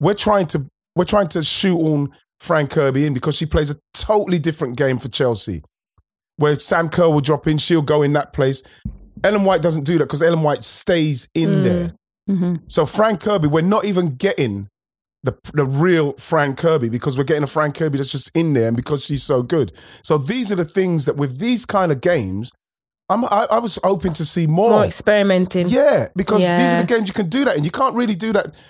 We're 0.00 0.14
trying 0.14 0.46
to 0.46 0.66
we're 0.94 1.04
trying 1.04 1.28
to 1.28 1.42
shoot 1.42 1.78
on 1.78 2.08
Fran 2.40 2.66
Kirby 2.66 3.06
in 3.06 3.14
because 3.14 3.36
she 3.36 3.46
plays 3.46 3.70
a 3.70 3.76
totally 3.94 4.38
different 4.38 4.76
game 4.76 4.98
for 4.98 5.08
Chelsea. 5.08 5.62
Where 6.36 6.58
Sam 6.58 6.88
Kerr 6.88 7.08
will 7.08 7.20
drop 7.20 7.48
in, 7.48 7.58
she'll 7.58 7.82
go 7.82 8.02
in 8.02 8.12
that 8.12 8.32
place. 8.32 8.62
Ellen 9.24 9.44
White 9.44 9.60
doesn't 9.60 9.84
do 9.84 9.98
that 9.98 10.04
because 10.04 10.22
Ellen 10.22 10.42
White 10.42 10.62
stays 10.62 11.28
in 11.34 11.48
mm. 11.48 11.64
there. 11.64 11.94
Mm-hmm. 12.30 12.54
So 12.68 12.86
Fran 12.86 13.16
Kirby, 13.16 13.48
we're 13.48 13.62
not 13.62 13.86
even 13.86 14.14
getting 14.14 14.68
the 15.24 15.36
the 15.52 15.64
real 15.64 16.12
Fran 16.12 16.54
Kirby 16.54 16.88
because 16.88 17.18
we're 17.18 17.24
getting 17.24 17.42
a 17.42 17.48
Fran 17.48 17.72
Kirby 17.72 17.98
that's 17.98 18.10
just 18.10 18.36
in 18.36 18.54
there 18.54 18.68
and 18.68 18.76
because 18.76 19.04
she's 19.04 19.22
so 19.22 19.42
good. 19.42 19.72
So 20.02 20.18
these 20.18 20.52
are 20.52 20.56
the 20.56 20.64
things 20.64 21.06
that 21.06 21.16
with 21.16 21.38
these 21.38 21.66
kind 21.66 21.90
of 21.90 22.00
games, 22.00 22.52
I'm, 23.08 23.24
I, 23.24 23.46
I 23.50 23.58
was 23.58 23.78
hoping 23.82 24.12
to 24.14 24.24
see 24.24 24.46
more. 24.46 24.70
More 24.70 24.84
experimenting. 24.84 25.66
Yeah, 25.68 26.08
because 26.14 26.38
these 26.38 26.72
are 26.72 26.80
the 26.82 26.86
games 26.86 27.08
you 27.08 27.14
can 27.14 27.28
do 27.28 27.44
that, 27.46 27.56
and 27.56 27.64
you 27.64 27.70
can't 27.70 27.96
really 27.96 28.14
do 28.14 28.32
that 28.34 28.62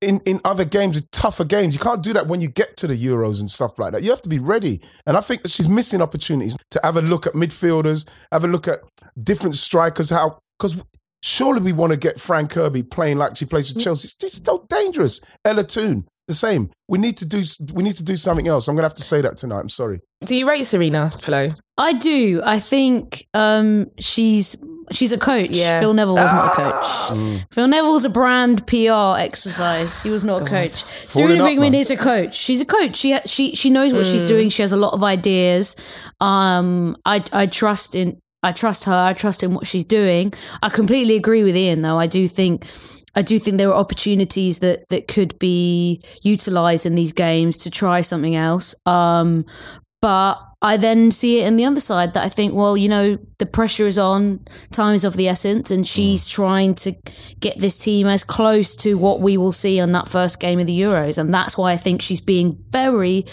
in 0.00 0.20
in 0.26 0.40
other 0.44 0.64
games, 0.64 1.00
tougher 1.12 1.44
games. 1.44 1.74
You 1.74 1.80
can't 1.80 2.02
do 2.02 2.12
that 2.12 2.26
when 2.26 2.40
you 2.40 2.48
get 2.48 2.76
to 2.78 2.86
the 2.86 2.96
Euros 2.96 3.40
and 3.40 3.50
stuff 3.50 3.78
like 3.78 3.92
that. 3.92 4.02
You 4.02 4.10
have 4.10 4.22
to 4.22 4.28
be 4.28 4.38
ready, 4.38 4.80
and 5.06 5.16
I 5.16 5.20
think 5.20 5.42
that 5.42 5.52
she's 5.52 5.68
missing 5.68 6.02
opportunities 6.02 6.56
to 6.70 6.80
have 6.82 6.96
a 6.96 7.02
look 7.02 7.26
at 7.26 7.34
midfielders, 7.34 8.08
have 8.32 8.44
a 8.44 8.48
look 8.48 8.68
at 8.68 8.80
different 9.20 9.56
strikers. 9.56 10.10
How 10.10 10.38
because. 10.58 10.82
Surely 11.22 11.60
we 11.60 11.72
want 11.72 11.92
to 11.92 11.98
get 11.98 12.18
Fran 12.18 12.46
Kirby 12.46 12.82
playing 12.84 13.18
like 13.18 13.36
she 13.36 13.44
plays 13.44 13.72
for 13.72 13.78
Chelsea. 13.78 14.08
She's 14.20 14.42
so 14.44 14.60
dangerous. 14.68 15.20
Ella 15.44 15.64
Toone, 15.64 16.06
the 16.28 16.34
same. 16.34 16.70
We 16.88 16.98
need 16.98 17.16
to 17.18 17.26
do 17.26 17.42
we 17.74 17.82
need 17.82 17.96
to 17.96 18.04
do 18.04 18.16
something 18.16 18.46
else. 18.46 18.68
I'm 18.68 18.76
gonna 18.76 18.86
have 18.86 18.94
to 18.94 19.02
say 19.02 19.20
that 19.22 19.36
tonight. 19.36 19.60
I'm 19.60 19.68
sorry. 19.68 20.00
Do 20.24 20.36
you 20.36 20.48
rate 20.48 20.62
Sarina, 20.62 21.12
Flo? 21.22 21.50
I 21.76 21.92
do. 21.92 22.40
I 22.44 22.58
think 22.58 23.26
um, 23.34 23.86
she's 23.98 24.56
she's 24.90 25.12
a 25.12 25.18
coach. 25.18 25.50
Yeah. 25.50 25.80
Phil 25.80 25.94
Neville 25.94 26.14
was 26.14 26.32
not 26.32 26.52
a 26.52 26.56
coach. 26.56 27.18
Mm. 27.18 27.46
Phil 27.52 27.68
Neville 27.68 27.92
was 27.92 28.04
a 28.04 28.10
brand 28.10 28.66
PR 28.66 29.18
exercise. 29.18 30.02
He 30.02 30.10
was 30.10 30.24
not 30.24 30.42
a 30.42 30.44
coach. 30.44 30.84
Sarina 30.84 31.40
up, 31.40 31.48
Wiegman 31.48 31.74
is 31.74 31.90
a 31.90 31.96
coach. 31.96 32.36
She's 32.36 32.60
a 32.60 32.66
coach. 32.66 32.96
She 32.96 33.16
she 33.26 33.54
she 33.54 33.70
knows 33.70 33.92
what 33.92 34.06
she's 34.06 34.24
doing. 34.24 34.48
She 34.48 34.62
has 34.62 34.72
a 34.72 34.76
lot 34.76 34.94
of 34.94 35.02
ideas. 35.02 36.10
Um, 36.20 36.96
I 37.04 37.24
I 37.32 37.46
trust 37.46 37.94
in 37.94 38.20
I 38.42 38.52
trust 38.52 38.84
her. 38.84 38.92
I 38.92 39.12
trust 39.14 39.42
in 39.42 39.54
what 39.54 39.66
she's 39.66 39.84
doing. 39.84 40.32
I 40.62 40.68
completely 40.68 41.16
agree 41.16 41.42
with 41.42 41.56
Ian 41.56 41.82
though. 41.82 41.98
I 41.98 42.06
do 42.06 42.28
think 42.28 42.66
I 43.14 43.22
do 43.22 43.38
think 43.38 43.58
there 43.58 43.70
are 43.70 43.74
opportunities 43.74 44.60
that 44.60 44.88
that 44.90 45.08
could 45.08 45.38
be 45.38 46.00
utilized 46.22 46.86
in 46.86 46.94
these 46.94 47.12
games 47.12 47.58
to 47.58 47.70
try 47.70 48.00
something 48.00 48.36
else. 48.36 48.74
Um, 48.86 49.44
but 50.00 50.36
I 50.60 50.76
then 50.76 51.12
see 51.12 51.40
it 51.40 51.46
in 51.46 51.54
the 51.54 51.64
other 51.66 51.78
side 51.78 52.14
that 52.14 52.24
I 52.24 52.28
think, 52.28 52.52
well, 52.52 52.76
you 52.76 52.88
know, 52.88 53.16
the 53.38 53.46
pressure 53.46 53.86
is 53.86 53.96
on, 53.96 54.40
time 54.72 54.96
is 54.96 55.04
of 55.04 55.14
the 55.16 55.28
essence, 55.28 55.70
and 55.70 55.86
she's 55.86 56.26
trying 56.26 56.74
to 56.76 56.92
get 57.38 57.60
this 57.60 57.78
team 57.78 58.08
as 58.08 58.24
close 58.24 58.74
to 58.78 58.98
what 58.98 59.20
we 59.20 59.36
will 59.36 59.52
see 59.52 59.78
on 59.78 59.92
that 59.92 60.08
first 60.08 60.40
game 60.40 60.58
of 60.58 60.66
the 60.66 60.80
Euros. 60.80 61.16
And 61.16 61.32
that's 61.32 61.56
why 61.56 61.70
I 61.70 61.76
think 61.76 62.02
she's 62.02 62.20
being 62.20 62.58
very 62.72 63.24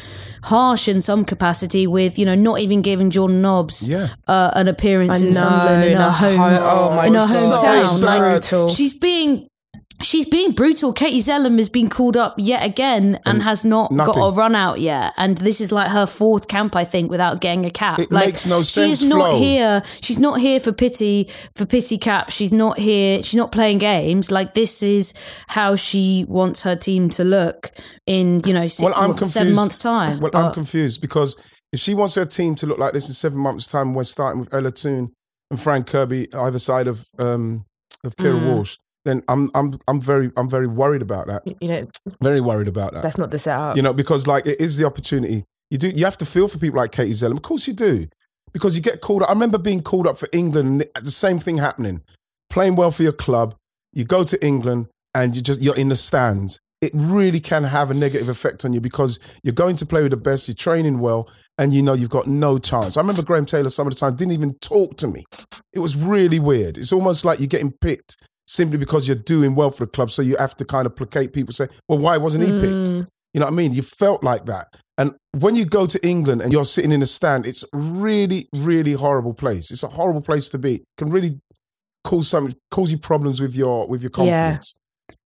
harsh 0.43 0.87
in 0.87 1.01
some 1.01 1.25
capacity 1.25 1.87
with, 1.87 2.19
you 2.19 2.27
know, 2.27 2.35
not 2.35 2.59
even 2.59 2.83
giving 2.83 3.09
Jordan 3.09 3.41
Nobbs 3.41 3.89
Yeah. 3.89 4.09
uh, 4.27 4.51
an 4.53 4.67
appearance 4.67 5.23
I 5.23 5.25
in 5.25 5.33
Sunderland 5.33 5.83
in 5.85 5.91
in 5.93 5.97
her 5.97 6.03
a 6.07 6.11
home, 6.11 6.37
ho- 6.37 6.59
oh 6.61 6.95
my 6.95 7.07
in 7.07 7.13
her 7.13 7.19
God, 7.19 7.27
so 7.27 7.65
hometown. 8.05 8.61
Like, 8.67 8.69
she's 8.69 8.93
being 8.99 9.47
she's 10.01 10.25
being 10.27 10.51
brutal. 10.51 10.93
Katie 10.93 11.19
Zelem 11.19 11.57
has 11.57 11.69
been 11.69 11.89
called 11.89 12.15
up 12.17 12.35
yet 12.37 12.65
again 12.65 13.19
and, 13.25 13.41
has 13.43 13.63
not 13.65 13.91
nothing. 13.91 14.13
got 14.13 14.27
a 14.27 14.35
run 14.35 14.55
out 14.55 14.79
yet. 14.79 15.13
And 15.17 15.37
this 15.37 15.61
is 15.61 15.71
like 15.71 15.89
her 15.89 16.05
fourth 16.05 16.47
camp, 16.47 16.75
I 16.75 16.83
think, 16.83 17.09
without 17.11 17.41
getting 17.41 17.65
a 17.65 17.69
cap. 17.71 17.99
It 17.99 18.11
like, 18.11 18.25
makes 18.27 18.45
no 18.47 18.61
sense, 18.61 19.01
is 19.01 19.09
not 19.09 19.31
Flo. 19.31 19.37
here. 19.39 19.83
She's 20.01 20.19
not 20.19 20.39
here 20.39 20.59
for 20.59 20.71
pity 20.71 21.29
for 21.55 21.65
pity 21.65 21.97
cap. 21.97 22.29
She's 22.31 22.51
not 22.51 22.77
here. 22.79 23.21
She's 23.23 23.35
not 23.35 23.51
playing 23.51 23.77
games. 23.79 24.31
Like 24.31 24.53
this 24.53 24.81
is 24.83 25.13
how 25.47 25.75
she 25.75 26.25
wants 26.27 26.63
her 26.63 26.75
team 26.75 27.09
to 27.11 27.23
look 27.23 27.69
in 28.05 28.39
you 28.45 28.53
know 28.53 28.67
six, 28.67 28.81
Well, 28.83 28.93
I'm 28.95 29.09
what, 29.09 29.17
confused. 29.17 29.33
seven 29.33 29.55
months 29.55 29.79
time. 29.81 30.19
Well, 30.19 30.31
I'm 30.33 30.53
confused 30.53 31.01
because 31.01 31.35
if 31.71 31.79
she 31.79 31.93
wants 31.93 32.15
her 32.15 32.25
team 32.25 32.55
to 32.55 32.65
look 32.67 32.77
like 32.79 32.93
this 32.93 33.07
in 33.07 33.13
seven 33.13 33.39
months' 33.39 33.67
time, 33.67 33.93
we're 33.93 34.03
starting 34.03 34.39
with 34.41 34.53
Ella 34.53 34.71
Toone 34.71 35.11
and 35.51 35.59
Fran 35.59 35.83
Kirby 35.83 36.27
either 36.33 36.57
side 36.59 36.87
of 36.87 37.05
um, 37.19 37.65
of 38.03 38.15
Keira 38.15 38.39
Mm. 38.39 38.47
Walsh. 38.55 38.77
Then 39.05 39.21
I'm 39.29 39.49
I'm 39.53 39.71
I'm 39.87 40.01
very 40.01 40.31
I'm 40.35 40.49
very 40.49 40.67
worried 40.67 41.03
about 41.03 41.27
that. 41.27 41.43
You 41.61 41.67
know, 41.67 41.87
Very 42.21 42.41
worried 42.41 42.67
about 42.67 42.93
that. 42.93 43.03
that's 43.03 43.17
not 43.17 43.31
the 43.31 43.39
setup. 43.39 43.77
You 43.77 43.83
know, 43.83 43.93
because 43.93 44.27
like 44.27 44.45
it 44.47 44.59
is 44.59 44.77
the 44.77 44.85
opportunity. 44.85 45.43
You 45.69 45.77
do 45.77 45.89
you 45.89 46.03
have 46.05 46.17
to 46.17 46.25
feel 46.25 46.47
for 46.47 46.57
people 46.57 46.77
like 46.77 46.91
Katie 46.91 47.11
Zelem. 47.11 47.33
Of 47.33 47.43
course 47.43 47.67
you 47.67 47.73
do. 47.73 48.05
Because 48.51 48.75
you 48.75 48.81
get 48.81 49.01
called 49.01 49.21
up. 49.21 49.29
I 49.29 49.33
remember 49.33 49.59
being 49.59 49.81
called 49.81 50.07
up 50.07 50.17
for 50.17 50.27
England 50.33 50.67
and 50.67 51.05
the 51.05 51.11
same 51.11 51.39
thing 51.39 51.57
happening. 51.57 52.01
Playing 52.49 52.75
well 52.75 52.89
for 52.89 53.03
your 53.03 53.11
club, 53.11 53.53
you 53.93 54.05
go 54.05 54.23
to 54.23 54.43
England 54.43 54.87
and 55.13 55.35
you 55.35 55.41
just 55.41 55.61
you're 55.61 55.77
in 55.77 55.89
the 55.89 55.95
stands. 55.95 56.59
It 56.81 56.91
really 56.93 57.39
can 57.39 57.63
have 57.63 57.89
a 57.89 57.93
negative 57.93 58.29
effect 58.29 58.65
on 58.65 58.73
you 58.73 58.81
because 58.81 59.19
you're 59.43 59.53
going 59.53 59.75
to 59.77 59.85
play 59.85 60.01
with 60.01 60.11
the 60.11 60.17
best, 60.17 60.47
you're 60.47 60.55
training 60.55 60.99
well, 60.99 61.27
and 61.57 61.73
you 61.73 61.81
know 61.81 61.93
you've 61.93 62.09
got 62.09 62.27
no 62.27 62.57
chance. 62.57 62.97
I 62.97 63.01
remember 63.01 63.23
Graham 63.23 63.45
Taylor 63.45 63.69
some 63.69 63.87
of 63.87 63.93
the 63.93 63.99
time 63.99 64.15
didn't 64.15 64.33
even 64.33 64.55
talk 64.61 64.97
to 64.97 65.07
me. 65.07 65.23
It 65.73 65.79
was 65.79 65.95
really 65.95 66.39
weird. 66.39 66.77
It's 66.77 66.93
almost 66.93 67.25
like 67.25 67.39
you're 67.39 67.47
getting 67.47 67.71
picked 67.71 68.17
simply 68.47 68.77
because 68.77 69.07
you're 69.07 69.15
doing 69.15 69.55
well 69.55 69.69
for 69.69 69.85
the 69.85 69.91
club. 69.91 70.09
So 70.11 70.21
you 70.21 70.35
have 70.37 70.55
to 70.55 70.65
kind 70.65 70.85
of 70.85 70.95
placate 70.95 71.33
people, 71.33 71.53
say, 71.53 71.67
well, 71.87 71.99
why 71.99 72.17
wasn't 72.17 72.45
he 72.45 72.51
picked? 72.51 72.91
Mm. 72.91 73.07
You 73.33 73.39
know 73.39 73.47
what 73.47 73.53
I 73.53 73.55
mean? 73.55 73.73
You 73.73 73.81
felt 73.81 74.23
like 74.23 74.45
that. 74.45 74.67
And 74.97 75.13
when 75.33 75.55
you 75.55 75.65
go 75.65 75.85
to 75.85 76.07
England 76.07 76.41
and 76.41 76.53
you're 76.53 76.63
sitting 76.63 76.91
in 76.91 77.01
the 77.01 77.05
stand, 77.05 77.45
it's 77.45 77.65
really, 77.73 78.47
really 78.53 78.93
horrible 78.93 79.33
place. 79.33 79.71
It's 79.71 79.83
a 79.83 79.89
horrible 79.89 80.21
place 80.21 80.47
to 80.49 80.57
be. 80.57 80.83
can 80.97 81.09
really 81.09 81.41
cause 82.05 82.29
some 82.29 82.53
cause 82.71 82.91
you 82.91 82.97
problems 82.97 83.41
with 83.41 83.55
your 83.55 83.87
with 83.87 84.01
your 84.01 84.11
confidence. 84.11 84.75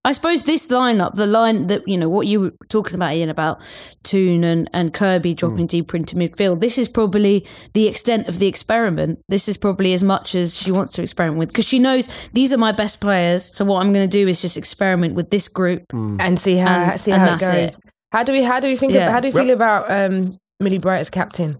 I 0.06 0.14
suppose 0.14 0.44
this 0.44 0.68
lineup, 0.70 1.16
the 1.16 1.28
line 1.28 1.68
that 1.68 1.86
you 1.86 1.98
know 1.98 2.08
what 2.08 2.26
you 2.26 2.40
were 2.40 2.54
talking 2.70 2.96
about, 2.96 3.14
Ian, 3.14 3.30
about 3.30 3.62
Toone 4.04 4.46
and, 4.46 4.70
and 4.74 4.94
Kirby 4.94 5.34
dropping 5.34 5.68
deeper 5.68 5.98
into 5.98 6.16
midfield. 6.16 6.62
This 6.62 6.78
is 6.78 6.88
probably 6.88 7.46
the 7.74 7.86
extent 7.88 8.30
of 8.30 8.40
the 8.40 8.48
experiment. 8.48 9.20
This 9.28 9.50
is 9.50 9.58
probably 9.58 9.94
as 9.94 10.02
much 10.02 10.36
as 10.36 10.58
she 10.58 10.72
wants 10.72 10.94
to 10.94 11.02
experiment 11.02 11.38
with 11.38 11.50
because 11.50 11.68
she 11.68 11.80
knows 11.80 12.30
these 12.30 12.54
are 12.54 12.58
my 12.58 12.72
best 12.72 13.02
players. 13.02 13.44
So 13.44 13.66
what 13.66 13.84
I'm 13.84 13.92
going 13.92 14.10
to 14.10 14.18
do 14.18 14.26
is 14.28 14.42
just 14.42 14.58
experiment 14.58 15.16
with 15.16 15.32
this 15.32 15.50
group. 15.50 15.84
and 15.92 16.40
see 16.40 16.56
how 16.56 16.92
And- 16.92 17.00
see 17.00 17.12
how 17.12 17.26
it 17.36 17.40
goes. 17.42 17.80
it. 17.80 17.92
How 18.14 18.24
do 18.24 18.32
we 18.32 18.42
how 18.42 18.60
do 18.62 18.68
we 18.70 18.78
think 18.78 18.94
Yeah. 18.94 19.02
about, 19.04 19.12
how 19.12 19.20
do 19.20 19.28
you 19.28 19.34
Well- 19.34 19.46
feel 19.46 19.54
about 19.54 19.92
um, 19.92 20.38
Millie 20.62 20.78
Bright 20.80 21.00
as 21.00 21.10
captain? 21.10 21.60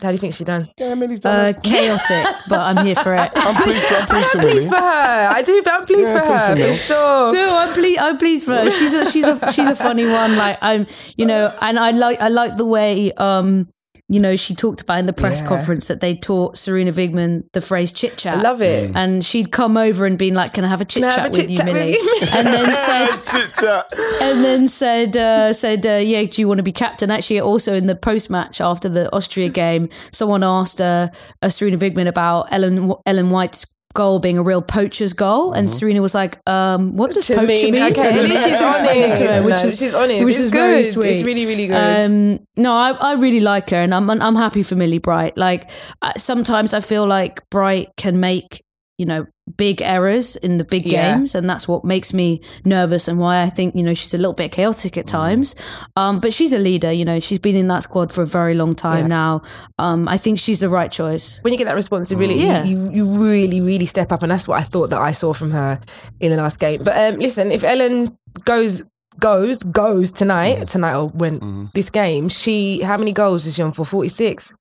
How 0.00 0.08
do 0.08 0.14
you 0.14 0.18
think 0.18 0.34
she 0.34 0.44
done? 0.44 0.68
Yeah, 0.80 0.94
Millie's 0.94 1.20
done 1.20 1.54
Uh, 1.54 1.60
chaotic, 1.60 2.26
but 2.48 2.66
I'm 2.66 2.84
here 2.84 2.96
for 2.96 3.14
it. 3.14 3.30
I'm 3.36 3.54
pleased. 3.62 3.84
For, 3.86 3.94
I'm 3.94 4.06
pleased 4.06 4.30
for 4.30 4.38
I'm 4.38 4.44
pleased 4.48 4.68
for 4.68 4.76
her. 4.76 5.28
I 5.30 5.42
do. 5.42 5.62
I'm 5.66 5.86
pleased 5.86 6.00
Yeah, 6.00 6.18
for 6.20 6.26
pleased 6.26 6.46
her 6.48 6.56
for 6.56 6.62
for 6.66 6.72
sure. 6.74 7.32
No, 7.34 7.56
I'm 7.58 7.72
pleased. 7.72 7.98
I'm 8.00 8.18
pleased 8.18 8.44
for 8.46 8.54
her. 8.54 8.70
She's 8.70 8.94
a 8.94 9.10
she's 9.10 9.26
a 9.26 9.52
she's 9.52 9.68
a 9.68 9.76
funny 9.76 10.06
one. 10.06 10.36
Like 10.36 10.58
I'm, 10.62 10.86
you 11.16 11.26
know, 11.26 11.54
and 11.60 11.78
I 11.78 11.90
like 11.90 12.20
I 12.20 12.28
like 12.28 12.56
the 12.56 12.66
way 12.66 13.12
um 13.12 13.68
you 14.12 14.20
know 14.20 14.36
she 14.36 14.54
talked 14.54 14.80
about 14.82 14.98
in 14.98 15.06
the 15.06 15.12
press 15.12 15.40
Yeah. 15.40 15.48
conference 15.48 15.88
that 15.88 16.00
they 16.00 16.14
taught 16.14 16.54
Sarina 16.56 16.92
Wiegman 16.92 17.44
the 17.52 17.60
phrase 17.60 17.90
chit 17.92 18.16
chat. 18.18 18.38
I 18.38 18.42
love 18.42 18.60
it. 18.62 18.92
And 18.94 19.24
she'd 19.24 19.50
come 19.50 19.76
over 19.76 20.04
and 20.06 20.16
been 20.18 20.34
like, 20.34 20.52
"Can 20.54 20.64
I 20.64 20.68
have 20.68 20.80
a 20.80 20.84
chit 20.84 21.02
chat 21.02 21.30
with 21.30 21.50
you, 21.50 21.56
with 21.56 21.64
Millie?" 21.66 21.92
you, 21.92 22.04
Millie? 22.04 22.28
and 22.36 22.46
then 22.48 22.66
said, 22.88 23.06
Chit 23.32 23.54
chat. 23.54 23.84
and 24.22 24.44
then 24.44 24.68
said, 24.68 25.16
uh, 25.16 25.52
said, 25.52 25.86
uh, 25.86 25.92
"Yeah, 26.12 26.24
do 26.24 26.40
you 26.42 26.48
want 26.48 26.58
to 26.58 26.62
be 26.62 26.72
captain?" 26.72 27.10
Actually, 27.10 27.40
also 27.40 27.74
in 27.74 27.86
the 27.86 27.96
post 27.96 28.30
match 28.30 28.60
after 28.60 28.88
the 28.88 29.12
Austria 29.14 29.48
game, 29.48 29.88
someone 30.12 30.42
asked 30.44 30.80
uh, 30.80 31.08
uh, 31.42 31.46
Sarina 31.46 31.78
Wiegman 31.78 32.06
about 32.06 32.52
Ellen 32.52 32.92
Ellen 33.06 33.30
White's 33.30 33.66
goal 33.94 34.18
being 34.18 34.38
a 34.38 34.42
real 34.42 34.62
poacher's 34.62 35.12
goal, 35.12 35.52
and 35.52 35.68
Sarina 35.68 36.00
was 36.00 36.14
like, 36.14 36.38
um, 36.48 36.96
"What 36.96 37.10
does 37.12 37.26
Mm-hmm. 37.28 37.40
To 37.40 37.46
poacher 37.46 37.62
mean, 37.64 37.72
mean?" 37.74 37.92
okay, 37.92 38.00
at 38.02 38.14
And 38.14 38.28
she's 38.28 38.42
she 38.44 38.50
it 38.54 38.62
honest. 38.62 39.18
to 39.22 39.26
her, 39.32 39.42
which 39.42 39.50
No, 39.50 39.56
is 39.68 39.78
she's 39.78 39.94
honest. 39.94 40.24
which 40.24 40.34
It's 40.36 40.38
is 40.40 40.50
very 40.50 40.82
sweet. 40.82 41.06
It's 41.10 41.22
really, 41.24 41.46
really 41.46 41.66
good. 41.68 42.04
Um, 42.06 42.38
no, 42.56 42.72
I, 42.72 42.90
I 43.00 43.14
really 43.14 43.40
like 43.40 43.70
her, 43.70 43.76
and 43.76 43.94
I'm 43.94 44.08
I'm 44.10 44.34
happy 44.36 44.62
for 44.62 44.74
Millie 44.74 44.98
Bright. 44.98 45.36
Like 45.36 45.70
sometimes 46.16 46.74
I 46.74 46.80
feel 46.80 47.06
like 47.06 47.48
Bright 47.50 47.88
can 47.96 48.20
make 48.20 48.62
you 48.98 49.06
know 49.06 49.26
big 49.56 49.82
errors 49.82 50.36
in 50.36 50.56
the 50.58 50.64
big 50.64 50.86
Yeah. 50.86 51.16
games, 51.16 51.34
and 51.34 51.48
that's 51.50 51.66
what 51.66 51.84
makes 51.84 52.14
me 52.14 52.40
nervous, 52.64 53.08
and 53.08 53.18
why 53.18 53.42
I 53.42 53.50
think 53.50 53.74
you 53.74 53.82
know 53.82 53.92
she's 53.94 54.14
a 54.14 54.18
little 54.18 54.32
bit 54.34 54.52
chaotic 54.52 54.96
at 54.96 55.06
times. 55.06 55.54
Um, 55.96 56.20
but 56.20 56.32
she's 56.32 56.52
a 56.52 56.58
leader. 56.58 56.92
You 56.92 57.04
know, 57.04 57.18
she's 57.20 57.38
been 57.40 57.56
in 57.56 57.68
that 57.68 57.82
squad 57.82 58.12
for 58.12 58.22
a 58.22 58.26
very 58.26 58.54
long 58.54 58.74
time 58.74 59.04
Yeah. 59.04 59.06
now. 59.08 59.42
Um, 59.78 60.08
I 60.08 60.16
think 60.16 60.38
she's 60.38 60.60
the 60.60 60.68
right 60.68 60.90
choice. 60.90 61.40
when 61.42 61.52
you 61.52 61.58
get 61.58 61.66
that 61.66 61.74
responsibility, 61.74 62.40
Yeah. 62.40 62.64
you, 62.64 62.88
you 62.92 63.06
really, 63.06 63.60
really 63.60 63.86
step 63.86 64.12
up, 64.12 64.22
and 64.22 64.30
that's 64.30 64.46
what 64.46 64.58
I 64.60 64.62
thought 64.62 64.90
that 64.90 65.00
I 65.00 65.10
saw 65.12 65.32
from 65.32 65.50
her 65.50 65.80
in 66.20 66.30
the 66.30 66.36
last 66.36 66.58
game. 66.58 66.80
But 66.84 66.96
um, 67.14 67.18
listen, 67.20 67.50
if 67.50 67.64
Ellen 67.64 68.16
goes 68.44 68.82
goes 69.20 69.62
goes 69.64 70.10
tonight, 70.10 70.66
tonight 70.68 70.96
or 70.96 71.08
when 71.08 71.68
this 71.74 71.90
game, 71.90 72.28
she 72.30 72.80
how 72.82 72.96
many 72.96 73.12
goals 73.12 73.44
is 73.46 73.56
she 73.56 73.62
on 73.62 73.72
for? 73.72 73.84
Forty 73.84 74.08
six. 74.08 74.52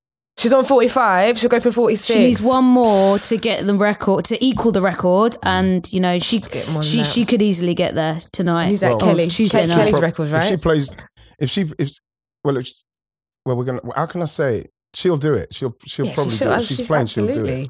She's 0.41 0.53
on 0.53 0.63
forty 0.65 0.87
five. 0.87 1.37
She'll 1.37 1.51
go 1.51 1.59
for 1.59 1.71
forty 1.71 1.93
six. 1.93 2.17
She 2.17 2.25
needs 2.25 2.41
one 2.41 2.65
more 2.65 3.19
to 3.19 3.37
get 3.37 3.63
the 3.63 3.75
record 3.75 4.25
to 4.25 4.43
equal 4.43 4.71
the 4.71 4.81
record, 4.81 5.37
and 5.43 5.87
you 5.93 5.99
know 5.99 6.17
she 6.17 6.39
get 6.39 6.67
more 6.69 6.81
than 6.81 6.81
she 6.81 6.97
that. 6.97 7.03
she 7.05 7.25
could 7.25 7.43
easily 7.43 7.75
get 7.75 7.93
there 7.93 8.17
tonight. 8.31 8.69
Who's 8.69 8.79
that? 8.79 8.89
Well, 8.89 8.99
Kelly. 9.01 9.27
Tuesday 9.27 9.65
Ke- 9.65 9.67
night. 9.67 9.75
Kelly's 9.75 9.91
Prob- 9.99 10.03
records, 10.03 10.31
If 10.31 10.43
she 10.45 10.57
plays, 10.57 10.97
if 11.37 11.49
she, 11.51 11.61
if 11.77 11.91
well, 12.43 12.57
if, 12.57 12.67
well, 13.45 13.55
we're 13.55 13.65
gonna. 13.65 13.81
How 13.95 14.07
can 14.07 14.23
I 14.23 14.25
say 14.25 14.61
it? 14.61 14.71
She'll 14.95 15.15
do 15.15 15.35
it. 15.35 15.53
She'll, 15.53 15.75
she'll 15.85 16.07
Yeah, 16.07 16.11
she 16.11 16.15
probably 16.15 16.33
should- 16.35 16.43
do 16.47 16.49
it. 16.49 16.59
If 16.59 16.65
she's, 16.65 16.87
playing, 16.87 17.05
she'll 17.05 17.27
do 17.27 17.45
it. 17.45 17.69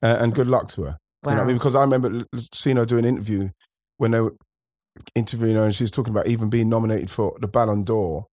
Uh, 0.00 0.18
and 0.20 0.32
good 0.32 0.46
luck 0.46 0.68
to 0.68 0.82
her. 0.84 0.98
You 1.26 1.34
know 1.34 1.42
I 1.42 1.46
mean? 1.46 1.56
Because 1.56 1.74
I 1.74 1.80
remember 1.80 2.22
seeing 2.54 2.76
her 2.76 2.84
do 2.84 2.96
an 2.96 3.04
interview 3.04 3.48
when 3.96 4.12
they 4.12 4.20
were 4.20 4.36
interviewing 5.16 5.56
her, 5.56 5.64
and 5.64 5.74
she 5.74 5.82
was 5.82 5.90
talking 5.90 6.12
about 6.14 6.28
even 6.28 6.48
being 6.48 6.68
nominated 6.68 7.10
for 7.10 7.36
the 7.40 7.48
Ballon 7.48 7.82
d'Or. 7.82 8.26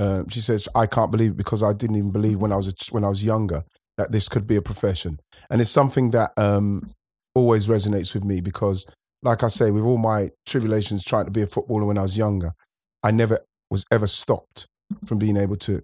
Um, 0.00 0.28
she 0.28 0.40
says, 0.40 0.68
"I 0.74 0.86
can't 0.86 1.10
believe 1.12 1.32
it 1.32 1.36
because 1.36 1.62
I 1.62 1.72
didn't 1.72 1.96
even 1.96 2.10
believe 2.10 2.40
when 2.40 2.52
I 2.52 2.56
was 2.56 2.68
a, 2.68 2.74
when 2.90 3.04
I 3.04 3.08
was 3.08 3.24
younger 3.24 3.62
that 3.98 4.12
this 4.12 4.28
could 4.28 4.46
be 4.46 4.56
a 4.56 4.62
profession." 4.62 5.20
And 5.50 5.60
it's 5.60 5.70
something 5.70 6.10
that 6.12 6.30
um, 6.36 6.92
always 7.34 7.66
resonates 7.66 8.14
with 8.14 8.24
me 8.24 8.40
because, 8.40 8.86
like 9.22 9.42
I 9.42 9.48
say, 9.48 9.70
with 9.70 9.84
all 9.84 9.98
my 9.98 10.30
tribulations 10.46 11.04
trying 11.04 11.26
to 11.26 11.30
be 11.30 11.42
a 11.42 11.46
footballer 11.46 11.84
when 11.86 11.98
I 11.98 12.02
was 12.02 12.16
younger, 12.16 12.52
I 13.02 13.10
never 13.10 13.38
was 13.70 13.84
ever 13.92 14.06
stopped 14.06 14.66
from 15.06 15.18
being 15.18 15.36
able 15.36 15.56
to 15.56 15.82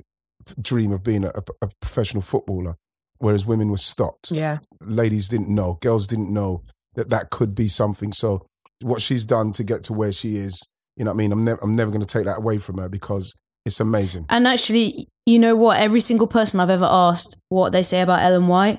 dream 0.60 0.92
of 0.92 1.02
being 1.04 1.24
a, 1.24 1.28
a, 1.28 1.42
a 1.66 1.68
professional 1.80 2.22
footballer, 2.22 2.76
whereas 3.18 3.44
women 3.46 3.68
were 3.70 3.76
stopped 3.76 4.30
Yeah. 4.30 4.58
ladies 4.80 5.28
didn't 5.28 5.48
know, 5.54 5.78
girls 5.80 6.06
didn't 6.06 6.32
know 6.32 6.62
that 6.94 7.10
that 7.10 7.30
could 7.30 7.54
be 7.54 7.68
something. 7.68 8.12
So 8.12 8.46
what 8.80 9.00
she's 9.02 9.24
done 9.24 9.52
to 9.52 9.64
get 9.64 9.84
to 9.84 9.92
where 9.92 10.12
she 10.12 10.30
is, 10.36 10.72
you 10.96 11.04
know 11.04 11.10
what 11.10 11.16
I 11.16 11.18
mean? 11.18 11.32
I'm 11.32 11.44
never, 11.44 11.60
I'm 11.62 11.76
never 11.76 11.90
going 11.90 12.02
to 12.02 12.06
take 12.06 12.24
that 12.26 12.38
away 12.38 12.58
from 12.58 12.78
her 12.78 12.88
because 12.88 13.34
it's 13.66 13.80
amazing. 13.80 14.24
And 14.30 14.46
actually, 14.46 15.08
you 15.26 15.38
know 15.38 15.54
what? 15.56 15.78
Every 15.78 16.00
single 16.00 16.26
person 16.28 16.60
I've 16.60 16.70
ever 16.70 16.88
asked 16.88 17.36
what 17.50 17.72
they 17.72 17.82
say 17.82 18.00
about 18.00 18.20
Ellen 18.22 18.46
White, 18.46 18.78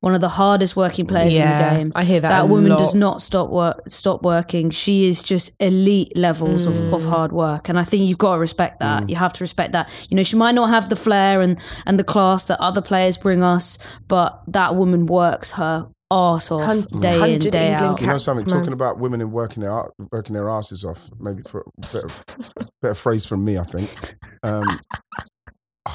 one 0.00 0.14
of 0.14 0.20
the 0.20 0.28
hardest 0.28 0.76
working 0.76 1.06
players 1.06 1.36
Yeah, 1.36 1.46
in 1.46 1.74
the 1.74 1.78
game. 1.84 1.92
I 1.96 2.04
hear 2.04 2.20
that 2.20 2.28
That 2.28 2.44
a 2.44 2.46
woman 2.46 2.68
lot. 2.70 2.78
does 2.78 2.94
not 2.94 3.22
stop 3.22 3.48
work, 3.50 3.80
stop 3.88 4.22
working. 4.22 4.70
She 4.70 5.08
is 5.08 5.22
just 5.22 5.56
elite 5.60 6.16
levels 6.16 6.66
of, 6.66 6.76
of 6.92 7.00
Mm. 7.02 7.08
hard 7.08 7.32
work, 7.32 7.68
and 7.70 7.78
I 7.78 7.84
think 7.84 8.02
you've 8.04 8.18
got 8.18 8.34
to 8.34 8.38
respect 8.40 8.80
that. 8.80 9.08
You 9.10 9.16
have 9.16 9.32
to 9.32 9.42
respect 9.42 9.72
that. 9.72 9.90
You 10.10 10.16
know, 10.16 10.22
she 10.22 10.36
might 10.36 10.54
not 10.54 10.68
have 10.68 10.88
the 10.90 10.96
flair 10.96 11.40
and 11.40 11.58
and 11.86 11.98
the 11.98 12.04
class 12.04 12.44
that 12.44 12.60
other 12.60 12.82
players 12.82 13.16
bring 13.16 13.42
us, 13.42 13.78
but 14.06 14.42
that 14.48 14.76
woman 14.76 15.06
works 15.06 15.52
her 15.52 15.88
arse 16.10 16.50
off 16.50 16.64
Hun- 16.64 17.00
day 17.00 17.14
in 17.14 17.20
100 17.20 17.50
day 17.52 17.72
England 17.72 17.92
out. 17.92 18.00
You 18.00 18.06
know 18.06 18.16
something? 18.18 18.46
man. 18.48 18.58
Talking 18.58 18.72
about 18.72 18.98
women 18.98 19.20
and 19.20 19.32
working 19.32 19.62
their 19.62 19.84
working 20.12 20.34
their 20.34 20.48
asses 20.48 20.84
off. 20.84 21.10
Maybe 21.18 21.42
for 21.42 21.60
a 21.60 21.80
better, 21.92 22.08
better 22.82 22.94
phrase 22.94 23.24
from 23.26 23.44
me, 23.44 23.58
I 23.58 23.64
think. 23.64 24.14
Um, 24.42 24.64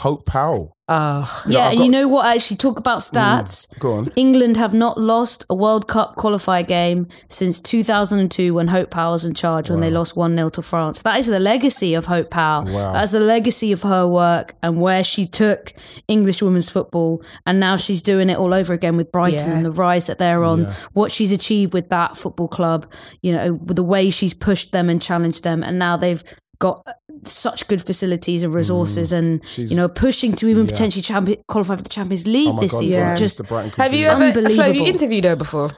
Hope 0.02 0.26
Powell. 0.26 0.76
Oh, 0.94 1.44
You 1.46 1.54
know, 1.54 1.58
Yeah, 1.60 1.64
I've 1.66 1.70
and 1.70 1.78
got- 1.78 1.86
you 1.86 1.92
know 1.92 2.08
what? 2.10 2.26
Actually, 2.26 2.58
talk 2.58 2.78
about 2.78 3.00
mm, 3.00 3.12
stats. 3.12 3.80
Go 3.80 3.94
on. 3.94 4.08
England 4.18 4.58
have 4.58 4.74
not 4.74 5.00
lost 5.00 5.46
a 5.50 5.56
World 5.56 5.88
Cup 5.88 6.16
qualifier 6.18 6.68
game 6.68 7.08
since 7.30 7.62
2002 7.62 8.54
when 8.54 8.68
Hope 8.68 8.90
Powell 8.92 9.14
was 9.14 9.24
in 9.24 9.34
charge 9.34 9.70
when 9.70 9.80
they 9.80 9.90
lost 9.90 10.18
1 10.18 10.36
0 10.36 10.50
to 10.50 10.62
France. 10.62 11.02
That 11.04 11.18
is 11.20 11.28
the 11.28 11.40
legacy 11.40 11.94
of 11.94 12.08
Hope 12.08 12.30
Powell. 12.30 12.66
Wow. 12.66 12.92
That's 12.92 13.12
the 13.12 13.22
legacy 13.22 13.72
of 13.72 13.84
her 13.84 14.06
work 14.06 14.54
and 14.62 14.82
where 14.82 15.02
she 15.04 15.28
took 15.28 15.72
English 16.10 16.42
women's 16.42 16.70
football. 16.70 17.24
And 17.46 17.60
now 17.60 17.78
she's 17.78 18.02
doing 18.02 18.30
it 18.30 18.38
all 18.38 18.54
over 18.54 18.74
again 18.74 18.98
with 18.98 19.14
Brighton 19.14 19.50
Yeah. 19.50 19.56
and 19.58 19.66
the 19.66 19.72
rise 19.72 20.08
that 20.08 20.18
they're 20.18 20.44
on. 20.44 20.64
Yeah. 20.64 20.74
What 20.92 21.12
she's 21.12 21.32
achieved 21.32 21.74
with 21.74 21.88
that 21.90 22.18
football 22.18 22.50
club, 22.50 22.92
you 23.22 23.32
know, 23.34 23.54
with 23.54 23.78
the 23.78 23.84
way 23.84 24.10
she's 24.10 24.34
pushed 24.34 24.74
them 24.74 24.90
and 24.90 25.02
challenged 25.02 25.44
them. 25.46 25.64
And 25.64 25.80
now 25.80 25.96
they've 25.96 26.22
got 26.62 26.86
such 27.26 27.68
good 27.68 27.82
facilities 27.82 28.44
and 28.44 28.54
resources 28.54 29.12
and, 29.12 29.42
Mm. 29.42 29.48
She's- 29.54 29.70
you 29.72 29.78
know, 29.78 29.88
pushing 29.90 30.32
to 30.40 30.48
even 30.48 30.66
Yeah. 30.66 30.72
potentially 30.72 31.02
champion, 31.12 31.38
qualify 31.48 31.76
for 31.76 31.84
the 31.84 31.90
Champions 31.98 32.26
League 32.36 32.54
Oh 32.56 32.60
this 32.62 32.72
God, 32.72 32.80
season. 32.80 33.04
yeah. 33.04 33.16
Just 33.16 33.40
Mr. 33.42 33.48
Brighton 33.48 33.72
could 33.72 33.82
have 33.84 33.94
you 33.94 34.08
ever? 34.08 34.32
Flo, 34.32 34.42
have 34.44 34.52
you 34.54 34.60
Unbelievable. 34.62 34.88
interviewed 34.88 35.26
her 35.26 35.36
before? 35.36 35.70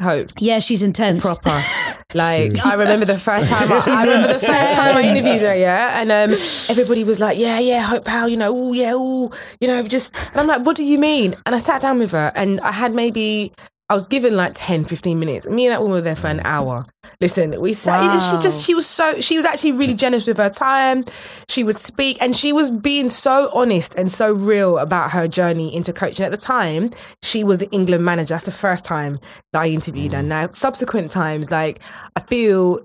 Hope. 0.00 0.28
Yeah, 0.38 0.58
she's 0.58 0.82
intense. 0.82 1.22
proper. 1.22 1.58
Like 2.14 2.52
I 2.66 2.74
remember 2.74 3.06
the 3.06 3.16
first 3.16 3.48
time 3.50 3.72
I, 3.72 3.82
I 3.86 4.04
remember 4.04 4.28
the 4.28 4.34
first 4.34 4.72
time 4.78 4.96
I 4.98 5.02
interviewed 5.02 5.40
her, 5.40 5.56
yeah, 5.56 5.98
and 6.02 6.12
um, 6.12 6.30
everybody 6.68 7.04
was 7.04 7.18
like, 7.20 7.38
"Yeah, 7.38 7.58
yeah, 7.58 7.80
Hope 7.80 8.04
Powell, 8.04 8.28
you 8.28 8.36
know, 8.36 8.50
oh 8.54 8.74
yeah, 8.74 8.92
oh, 8.94 9.30
you 9.62 9.68
know, 9.68 9.82
just." 9.84 10.14
And 10.32 10.40
I'm 10.42 10.46
like, 10.46 10.66
"What 10.66 10.76
do 10.76 10.84
you 10.84 10.98
mean?" 10.98 11.34
And 11.46 11.54
I 11.54 11.58
sat 11.58 11.80
down 11.80 11.98
with 11.98 12.10
her, 12.12 12.30
and 12.36 12.60
I 12.60 12.70
had 12.70 12.92
maybe 12.94 13.52
I 13.92 13.94
was 13.94 14.06
given 14.06 14.38
like 14.38 14.52
10, 14.54 14.86
15 14.86 15.20
minutes. 15.20 15.46
Me 15.46 15.66
and 15.66 15.72
that 15.74 15.82
woman 15.82 15.96
were 15.96 16.00
there 16.00 16.16
for 16.16 16.28
an 16.28 16.40
hour. 16.44 16.86
Listen, 17.20 17.60
we 17.60 17.74
sat. 17.74 18.00
Wow. 18.00 18.16
She 18.16 18.42
just 18.42 18.64
she 18.66 18.74
was 18.74 18.86
so 18.86 19.20
she 19.20 19.36
was 19.36 19.44
actually 19.44 19.72
really 19.72 19.92
generous 19.92 20.26
with 20.26 20.38
her 20.38 20.48
time. 20.48 21.04
She 21.50 21.62
would 21.62 21.76
speak, 21.76 22.16
and 22.22 22.34
she 22.34 22.54
was 22.54 22.70
being 22.70 23.10
so 23.10 23.50
honest 23.52 23.94
and 23.96 24.10
so 24.10 24.32
real 24.32 24.78
about 24.78 25.10
her 25.10 25.28
journey 25.28 25.76
into 25.76 25.92
coaching. 25.92 26.24
At 26.24 26.30
the 26.30 26.38
time, 26.38 26.88
she 27.22 27.44
was 27.44 27.58
the 27.58 27.68
England 27.70 28.02
manager. 28.02 28.32
That's 28.32 28.46
the 28.46 28.50
first 28.50 28.82
time 28.82 29.18
that 29.52 29.60
I 29.60 29.68
interviewed 29.68 30.14
her. 30.14 30.22
Now, 30.22 30.48
subsequent 30.52 31.10
times, 31.10 31.50
like 31.50 31.82
I 32.16 32.20
feel 32.20 32.80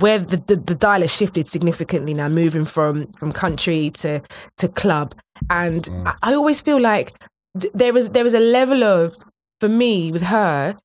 where 0.00 0.18
the, 0.18 0.36
the, 0.46 0.56
the 0.56 0.74
dial 0.74 1.00
has 1.00 1.16
shifted 1.16 1.48
significantly 1.48 2.12
now, 2.12 2.28
moving 2.28 2.66
from 2.66 3.06
from 3.12 3.32
country 3.32 3.88
to 4.02 4.20
to 4.58 4.68
club, 4.68 5.14
and 5.48 5.84
mm. 5.84 6.06
I, 6.06 6.32
I 6.32 6.34
always 6.34 6.60
feel 6.60 6.78
like 6.78 7.18
th- 7.58 7.72
there 7.72 7.96
is 7.96 8.10
there 8.10 8.26
is 8.26 8.34
a 8.34 8.40
level 8.40 8.84
of 8.84 9.14
for 9.60 9.68
me 9.68 10.10
with 10.12 10.22
her. 10.22 10.76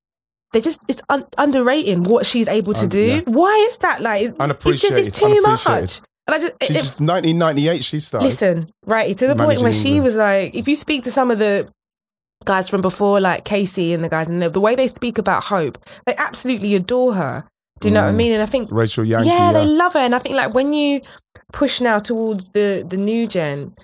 They 0.54 0.62
just 0.62 0.84
it's 0.88 1.02
un- 1.10 1.26
underrating 1.38 2.04
what 2.04 2.26
she's 2.26 2.48
able 2.48 2.74
to 2.74 2.84
Un- 2.84 2.90
do. 2.90 3.02
yeah. 3.02 3.22
Why 3.26 3.66
is 3.68 3.78
that 3.80 4.02
like? 4.02 4.22
It's 4.24 4.82
just 4.82 4.98
it's 4.98 5.20
too 5.20 5.42
much. 5.42 5.66
And 6.28 6.34
I 6.36 6.40
just, 6.40 6.54
She 6.64 6.70
it- 6.74 6.74
just 6.74 7.00
1998. 7.02 7.84
She 7.84 8.00
started. 8.00 8.26
Listen, 8.26 8.70
right, 8.86 9.16
to 9.18 9.28
the 9.28 9.36
point 9.36 9.62
where 9.62 9.72
she 9.72 9.90
England. 9.90 10.04
was 10.06 10.16
like, 10.16 10.56
if 10.56 10.68
you 10.68 10.74
speak 10.76 11.04
to 11.04 11.12
some 11.12 11.30
of 11.30 11.38
the 11.38 11.70
guys 12.46 12.68
from 12.70 12.82
before, 12.82 13.20
like 13.20 13.44
Casey 13.46 13.94
and 13.94 14.04
the 14.04 14.10
guys, 14.10 14.28
and 14.28 14.42
the, 14.42 14.50
the 14.50 14.60
way 14.62 14.76
they 14.76 14.88
speak 14.88 15.18
about 15.18 15.44
Hope, 15.44 15.78
they 16.06 16.16
absolutely 16.18 16.74
adore 16.76 17.14
her. 17.14 17.44
Do 17.82 17.90
you 17.90 17.94
know 17.94 18.02
what 18.04 18.10
I 18.10 18.14
Mm. 18.14 18.16
mean? 18.18 18.32
And 18.32 18.42
I 18.42 18.46
think, 18.48 18.70
Rachel 18.72 19.04
Yankey. 19.06 19.28
yeah, 19.30 19.48
Yeah, 19.52 19.54
they 19.54 19.66
love 19.66 19.94
her. 19.94 20.00
And 20.00 20.16
I 20.16 20.20
think, 20.20 20.36
like, 20.36 20.54
when 20.56 20.74
you 20.74 21.02
push 21.54 21.80
now 21.82 22.00
towards 22.00 22.48
the 22.50 22.86
the 22.90 22.98
new 22.98 23.28
gen, 23.28 23.76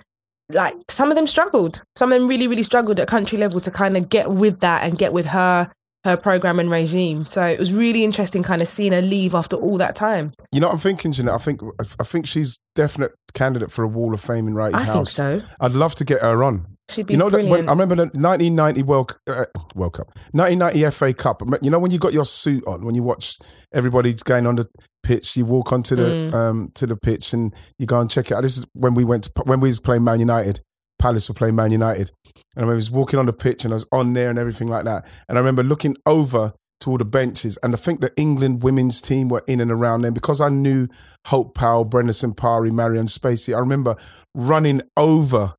like 0.50 0.74
some 0.88 1.10
of 1.10 1.16
them 1.16 1.26
struggled. 1.26 1.82
Some 1.96 2.12
of 2.12 2.18
them 2.18 2.28
really, 2.28 2.48
really 2.48 2.62
struggled 2.62 3.00
at 3.00 3.08
country 3.08 3.38
level 3.38 3.60
to 3.60 3.70
kind 3.70 3.96
of 3.96 4.08
get 4.08 4.30
with 4.30 4.60
that 4.60 4.84
and 4.84 4.98
get 4.98 5.12
with 5.12 5.26
her 5.26 5.70
her 6.04 6.16
program 6.16 6.58
and 6.58 6.70
regime. 6.70 7.24
So 7.24 7.46
it 7.46 7.60
was 7.60 7.72
really 7.72 8.02
interesting, 8.02 8.42
kind 8.42 8.60
of 8.60 8.68
seeing 8.68 8.92
her 8.92 9.02
leave 9.02 9.34
after 9.34 9.56
all 9.56 9.78
that 9.78 9.94
time. 9.94 10.32
You 10.52 10.60
know 10.60 10.66
what 10.66 10.74
I'm 10.74 10.80
thinking, 10.80 11.12
Jeanette? 11.12 11.34
I 11.34 11.38
think 11.38 11.60
I 11.80 12.04
think 12.04 12.26
she's 12.26 12.60
definite 12.74 13.12
candidate 13.34 13.70
for 13.70 13.82
a 13.84 13.88
Wall 13.88 14.12
of 14.14 14.20
Fame 14.20 14.46
in 14.48 14.54
Wrighty's 14.54 14.80
I 14.80 14.84
think 14.84 14.94
house. 14.96 15.12
so. 15.12 15.40
I'd 15.60 15.72
love 15.72 15.94
to 15.96 16.04
get 16.04 16.20
her 16.22 16.42
on. 16.42 16.66
She'd 16.90 17.06
be 17.06 17.14
You 17.14 17.18
know, 17.18 17.30
brilliant. 17.30 17.50
when, 17.50 17.68
I 17.68 17.72
remember 17.72 17.94
the 17.96 18.02
1990 18.02 18.82
World 18.82 19.18
uh, 19.26 19.44
World 19.74 19.94
Cup, 19.94 20.08
1990 20.32 20.90
FA 20.96 21.14
Cup. 21.14 21.42
You 21.62 21.70
know 21.70 21.78
when 21.78 21.90
you 21.90 21.98
got 21.98 22.12
your 22.12 22.24
suit 22.24 22.64
on, 22.66 22.84
when 22.84 22.94
you 22.94 23.02
watch 23.02 23.38
everybody's 23.72 24.22
going 24.22 24.46
on 24.46 24.56
the 24.56 24.66
pitch, 25.02 25.36
you 25.36 25.44
walk 25.46 25.72
onto 25.72 25.96
the 25.96 26.02
Mm. 26.02 26.34
um 26.34 26.70
to 26.74 26.86
the 26.86 26.96
pitch 26.96 27.32
and 27.32 27.52
you 27.78 27.86
go 27.86 27.98
and 28.00 28.10
check 28.10 28.26
it 28.30 28.34
out. 28.34 28.42
This 28.42 28.58
is 28.58 28.66
when 28.74 28.94
we 28.94 29.04
went 29.04 29.24
to 29.24 29.30
when 29.44 29.60
we 29.60 29.68
was 29.68 29.80
playing 29.80 30.04
Man 30.04 30.20
United. 30.20 30.60
Palace 30.98 31.28
were 31.28 31.34
playing 31.34 31.56
Man 31.56 31.70
United, 31.72 32.10
and 32.56 32.66
I 32.66 32.70
I 32.70 32.74
was 32.74 32.90
walking 32.90 33.18
on 33.18 33.26
the 33.26 33.32
pitch 33.32 33.64
and 33.64 33.72
I 33.72 33.76
was 33.76 33.86
on 33.90 34.12
there 34.12 34.30
and 34.30 34.38
everything 34.38 34.68
like 34.68 34.84
that. 34.84 35.10
And 35.28 35.36
I 35.36 35.40
remember 35.40 35.62
looking 35.64 35.96
over 36.06 36.52
to 36.82 36.90
all 36.90 36.98
the 36.98 37.04
benches, 37.04 37.58
and 37.62 37.74
I 37.74 37.76
think 37.76 38.00
the 38.00 38.12
England 38.16 38.62
women's 38.62 39.00
team 39.00 39.28
were 39.28 39.42
in 39.48 39.60
and 39.60 39.70
around 39.70 40.02
them 40.02 40.14
because 40.14 40.40
I 40.40 40.48
knew 40.48 40.88
Hope 41.26 41.54
Powell, 41.54 41.84
Brenda 41.84 42.12
Sempare, 42.12 42.70
Marieanne 42.70 43.08
Spacey. 43.08 43.54
I 43.54 43.58
remember 43.58 43.96
running 44.34 44.82
over 44.96 45.54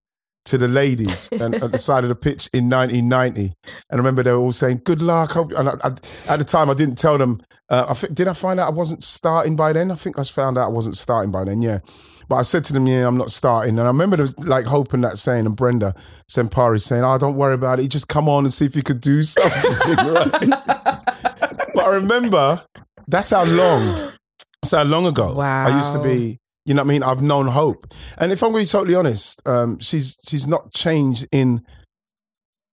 to 0.45 0.57
the 0.57 0.67
ladies 0.67 1.29
and 1.31 1.55
at 1.55 1.71
the 1.71 1.77
side 1.77 2.03
of 2.03 2.09
the 2.09 2.15
pitch 2.15 2.49
in 2.53 2.69
1990. 2.69 3.53
And 3.65 3.73
I 3.91 3.95
remember 3.95 4.23
they 4.23 4.31
were 4.31 4.37
all 4.37 4.51
saying, 4.51 4.81
"Good 4.83 5.01
luck." 5.01 5.31
Hope. 5.31 5.51
And 5.53 5.69
I, 5.69 5.73
I, 5.83 5.87
at 5.87 6.37
the 6.37 6.45
time, 6.45 6.69
I 6.69 6.73
didn't 6.73 6.97
tell 6.97 7.17
them. 7.17 7.41
Uh, 7.69 7.85
I 7.89 7.93
think, 7.93 8.13
did 8.13 8.27
I 8.27 8.33
find 8.33 8.59
out 8.59 8.67
I 8.67 8.71
wasn't 8.71 9.03
starting 9.03 9.55
by 9.55 9.73
then? 9.73 9.91
I 9.91 9.95
think 9.95 10.19
I 10.19 10.23
found 10.23 10.57
out 10.57 10.65
I 10.65 10.71
wasn't 10.71 10.97
starting 10.97 11.31
by 11.31 11.45
then. 11.45 11.61
Yeah. 11.61 11.79
But 12.33 12.39
I 12.39 12.41
said 12.41 12.65
to 12.65 12.73
them, 12.73 12.87
"Yeah, 12.87 13.07
I'm 13.07 13.15
not 13.15 13.29
starting." 13.29 13.77
And 13.77 13.81
I 13.81 13.91
remember 13.91 14.17
was 14.17 14.43
like 14.43 14.65
hoping 14.65 15.01
that 15.01 15.19
saying, 15.19 15.45
and 15.45 15.55
Brenda 15.55 15.93
Sempare 16.27 16.81
saying, 16.81 17.03
"Oh, 17.03 17.15
don't 17.19 17.35
worry 17.35 17.53
about 17.53 17.77
it. 17.77 17.91
Just 17.91 18.07
come 18.07 18.27
on 18.27 18.43
and 18.43 18.51
see 18.51 18.65
if 18.65 18.75
you 18.75 18.81
could 18.81 19.01
do 19.01 19.21
something." 19.21 19.99
but 20.49 21.83
I 21.85 21.93
remember 21.93 22.63
that's 23.07 23.29
how 23.29 23.45
long. 23.45 24.13
That's 24.63 24.71
how 24.71 24.83
long 24.83 25.05
ago. 25.05 25.35
Wow. 25.35 25.67
I 25.67 25.75
used 25.75 25.93
to 25.93 26.01
be. 26.01 26.39
You 26.65 26.73
know 26.73 26.81
what 26.81 26.87
I 26.87 26.93
mean? 26.93 27.03
I've 27.03 27.21
known 27.21 27.45
Hope, 27.45 27.85
and 28.17 28.31
if 28.31 28.41
I'm 28.41 28.49
going 28.51 28.65
to 28.65 28.67
be 28.67 28.71
totally 28.71 28.95
honest, 28.95 29.39
um, 29.47 29.77
she's 29.77 30.17
she's 30.27 30.47
not 30.47 30.73
changed 30.73 31.27
in. 31.31 31.61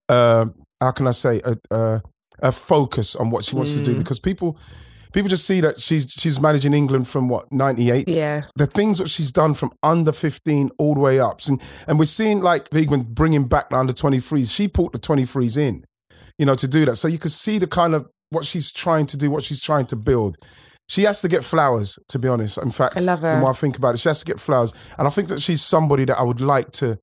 Uh, 0.09 0.47
how 0.81 0.89
can 0.89 1.05
I 1.05 1.11
say 1.11 1.39
a, 1.45 1.53
a, 1.75 2.01
a 2.39 2.51
focus 2.51 3.15
on 3.15 3.29
what 3.29 3.43
she 3.43 3.55
wants 3.55 3.75
to 3.75 3.81
do 3.83 3.93
Mm. 3.93 3.99
because 3.99 4.19
people 4.19 4.57
people 5.13 5.29
just 5.29 5.45
see 5.45 5.61
that 5.61 5.77
she's 5.77 6.09
she's 6.09 6.39
managing 6.39 6.73
England 6.73 7.07
from 7.07 7.29
what 7.29 7.51
98 7.51 8.07
yeah. 8.07 8.41
the 8.55 8.67
things 8.67 8.97
that 8.97 9.09
she's 9.09 9.31
done 9.31 9.53
from 9.53 9.71
under 9.83 10.11
15 10.11 10.69
all 10.77 10.95
the 10.95 10.99
way 10.99 11.19
up. 11.19 11.39
And, 11.47 11.61
and 11.87 11.99
we're 11.99 12.05
seeing 12.05 12.41
like 12.41 12.69
Wiegman 12.69 13.07
bringing 13.09 13.47
back 13.47 13.69
the 13.69 13.77
under 13.77 13.93
23s. 13.93 14.53
She 14.53 14.67
put 14.67 14.93
the 14.93 14.99
23s 14.99 15.57
in, 15.57 15.83
you 16.37 16.45
know, 16.45 16.55
to 16.55 16.67
do 16.67 16.85
that. 16.85 16.95
So 16.95 17.07
you 17.07 17.19
can 17.19 17.29
see 17.29 17.59
the 17.59 17.67
kind 17.67 17.93
of 17.93 18.07
what 18.29 18.45
she's 18.45 18.71
trying 18.71 19.05
to 19.07 19.17
do, 19.17 19.29
what 19.29 19.43
she's 19.43 19.61
trying 19.61 19.85
to 19.87 19.95
build. 19.95 20.35
She 20.87 21.03
has 21.03 21.21
to 21.21 21.27
get 21.27 21.43
flowers, 21.43 21.97
to 22.09 22.19
be 22.19 22.27
honest. 22.27 22.57
In 22.57 22.71
fact, 22.71 22.97
I 22.97 22.99
love 22.99 23.21
her. 23.21 23.35
The 23.35 23.39
more 23.39 23.51
I 23.51 23.53
think 23.53 23.77
about 23.77 23.95
it, 23.95 23.99
she 23.99 24.09
has 24.09 24.19
to 24.19 24.25
get 24.25 24.39
flowers. 24.39 24.73
And 24.97 25.07
I 25.07 25.09
think 25.09 25.29
that 25.29 25.39
she's 25.39 25.61
somebody 25.61 26.05
that 26.05 26.17
I 26.17 26.23
would 26.23 26.41
like 26.41 26.71
to 26.73 26.97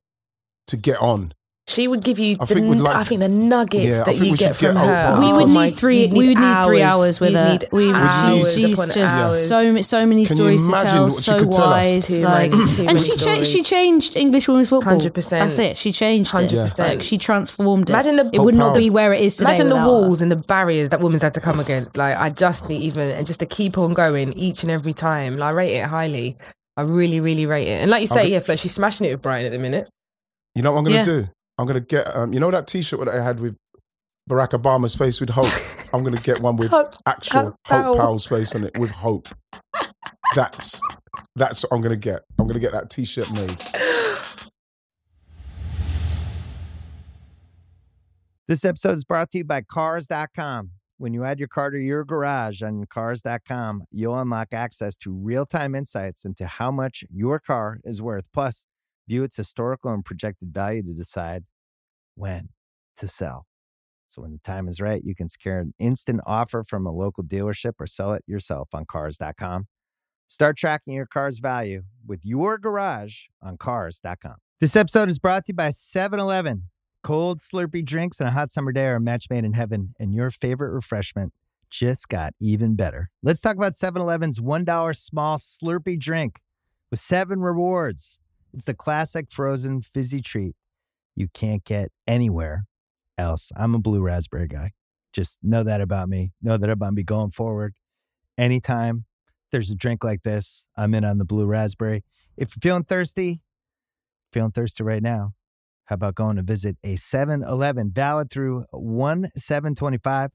to 0.66 0.76
get 0.76 1.00
on. 1.00 1.32
She 1.70 1.86
would 1.86 2.02
give 2.02 2.18
you. 2.18 2.36
I 2.40 2.46
the, 2.46 2.54
think 2.54 2.80
like 2.80 2.96
I 2.96 3.02
to- 3.02 3.08
think 3.10 3.20
the 3.20 3.28
nuggets 3.28 3.86
Yeah, 3.86 4.02
that 4.04 4.16
you 4.16 4.34
get 4.34 4.56
should 4.56 4.60
get 4.60 4.72
from 4.72 4.76
her. 4.76 5.20
We 5.20 5.32
would 5.34 5.48
need 5.48 5.74
three. 5.76 6.04
you'd 6.06 6.12
We 6.14 6.28
would 6.28 6.38
need 6.38 6.64
three 6.64 6.80
hours 6.82 7.20
with 7.20 7.34
her. 7.34 7.58
We 7.70 7.88
would. 7.88 7.94
hours 7.94 8.54
She's 8.54 8.70
just 8.76 8.96
hours. 8.96 9.46
so 9.48 9.78
so 9.82 10.06
many 10.06 10.24
Can 10.24 10.36
stories 10.36 10.66
to 10.66 10.72
tell. 10.72 11.10
So 11.10 11.38
could 11.40 11.52
tell 11.52 11.66
wise, 11.66 12.20
like, 12.20 12.52
many- 12.52 12.74
too 12.76 12.86
and 12.88 12.98
she 12.98 13.14
changed. 13.16 13.50
She 13.50 13.62
changed 13.62 14.16
English 14.16 14.48
women's 14.48 14.70
football. 14.70 14.94
100%. 14.98 15.28
That's 15.36 15.58
it. 15.58 15.76
She 15.76 15.92
changed 15.92 16.34
it. 16.34 16.50
100%. 16.52 16.78
Like 16.78 17.02
she 17.02 17.18
transformed 17.18 17.90
it. 17.90 17.92
Imagine 17.92 18.16
the- 18.16 18.30
it 18.32 18.40
would 18.40 18.54
not 18.54 18.72
Powell. 18.72 18.78
be 18.78 18.88
where 18.88 19.12
it 19.12 19.20
is 19.20 19.36
today. 19.36 19.50
Imagine 19.50 19.68
the 19.68 19.74
without 19.74 19.84
her. 19.84 19.92
walls 19.92 20.20
and 20.22 20.32
the 20.32 20.36
barriers 20.36 20.88
that 20.88 21.00
women's 21.00 21.20
had 21.22 21.34
to 21.34 21.40
come 21.40 21.60
against. 21.60 21.98
Like 21.98 22.16
I 22.16 22.30
just 22.30 22.66
need 22.70 22.80
even 22.80 23.14
and 23.14 23.26
just 23.26 23.40
to 23.40 23.46
keep 23.46 23.76
on 23.76 23.92
going 23.92 24.32
each 24.32 24.62
and 24.62 24.70
every 24.72 24.94
time. 24.94 25.36
Like, 25.36 25.48
I 25.48 25.52
rate 25.52 25.74
it 25.76 25.84
highly. 25.84 26.38
I 26.78 26.82
really, 26.82 27.20
really 27.20 27.44
rate 27.44 27.68
it. 27.68 27.82
And 27.82 27.90
like 27.90 28.00
you 28.00 28.06
say, 28.06 28.20
I'll 28.22 28.26
yeah, 28.28 28.40
Flo, 28.40 28.56
she's 28.56 28.72
smashing 28.74 29.06
it 29.06 29.10
with 29.12 29.20
Brian 29.20 29.44
at 29.44 29.52
the 29.52 29.58
minute. 29.58 29.86
You 30.54 30.62
know 30.62 30.72
what 30.72 30.78
I'm 30.78 30.84
going 30.84 30.96
Yeah. 30.96 31.02
to 31.02 31.22
do? 31.24 31.28
I'm 31.58 31.66
going 31.66 31.78
to 31.78 31.84
get, 31.84 32.14
um, 32.14 32.32
you 32.32 32.40
know 32.40 32.50
that 32.50 32.66
T-shirt 32.66 33.00
that 33.00 33.08
I 33.08 33.22
had 33.22 33.40
with 33.40 33.58
Barack 34.30 34.50
Obama's 34.50 34.94
face 34.94 35.20
with 35.20 35.30
hope? 35.30 35.46
I'm 35.92 36.02
going 36.02 36.14
to 36.14 36.22
get 36.22 36.40
one 36.40 36.56
with 36.56 36.70
Hope- 36.72 36.94
actual 37.06 37.40
Hope 37.40 37.46
Hope 37.46 37.56
Powell. 37.64 37.96
Powell's 37.96 38.26
face 38.26 38.54
on 38.54 38.64
it 38.64 38.78
with 38.78 38.90
hope. 38.90 39.28
That's 40.34 40.80
that's 41.34 41.62
what 41.62 41.72
I'm 41.72 41.80
going 41.80 41.98
to 41.98 42.08
get. 42.08 42.20
I'm 42.38 42.44
going 42.44 42.54
to 42.54 42.60
get 42.60 42.72
that 42.72 42.90
T-shirt 42.90 43.32
made. 43.32 43.58
This 48.46 48.64
episode 48.64 48.96
is 48.96 49.04
brought 49.04 49.30
to 49.30 49.38
you 49.38 49.44
by 49.44 49.62
Cars.com. 49.62 50.70
When 50.96 51.12
you 51.12 51.24
add 51.24 51.38
your 51.38 51.48
car 51.48 51.70
to 51.70 51.78
your 51.78 52.04
garage 52.04 52.62
on 52.62 52.84
Cars.com, 52.86 53.84
you'll 53.90 54.18
unlock 54.18 54.48
access 54.52 54.96
to 54.96 55.12
real 55.12 55.46
time 55.46 55.74
insights 55.74 56.24
into 56.24 56.46
how 56.46 56.70
much 56.70 57.04
your 57.10 57.38
car 57.38 57.78
is 57.84 58.00
worth. 58.02 58.26
Plus, 58.32 58.64
view 59.08 59.24
its 59.24 59.36
historical 59.36 59.92
and 59.92 60.04
projected 60.04 60.52
value 60.52 60.82
to 60.82 60.92
decide 60.92 61.44
when 62.14 62.50
to 62.96 63.08
sell. 63.08 63.46
So 64.06 64.22
when 64.22 64.32
the 64.32 64.38
time 64.38 64.68
is 64.68 64.80
right, 64.80 65.02
you 65.04 65.14
can 65.14 65.28
secure 65.28 65.58
an 65.58 65.74
instant 65.78 66.20
offer 66.26 66.64
from 66.64 66.86
a 66.86 66.92
local 66.92 67.24
dealership 67.24 67.72
or 67.78 67.86
sell 67.86 68.12
it 68.12 68.24
yourself 68.26 68.68
on 68.72 68.84
cars.com. 68.86 69.66
Start 70.26 70.56
tracking 70.56 70.94
your 70.94 71.06
car's 71.06 71.38
value 71.38 71.82
with 72.06 72.20
your 72.24 72.58
garage 72.58 73.24
on 73.42 73.56
cars.com. 73.56 74.36
This 74.60 74.76
episode 74.76 75.08
is 75.08 75.18
brought 75.18 75.44
to 75.46 75.52
you 75.52 75.56
by 75.56 75.70
7 75.70 76.18
Eleven. 76.18 76.64
Cold, 77.02 77.38
slurpy 77.38 77.84
drinks 77.84 78.18
and 78.18 78.28
a 78.28 78.32
hot 78.32 78.50
summer 78.50 78.72
day 78.72 78.86
are 78.86 78.96
a 78.96 79.00
match 79.00 79.26
made 79.30 79.44
in 79.44 79.52
heaven, 79.52 79.94
and 80.00 80.12
your 80.12 80.30
favorite 80.30 80.72
refreshment 80.72 81.32
just 81.70 82.08
got 82.08 82.32
even 82.40 82.74
better. 82.74 83.08
Let's 83.22 83.40
talk 83.40 83.56
about 83.56 83.74
7 83.74 84.00
Eleven's 84.00 84.40
$1 84.40 84.96
small 84.96 85.38
slurpy 85.38 85.98
drink 85.98 86.40
with 86.90 87.00
seven 87.00 87.40
rewards. 87.40 88.18
It's 88.58 88.64
the 88.64 88.74
classic 88.74 89.26
frozen 89.30 89.82
fizzy 89.82 90.20
treat 90.20 90.56
you 91.14 91.28
can't 91.32 91.62
get 91.62 91.92
anywhere 92.08 92.64
else. 93.16 93.52
I'm 93.56 93.76
a 93.76 93.78
blue 93.78 94.00
raspberry 94.00 94.48
guy. 94.48 94.72
Just 95.12 95.38
know 95.44 95.62
that 95.62 95.80
about 95.80 96.08
me. 96.08 96.32
Know 96.42 96.56
that 96.56 96.68
about 96.68 96.92
me 96.92 97.04
going 97.04 97.30
forward. 97.30 97.76
Anytime 98.36 99.04
there's 99.52 99.70
a 99.70 99.76
drink 99.76 100.02
like 100.02 100.24
this, 100.24 100.64
I'm 100.76 100.92
in 100.92 101.04
on 101.04 101.18
the 101.18 101.24
blue 101.24 101.46
raspberry. 101.46 102.02
If 102.36 102.56
you're 102.56 102.72
feeling 102.72 102.82
thirsty, 102.82 103.42
feeling 104.32 104.50
thirsty 104.50 104.82
right 104.82 105.04
now, 105.04 105.34
how 105.84 105.94
about 105.94 106.16
going 106.16 106.34
to 106.34 106.42
visit 106.42 106.78
a 106.82 106.96
7 106.96 107.44
Eleven 107.44 107.92
valid 107.92 108.28
through 108.28 108.64
1 108.72 109.30
725? 109.36 110.32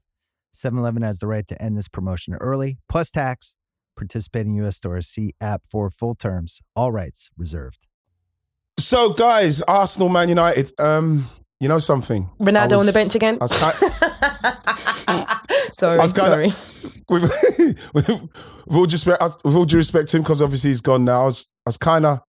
7 0.50 0.78
Eleven 0.78 1.02
has 1.02 1.18
the 1.18 1.26
right 1.26 1.46
to 1.46 1.60
end 1.60 1.76
this 1.76 1.88
promotion 1.88 2.32
early, 2.36 2.78
plus 2.88 3.10
tax. 3.10 3.54
Participating 3.98 4.54
U.S. 4.54 4.78
stores 4.78 5.08
see 5.08 5.34
app 5.42 5.66
for 5.70 5.90
full 5.90 6.14
terms. 6.14 6.62
All 6.74 6.90
rights 6.90 7.28
reserved. 7.36 7.86
So, 8.78 9.12
guys, 9.12 9.62
Arsenal, 9.62 10.08
Man 10.08 10.28
United. 10.28 10.72
Um, 10.78 11.24
you 11.60 11.68
know 11.68 11.78
something? 11.78 12.28
Ronaldo 12.40 12.78
on 12.78 12.86
the 12.86 12.92
bench 12.92 13.14
again. 13.14 13.38
I 13.40 13.44
was 13.44 13.52
sorry, 15.76 15.98
I 15.98 16.02
was 16.02 16.12
kinda- 16.12 16.36
with, 17.08 17.90
with, 17.94 18.08
with 18.66 18.76
all 18.76 18.86
due 18.86 18.94
respect, 18.94 19.22
with 19.44 19.54
all 19.54 19.64
due 19.64 19.76
respect 19.76 20.08
to 20.10 20.16
him, 20.16 20.22
because 20.22 20.42
obviously 20.42 20.70
he's 20.70 20.80
gone 20.80 21.04
now. 21.04 21.22
I 21.22 21.24
was, 21.26 21.52
I 21.66 21.68
was 21.68 21.76
kind 21.76 22.04
of 22.04 22.20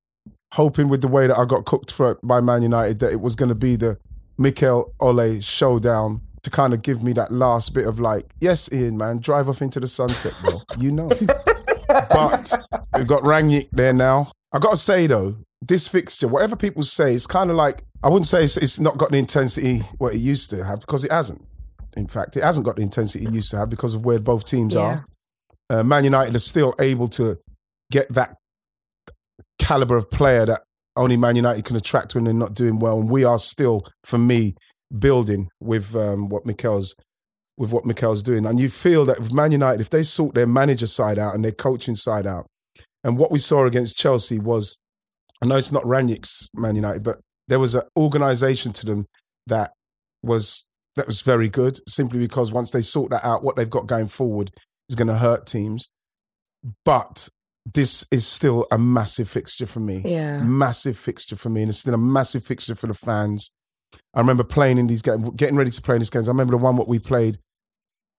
hoping 0.53 0.89
with 0.89 1.01
the 1.01 1.07
way 1.07 1.27
that 1.27 1.37
I 1.37 1.45
got 1.45 1.65
cooked 1.65 1.91
for 1.91 2.17
by 2.23 2.39
Man 2.39 2.61
United 2.61 2.99
that 2.99 3.11
it 3.11 3.19
was 3.19 3.35
going 3.35 3.49
to 3.49 3.57
be 3.59 3.75
the 3.75 3.97
Mikel 4.37 4.93
Ole 4.99 5.39
showdown 5.41 6.21
to 6.43 6.49
kind 6.51 6.73
of 6.73 6.83
give 6.83 7.01
me 7.03 7.13
that 7.13 7.31
last 7.31 7.73
bit 7.73 7.87
of 7.87 7.99
like, 7.99 8.31
yes, 8.39 8.71
Ian, 8.71 8.97
man, 8.97 9.19
drive 9.19 9.49
off 9.49 9.61
into 9.61 9.79
the 9.79 9.87
sunset, 9.87 10.33
bro. 10.43 10.53
You 10.77 10.91
know. 10.91 11.09
but 11.87 12.53
we've 12.95 13.07
got 13.07 13.23
Rangnick 13.23 13.69
there 13.71 13.93
now. 13.93 14.29
I 14.53 14.59
got 14.59 14.71
to 14.71 14.77
say 14.77 15.07
though, 15.07 15.35
this 15.67 15.87
fixture, 15.87 16.27
whatever 16.27 16.55
people 16.55 16.83
say, 16.83 17.11
it's 17.11 17.27
kind 17.27 17.49
of 17.49 17.55
like 17.55 17.81
I 18.03 18.09
wouldn't 18.09 18.25
say 18.27 18.43
it's, 18.43 18.57
it's 18.57 18.79
not 18.79 18.97
got 18.97 19.11
the 19.11 19.17
intensity 19.17 19.79
what 19.97 20.13
it 20.13 20.19
used 20.19 20.49
to 20.51 20.63
have 20.63 20.81
because 20.81 21.03
it 21.05 21.11
hasn't. 21.11 21.43
In 21.97 22.07
fact, 22.07 22.35
it 22.37 22.43
hasn't 22.43 22.65
got 22.65 22.75
the 22.75 22.81
intensity 22.81 23.25
it 23.25 23.31
used 23.31 23.51
to 23.51 23.57
have 23.57 23.69
because 23.69 23.93
of 23.93 24.05
where 24.05 24.19
both 24.19 24.43
teams 24.45 24.75
Yeah. 24.75 24.81
are. 24.81 25.79
Uh, 25.79 25.83
Man 25.83 26.03
United 26.03 26.35
are 26.35 26.39
still 26.39 26.73
able 26.79 27.07
to 27.07 27.37
get 27.91 28.07
that 28.13 28.37
caliber 29.59 29.95
of 29.97 30.09
player 30.11 30.45
that 30.45 30.61
only 30.95 31.17
Man 31.17 31.35
United 31.35 31.65
can 31.65 31.75
attract 31.75 32.15
when 32.15 32.25
they're 32.25 32.33
not 32.33 32.53
doing 32.53 32.79
well, 32.79 32.99
and 32.99 33.09
we 33.09 33.23
are 33.23 33.39
still, 33.39 33.85
for 34.03 34.17
me, 34.17 34.55
building 34.97 35.49
with 35.59 35.95
um, 35.95 36.29
what 36.29 36.45
Mikel's 36.45 36.95
with 37.57 37.71
what 37.71 37.85
Mikel's 37.85 38.21
doing. 38.21 38.45
And 38.45 38.59
you 38.59 38.67
feel 38.69 39.05
that 39.05 39.17
with 39.19 39.33
Man 39.33 39.51
United, 39.51 39.79
if 39.79 39.89
they 39.89 40.03
sort 40.03 40.35
their 40.35 40.45
manager 40.47 40.87
side 40.87 41.17
out 41.17 41.33
and 41.33 41.43
their 41.43 41.53
coaching 41.53 41.95
side 41.95 42.27
out, 42.27 42.45
and 43.03 43.17
what 43.17 43.31
we 43.31 43.39
saw 43.39 43.65
against 43.65 43.97
Chelsea 43.97 44.39
was, 44.39 44.79
I 45.41 45.45
know 45.47 45.57
it's 45.57 45.71
not 45.71 45.83
Rangnick's 45.83 46.49
Man 46.53 46.75
United, 46.75 47.03
but 47.03 47.17
there 47.47 47.59
was 47.59 47.75
an 47.75 47.83
organisation 47.97 48.73
to 48.73 48.85
them 48.85 49.05
that 49.47 49.71
was 50.23 50.67
that 50.95 51.07
was 51.07 51.21
very 51.21 51.49
good. 51.49 51.77
Simply 51.89 52.19
because 52.19 52.51
once 52.51 52.71
they 52.71 52.81
sort 52.81 53.11
that 53.11 53.25
out, 53.25 53.43
what 53.43 53.55
they've 53.55 53.69
got 53.69 53.85
going 53.87 54.07
forward 54.07 54.49
is 54.89 54.95
going 54.95 55.07
to 55.09 55.15
hurt 55.17 55.45
teams. 55.45 55.89
But 56.85 57.29
this 57.73 58.05
is 58.11 58.25
still 58.25 58.65
a 58.71 58.77
massive 58.77 59.27
fixture 59.27 59.65
for 59.65 59.79
me 59.79 60.03
Yeah. 60.05 60.41
massive 60.43 60.97
fixture 60.97 61.35
for 61.35 61.49
me, 61.49 61.61
and 61.63 61.69
it's 61.69 61.79
still 61.79 61.93
a 61.93 61.97
massive 61.97 62.43
fixture 62.45 62.75
for 62.75 62.87
the 62.87 62.93
fans. 62.93 63.51
I 64.13 64.19
remember 64.19 64.43
playing 64.43 64.77
in 64.77 64.87
these 64.87 65.01
games, 65.01 65.29
getting 65.35 65.55
ready 65.55 65.71
to 65.71 65.81
play 65.81 65.95
in 65.95 66.01
these 66.01 66.09
games. 66.09 66.27
I 66.27 66.31
remember 66.31 66.51
the 66.51 66.63
one 66.63 66.77
what 66.77 66.87
we 66.87 66.99
played 66.99 67.37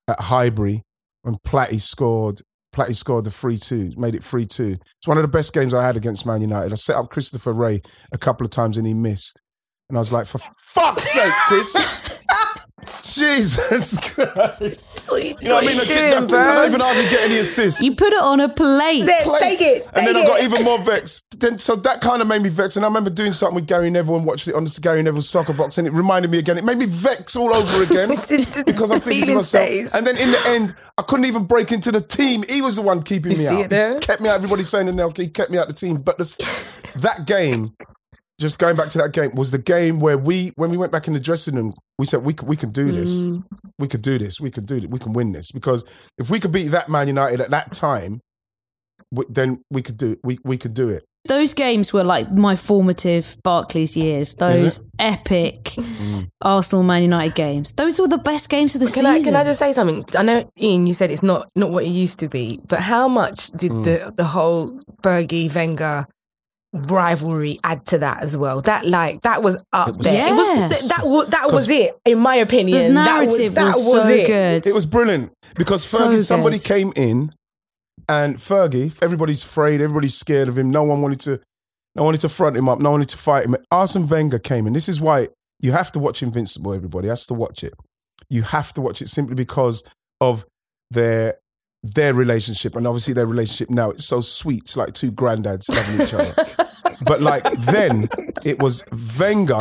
at 0.09 0.21
Highbury 0.21 0.83
when 1.23 1.37
Platty 1.47 1.81
scored. 1.81 2.41
Platty 2.77 2.95
scored 2.95 3.25
the 3.25 3.31
three 3.31 3.57
two, 3.57 3.93
made 3.97 4.15
it 4.15 4.23
three 4.23 4.45
two. 4.45 4.77
It's 4.99 5.07
one 5.07 5.17
of 5.17 5.23
the 5.23 5.29
best 5.29 5.55
games 5.55 5.73
I 5.73 5.87
had 5.87 5.97
against 5.97 6.27
Man 6.27 6.43
United. 6.43 6.73
I 6.73 6.75
set 6.75 6.97
up 6.97 7.09
Christopher 7.09 7.53
Wreh 7.53 7.79
a 8.13 8.19
couple 8.19 8.45
of 8.45 8.51
times 8.51 8.77
and 8.77 8.87
he 8.87 8.93
missed, 8.93 9.41
and 9.89 9.97
I 9.97 10.01
was 10.01 10.13
like, 10.13 10.27
for 10.27 10.39
fuck's 10.39 11.11
sake, 11.11 11.33
Chris. 11.47 12.25
Jesus 13.17 13.99
Christ. 14.11 14.96
You 15.41 15.49
know 15.49 15.55
what 15.55 15.65
I 15.65 15.67
mean? 15.67 15.81
I, 15.81 15.85
doing, 15.85 16.35
I, 16.35 16.51
I 16.51 16.55
don't 16.57 16.67
even 16.69 16.81
hardly 16.81 17.05
get 17.11 17.25
any 17.31 17.39
assists 17.41 17.81
You 17.81 17.95
put 17.95 18.13
it 18.13 18.23
on 18.23 18.41
a 18.41 18.49
plate. 18.49 19.05
Let's 19.05 19.29
plate. 19.29 19.41
take 19.59 19.61
it. 19.61 19.87
and 19.87 19.95
take 19.95 20.07
then 20.07 20.17
I 20.17 20.25
got 20.27 20.43
even 20.43 20.65
more 20.65 20.79
vexed. 20.81 21.41
Then 21.41 21.59
so 21.59 21.77
that 21.77 22.01
kind 22.01 22.23
of 22.23 22.29
made 22.29 22.43
me 22.43 22.49
vex. 22.49 22.77
And 22.77 22.85
I 22.85 22.89
remember 22.89 23.11
doing 23.11 23.33
something 23.33 23.55
with 23.57 23.67
Gary 23.67 23.91
Neville 23.91 24.17
and 24.17 24.25
watched 24.27 24.49
it 24.49 24.55
on 24.55 24.65
the 24.65 24.79
Gary 24.81 25.03
Neville 25.03 25.21
soccer 25.21 25.53
box, 25.53 25.77
and 25.79 25.87
it 25.87 25.93
reminded 25.93 26.31
me 26.31 26.39
again. 26.39 26.57
It 26.57 26.65
made 26.65 26.79
me 26.79 26.87
vex 26.87 27.37
all 27.37 27.55
over 27.55 27.83
again 27.83 28.09
because 28.67 28.91
I'm 28.91 29.01
thinking 29.01 29.27
to 29.29 29.35
myself. 29.37 29.65
stays. 29.65 29.95
And 29.95 30.07
then 30.07 30.17
in 30.17 30.31
the 30.31 30.43
end, 30.49 30.75
I 30.99 31.03
couldn't 31.03 31.27
even 31.27 31.45
break 31.45 31.73
into 31.73 31.93
the 31.93 32.01
team. 32.01 32.41
He 32.49 32.63
was 32.63 32.77
the 32.77 32.83
one 32.83 33.03
keeping 33.03 33.33
You 33.33 33.39
me 33.39 33.45
see 33.45 33.55
out. 33.55 33.61
it 33.61 33.71
there? 33.71 34.01
Kept 34.01 34.23
me 34.23 34.29
out. 34.31 34.37
Everybody's 34.37 34.69
saying 34.69 34.87
that 34.87 35.17
he 35.19 35.29
kept 35.29 35.51
me 35.51 35.59
out 35.59 35.69
the 35.69 35.75
team. 35.75 35.99
But 35.99 36.17
this, 36.19 36.37
that 36.97 37.27
game. 37.27 37.75
Just 38.39 38.59
going 38.59 38.77
back 38.77 38.89
to 38.91 38.99
that 38.99 39.13
game 39.15 39.31
was 39.35 39.51
the 39.51 39.59
game 39.59 39.99
where 39.99 40.19
we, 40.19 40.51
when 40.57 40.71
we 40.71 40.77
went 40.77 40.93
back 40.93 41.07
in 41.09 41.15
the 41.15 41.21
dressing 41.21 41.55
room, 41.55 41.73
we 41.99 42.05
said 42.05 42.23
we 42.23 42.35
could, 42.35 42.47
we 42.49 42.57
can 42.57 42.71
do 42.71 42.93
this 42.93 43.25
Mm. 43.25 43.43
we 43.79 43.89
could 43.89 44.03
do 44.03 44.19
this. 44.19 44.41
We 44.41 44.51
could 44.51 44.67
do 44.67 44.77
it. 44.77 44.91
We 44.91 44.99
can 44.99 45.13
win 45.15 45.33
this 45.33 45.51
because 45.53 45.85
if 46.19 46.29
we 46.31 46.39
could 46.39 46.53
beat 46.53 46.69
that 46.73 46.89
Man 46.91 47.09
United 47.09 47.41
at 47.41 47.51
that 47.51 47.73
time, 47.73 48.21
w- 49.15 49.29
then 49.33 49.59
we 49.71 49.81
could 49.83 49.97
do 49.97 50.17
we 50.23 50.39
we 50.45 50.57
could 50.59 50.75
do 50.75 50.89
it. 50.91 51.05
Those 51.29 51.55
games 51.55 51.93
were 51.93 52.05
like 52.05 52.31
my 52.31 52.55
formative 52.55 53.37
Barclays 53.43 53.97
years. 53.97 54.35
Those 54.35 54.87
epic 54.99 55.65
Mm. 55.77 56.29
Arsenal 56.43 56.85
Man 56.85 57.03
United 57.03 57.35
games. 57.35 57.73
Those 57.73 57.99
were 57.99 58.07
the 58.09 58.19
best 58.19 58.49
games 58.51 58.75
of 58.75 58.81
the 58.83 58.87
Can 58.87 59.07
I, 59.07 59.17
season. 59.17 59.33
can 59.33 59.41
I 59.41 59.45
just 59.45 59.59
say 59.59 59.73
something? 59.73 60.05
I 60.17 60.23
know, 60.23 60.49
Ian, 60.61 60.87
you 60.87 60.93
said 60.93 61.11
it's 61.11 61.23
not 61.23 61.49
not 61.57 61.71
what 61.71 61.85
it 61.85 61.89
used 61.89 62.19
to 62.21 62.29
be, 62.29 62.61
but 62.69 62.81
how 62.81 63.09
much 63.09 63.51
did 63.53 63.73
Mm. 63.73 63.85
the 63.85 64.13
the 64.17 64.25
whole 64.25 64.79
Fergie 65.03 65.53
Wenger 65.55 66.05
rivalry 66.87 67.59
add 67.65 67.85
to 67.87 67.99
that 67.99 68.23
as 68.23 68.37
well? 68.37 68.61
That 68.63 68.87
like 68.87 69.23
that 69.23 69.43
was 69.43 69.57
up 69.73 69.89
It 69.89 69.97
was- 69.97 70.07
there. 70.07 70.29
It 70.29 70.35
was 70.37 70.49
Yes. 70.49 70.89
that 70.89 71.07
was 71.07 71.29
that 71.29 71.49
was 71.53 71.69
it 71.71 71.95
in 72.05 72.19
my 72.19 72.37
opinion. 72.37 72.95
the 72.95 73.01
opinion. 73.01 73.05
narrative 73.05 73.55
that 73.55 73.65
was, 73.67 73.75
was, 73.77 73.85
that 73.87 73.95
was 73.95 74.03
so 74.05 74.11
it. 74.11 74.27
good. 74.27 74.67
It 74.67 74.75
was 74.75 74.87
brilliant 74.87 75.33
because 75.57 75.83
So 75.85 76.09
Fergie, 76.11 76.23
somebody 76.25 76.59
came 76.59 76.93
in, 76.97 77.33
and 78.09 78.37
Fergie, 78.37 78.97
everybody's 79.03 79.43
afraid, 79.43 79.81
everybody's 79.81 80.15
scared 80.15 80.49
of 80.49 80.57
him. 80.59 80.71
No 80.71 80.85
one 80.85 81.03
wanted 81.03 81.21
to, 81.21 81.41
no 81.95 82.03
one 82.03 82.07
wanted 82.07 82.21
to 82.23 82.29
front 82.29 82.57
him 82.57 82.69
up. 82.69 82.79
No 82.79 82.91
one 82.91 83.01
wanted 83.01 83.09
to 83.11 83.19
fight 83.19 83.45
him. 83.47 83.57
Arsene 83.71 84.07
Wenger 84.07 84.39
came 84.39 84.67
in. 84.67 84.73
This 84.73 84.89
is 84.89 85.01
why 85.01 85.29
you 85.61 85.73
have 85.73 85.91
to 85.93 85.99
watch 85.99 86.23
Invincible. 86.23 86.73
Everybody 86.75 87.09
has 87.09 87.27
to 87.27 87.35
watch 87.35 87.65
it. 87.65 87.73
You 88.29 88.43
have 88.43 88.73
to 88.75 88.81
watch 88.81 89.01
it 89.03 89.09
simply 89.09 89.35
because 89.35 89.83
of 90.21 90.45
their 90.91 91.35
their 91.95 92.15
relationship, 92.15 92.77
and 92.77 92.87
obviously 92.87 93.15
their 93.15 93.27
relationship 93.27 93.71
now. 93.71 93.91
It's 93.91 94.05
so 94.05 94.21
sweet. 94.21 94.63
It's 94.63 94.77
like 94.77 94.93
two 94.93 95.13
granddads 95.13 95.69
loving 95.69 96.07
each 96.07 96.15
other. 96.15 96.95
but 97.07 97.21
like 97.21 97.43
then, 97.61 98.09
it 98.45 98.63
was 98.63 98.85
Wenger 99.19 99.61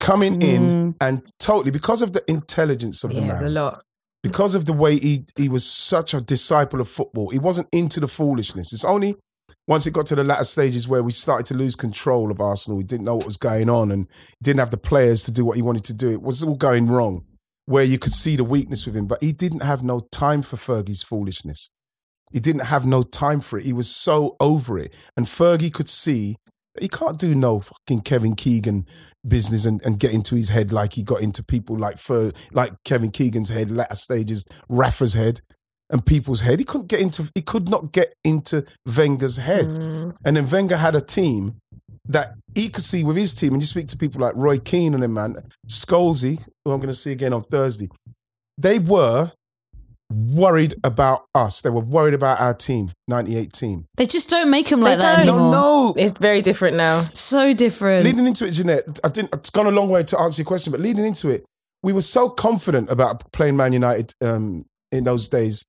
coming 0.00 0.40
in 0.40 0.62
hmm. 0.62 0.90
and 1.00 1.22
totally 1.38 1.70
because 1.70 2.02
of 2.02 2.12
the 2.12 2.22
intelligence 2.28 3.02
of 3.02 3.14
the 3.14 3.20
man 3.22 3.42
a 3.44 3.48
lot. 3.48 3.82
because 4.22 4.54
of 4.54 4.66
the 4.66 4.72
way 4.72 4.96
he 4.96 5.24
he 5.36 5.48
was 5.48 5.66
such 5.66 6.14
a 6.14 6.20
disciple 6.20 6.80
of 6.80 6.88
football, 6.88 7.30
he 7.30 7.38
wasn't 7.38 7.68
into 7.72 8.00
the 8.00 8.08
foolishness. 8.08 8.72
It's 8.72 8.84
only 8.84 9.16
once 9.68 9.86
it 9.86 9.92
got 9.92 10.06
to 10.06 10.14
the 10.14 10.22
latter 10.22 10.44
stages 10.44 10.86
where 10.86 11.02
we 11.02 11.10
started 11.10 11.46
to 11.46 11.54
lose 11.54 11.74
control 11.74 12.30
of 12.30 12.40
Arsenal, 12.40 12.78
we 12.78 12.84
didn't 12.84 13.04
know 13.04 13.16
what 13.16 13.24
was 13.24 13.36
going 13.36 13.68
on 13.68 13.90
and 13.90 14.08
didn't 14.42 14.60
have 14.60 14.70
the 14.70 14.76
players 14.76 15.24
to 15.24 15.32
do 15.32 15.44
what 15.44 15.56
he 15.56 15.62
wanted 15.62 15.84
to 15.84 15.94
do. 15.94 16.12
It 16.12 16.22
was 16.22 16.42
all 16.42 16.54
going 16.54 16.86
wrong, 16.86 17.24
where 17.66 17.84
you 17.84 17.98
could 17.98 18.14
see 18.14 18.36
the 18.36 18.44
weakness 18.44 18.86
with 18.86 18.96
him. 18.96 19.06
But 19.06 19.22
he 19.22 19.32
didn't 19.32 19.62
have 19.62 19.82
no 19.82 20.00
time 20.10 20.42
for 20.42 20.56
Fergie's 20.56 21.02
foolishness. 21.02 21.70
He 22.32 22.40
didn't 22.40 22.66
have 22.66 22.86
no 22.86 23.02
time 23.02 23.40
for 23.40 23.58
it. 23.58 23.64
He 23.64 23.72
was 23.72 23.88
so 23.88 24.36
over 24.40 24.78
it. 24.78 24.96
And 25.16 25.26
Fergie 25.26 25.72
could 25.72 25.88
see 25.88 26.36
that 26.74 26.82
he 26.82 26.88
can't 26.88 27.18
do 27.18 27.34
no 27.34 27.60
fucking 27.60 28.00
Kevin 28.02 28.34
Keegan 28.34 28.86
business 29.26 29.64
and, 29.64 29.80
and 29.82 29.98
get 29.98 30.12
into 30.12 30.34
his 30.34 30.48
head 30.48 30.72
like 30.72 30.94
he 30.94 31.02
got 31.02 31.22
into 31.22 31.44
people 31.44 31.78
like 31.78 31.98
Fer, 31.98 32.32
like 32.52 32.72
Kevin 32.84 33.10
Keegan's 33.10 33.48
head, 33.48 33.70
latter 33.70 33.94
stages, 33.94 34.46
Rafa's 34.68 35.14
head, 35.14 35.40
and 35.90 36.04
people's 36.04 36.40
head. 36.40 36.58
He 36.58 36.64
couldn't 36.64 36.88
get 36.88 37.00
into 37.00 37.30
he 37.34 37.42
could 37.42 37.70
not 37.70 37.92
get 37.92 38.14
into 38.24 38.64
Wenger's 38.96 39.36
head. 39.36 39.66
Mm. 39.66 40.16
And 40.24 40.36
then 40.36 40.48
Wenger 40.48 40.76
had 40.76 40.94
a 40.94 41.00
team 41.00 41.58
that 42.08 42.34
he 42.54 42.68
could 42.68 42.84
see 42.84 43.04
with 43.04 43.16
his 43.16 43.34
team. 43.34 43.52
And 43.52 43.62
you 43.62 43.66
speak 43.66 43.88
to 43.88 43.96
people 43.96 44.20
like 44.20 44.34
Roy 44.36 44.58
Keane 44.58 44.94
and 44.94 45.02
them, 45.02 45.14
man, 45.14 45.36
Scholesy, 45.68 46.38
who 46.64 46.72
I'm 46.72 46.78
going 46.78 46.88
to 46.88 46.94
see 46.94 47.12
again 47.12 47.32
on 47.32 47.40
Thursday. 47.42 47.88
They 48.58 48.78
were 48.78 49.32
worried 50.10 50.74
about 50.84 51.26
us. 51.34 51.62
They 51.62 51.70
were 51.70 51.80
worried 51.80 52.14
about 52.14 52.40
our 52.40 52.54
team, 52.54 52.92
98 53.08 53.52
team. 53.52 53.86
They 53.96 54.06
just 54.06 54.30
don't 54.30 54.50
make 54.50 54.68
them 54.68 54.80
like 54.80 54.98
They 54.98 55.02
that 55.02 55.16
don't. 55.26 55.28
anymore. 55.28 55.50
No, 55.52 55.86
no. 55.88 55.94
It's 55.96 56.12
very 56.18 56.40
different 56.42 56.76
now. 56.76 57.02
So 57.12 57.52
different. 57.54 58.04
Leading 58.04 58.26
into 58.26 58.46
it, 58.46 58.52
Jeanette, 58.52 59.00
I 59.04 59.08
didn't. 59.08 59.34
It's 59.34 59.50
gone 59.50 59.66
a 59.66 59.70
long 59.70 59.88
way 59.88 60.04
to 60.04 60.18
answer 60.20 60.40
your 60.42 60.46
question, 60.46 60.70
but 60.70 60.80
leading 60.80 61.04
into 61.04 61.28
it, 61.28 61.44
we 61.82 61.92
were 61.92 62.02
so 62.02 62.28
confident 62.28 62.90
about 62.90 63.30
playing 63.32 63.56
Man 63.56 63.72
United 63.72 64.14
um, 64.22 64.64
in 64.92 65.04
those 65.04 65.28
days 65.28 65.66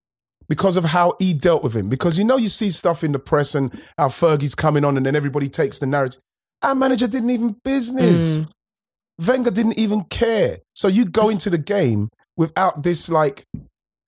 because 0.50 0.78
of 0.78 0.86
how 0.86 1.16
he 1.20 1.34
dealt 1.34 1.64
with 1.64 1.76
him. 1.76 1.89
Because 1.89 2.18
you 2.18 2.24
know, 2.24 2.38
you 2.38 2.48
see 2.48 2.70
stuff 2.70 3.04
in 3.04 3.12
the 3.12 3.20
press 3.20 3.56
and 3.56 3.72
how 3.98 4.08
Fergie's 4.08 4.56
coming 4.56 4.84
on, 4.86 4.98
and 4.98 5.06
then 5.06 5.16
everybody 5.16 5.48
takes 5.48 5.80
the 5.80 5.86
narrative. 5.86 6.22
Our 6.64 6.76
manager 6.76 7.08
didn't 7.08 7.30
even 7.30 7.56
business. 7.64 8.39
Mm. 8.39 8.50
Wenger 9.28 9.52
didn't 9.52 9.80
even 9.80 10.04
care. 10.10 10.60
So 10.76 10.88
you 10.88 11.06
go 11.06 11.30
into 11.30 11.50
the 11.50 11.58
game 11.58 12.10
without 12.36 12.84
this 12.84 13.10
like 13.10 13.43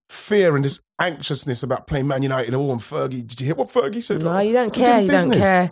fear 0.10 0.56
and 0.56 0.66
this 0.66 0.84
anxiousness 1.00 1.64
about 1.64 1.88
playing 1.88 2.08
Man 2.08 2.22
United. 2.22 2.54
Oh, 2.54 2.72
and 2.72 2.80
Fergie, 2.80 3.28
did 3.28 3.40
you 3.40 3.48
hear 3.48 3.56
what 3.56 3.70
Fergie 3.70 4.04
said? 4.04 4.24
No, 4.24 4.40
you 4.40 4.54
don't 4.54 4.74
care. 4.74 5.02
You 5.02 5.10
don't 5.10 5.32
care. 5.32 5.70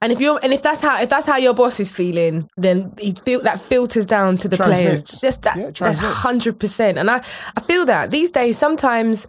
And 0.00 0.12
if 0.12 0.20
you're 0.20 0.38
and 0.42 0.52
if 0.52 0.62
that's 0.62 0.80
how 0.80 1.00
if 1.02 1.08
that's 1.08 1.26
how 1.26 1.36
your 1.38 1.54
boss 1.54 1.80
is 1.80 1.94
feeling, 1.94 2.48
then 2.56 2.92
he 3.00 3.12
feel 3.12 3.42
that 3.42 3.60
filters 3.60 4.06
down 4.06 4.36
to 4.38 4.48
the 4.48 4.56
Transmits. 4.56 4.80
players. 4.80 5.20
Just 5.20 5.42
that 5.42 5.56
Yeah, 5.56 5.70
that's 5.70 5.98
hundred 5.98 6.60
percent. 6.60 6.98
And 6.98 7.10
I 7.10 7.16
I 7.16 7.60
feel 7.60 7.84
that 7.86 8.10
these 8.10 8.30
days 8.30 8.56
sometimes 8.56 9.26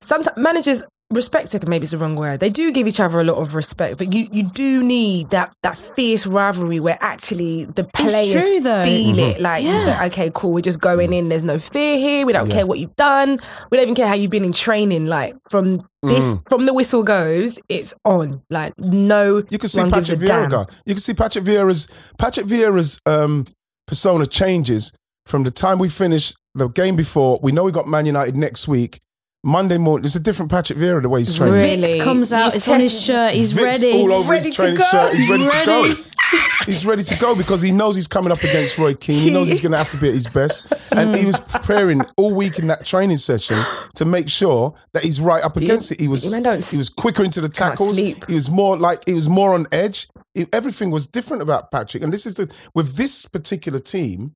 sometimes 0.00 0.36
managers 0.36 0.82
respect 1.10 1.54
it 1.54 1.66
maybe 1.66 1.84
it's 1.84 1.92
the 1.92 1.96
wrong 1.96 2.16
word 2.16 2.38
they 2.38 2.50
do 2.50 2.70
give 2.70 2.86
each 2.86 3.00
other 3.00 3.18
a 3.18 3.24
lot 3.24 3.38
of 3.38 3.54
respect 3.54 3.96
but 3.96 4.12
you 4.12 4.26
you 4.30 4.42
do 4.42 4.82
need 4.84 5.30
that 5.30 5.50
that 5.62 5.78
fierce 5.78 6.26
rivalry 6.26 6.78
where 6.80 6.98
actually 7.00 7.64
the 7.64 7.82
players 7.82 8.30
true, 8.44 8.60
though. 8.60 8.84
feel 8.84 9.18
it 9.18 9.40
like, 9.40 9.64
Yeah. 9.64 9.78
it's 9.78 9.86
like, 9.86 10.12
okay 10.12 10.30
cool 10.34 10.52
we're 10.52 10.60
just 10.60 10.80
going 10.80 11.14
in 11.14 11.30
there's 11.30 11.42
no 11.42 11.56
fear 11.58 11.96
here 11.96 12.26
we 12.26 12.34
don't 12.34 12.50
care 12.50 12.66
what 12.66 12.78
you've 12.78 12.94
done 12.96 13.38
we 13.70 13.78
don't 13.78 13.84
even 13.84 13.94
care 13.94 14.06
how 14.06 14.12
you've 14.12 14.30
been 14.30 14.44
in 14.44 14.52
training 14.52 15.06
like 15.06 15.34
from 15.48 15.76
this 16.02 16.24
Mm. 16.34 16.42
from 16.50 16.66
the 16.66 16.74
whistle 16.74 17.02
goes 17.02 17.58
it's 17.70 17.94
on 18.04 18.42
like 18.50 18.74
no 18.78 19.42
You 19.50 19.56
can 19.58 19.68
see 19.70 19.80
one 19.80 19.90
Patrick 19.90 20.20
a. 20.20 20.24
Vieira. 20.26 20.50
go. 20.50 20.66
You 20.84 20.94
can 20.94 21.00
see 21.00 21.14
Patrick 21.14 21.44
Vieira's 21.44 21.88
Patrick 22.18 22.44
Vieira's 22.46 23.00
um, 23.06 23.46
persona 23.86 24.26
changes 24.26 24.92
from 25.24 25.42
the 25.44 25.50
time 25.50 25.78
we 25.78 25.88
finish 25.88 26.34
the 26.54 26.68
game 26.68 26.96
before. 26.96 27.40
We 27.42 27.50
know 27.50 27.64
we 27.64 27.72
got 27.72 27.88
Man 27.88 28.04
United 28.06 28.36
next 28.36 28.68
week. 28.68 29.00
Monday 29.44 29.78
morning, 29.78 30.04
it's 30.04 30.16
a 30.16 30.20
different 30.20 30.50
Patrick 30.50 30.78
Vieira 30.78 31.00
the 31.00 31.08
way 31.08 31.20
he's 31.20 31.36
training. 31.36 31.54
Really? 31.54 32.00
Vicks 32.00 32.04
comes 32.04 32.32
out. 32.32 32.44
He's 32.44 32.54
It's 32.56 32.68
on 32.68 32.80
his 32.80 33.04
shirt. 33.04 33.34
He's 33.34 33.52
Vicks 33.52 33.64
ready. 33.64 33.92
all 33.92 34.12
over 34.12 34.30
Ready 34.32 34.46
his 34.46 34.56
training 34.56 34.76
shirt. 34.76 35.12
He's 35.14 35.30
ready, 35.30 35.42
He's 35.44 35.52
to 35.52 35.66
go. 35.66 35.92
he's 36.66 36.86
ready 36.86 37.02
to 37.04 37.18
go 37.18 37.36
because 37.36 37.62
he 37.62 37.70
knows 37.70 37.94
he's 37.94 38.08
coming 38.08 38.32
up 38.32 38.38
against 38.40 38.76
Roy 38.78 38.94
Keane. 38.94 39.22
He 39.22 39.30
knows 39.32 39.48
he's 39.48 39.62
going 39.62 39.72
to 39.72 39.78
have 39.78 39.90
to 39.90 39.96
be 39.96 40.08
at 40.08 40.14
his 40.14 40.26
best, 40.26 40.72
and 40.94 41.14
he 41.14 41.24
was 41.24 41.38
preparing 41.38 42.02
all 42.16 42.34
week 42.34 42.58
in 42.58 42.66
that 42.66 42.84
training 42.84 43.16
session 43.16 43.64
to 43.94 44.04
make 44.04 44.28
sure 44.28 44.74
that 44.92 45.04
he's 45.04 45.20
right 45.20 45.42
up 45.42 45.56
against 45.56 45.92
it. 45.92 46.00
He 46.00 46.08
was 46.08 46.32
he 46.70 46.76
was 46.76 46.88
quicker 46.88 47.22
into 47.22 47.40
the 47.40 47.48
tackles. 47.48 47.96
He 47.96 48.16
was 48.28 48.50
more 48.50 48.76
like 48.76 49.00
he 49.06 49.14
was 49.14 49.28
more 49.28 49.54
on 49.54 49.66
edge. 49.70 50.08
He- 50.34 50.46
everything 50.52 50.90
was 50.90 51.06
different 51.06 51.42
about 51.42 51.70
Patrick, 51.70 52.02
and 52.02 52.12
this 52.12 52.26
is 52.26 52.34
the 52.34 52.52
with 52.74 52.96
this 52.96 53.24
particular 53.24 53.78
team 53.78 54.32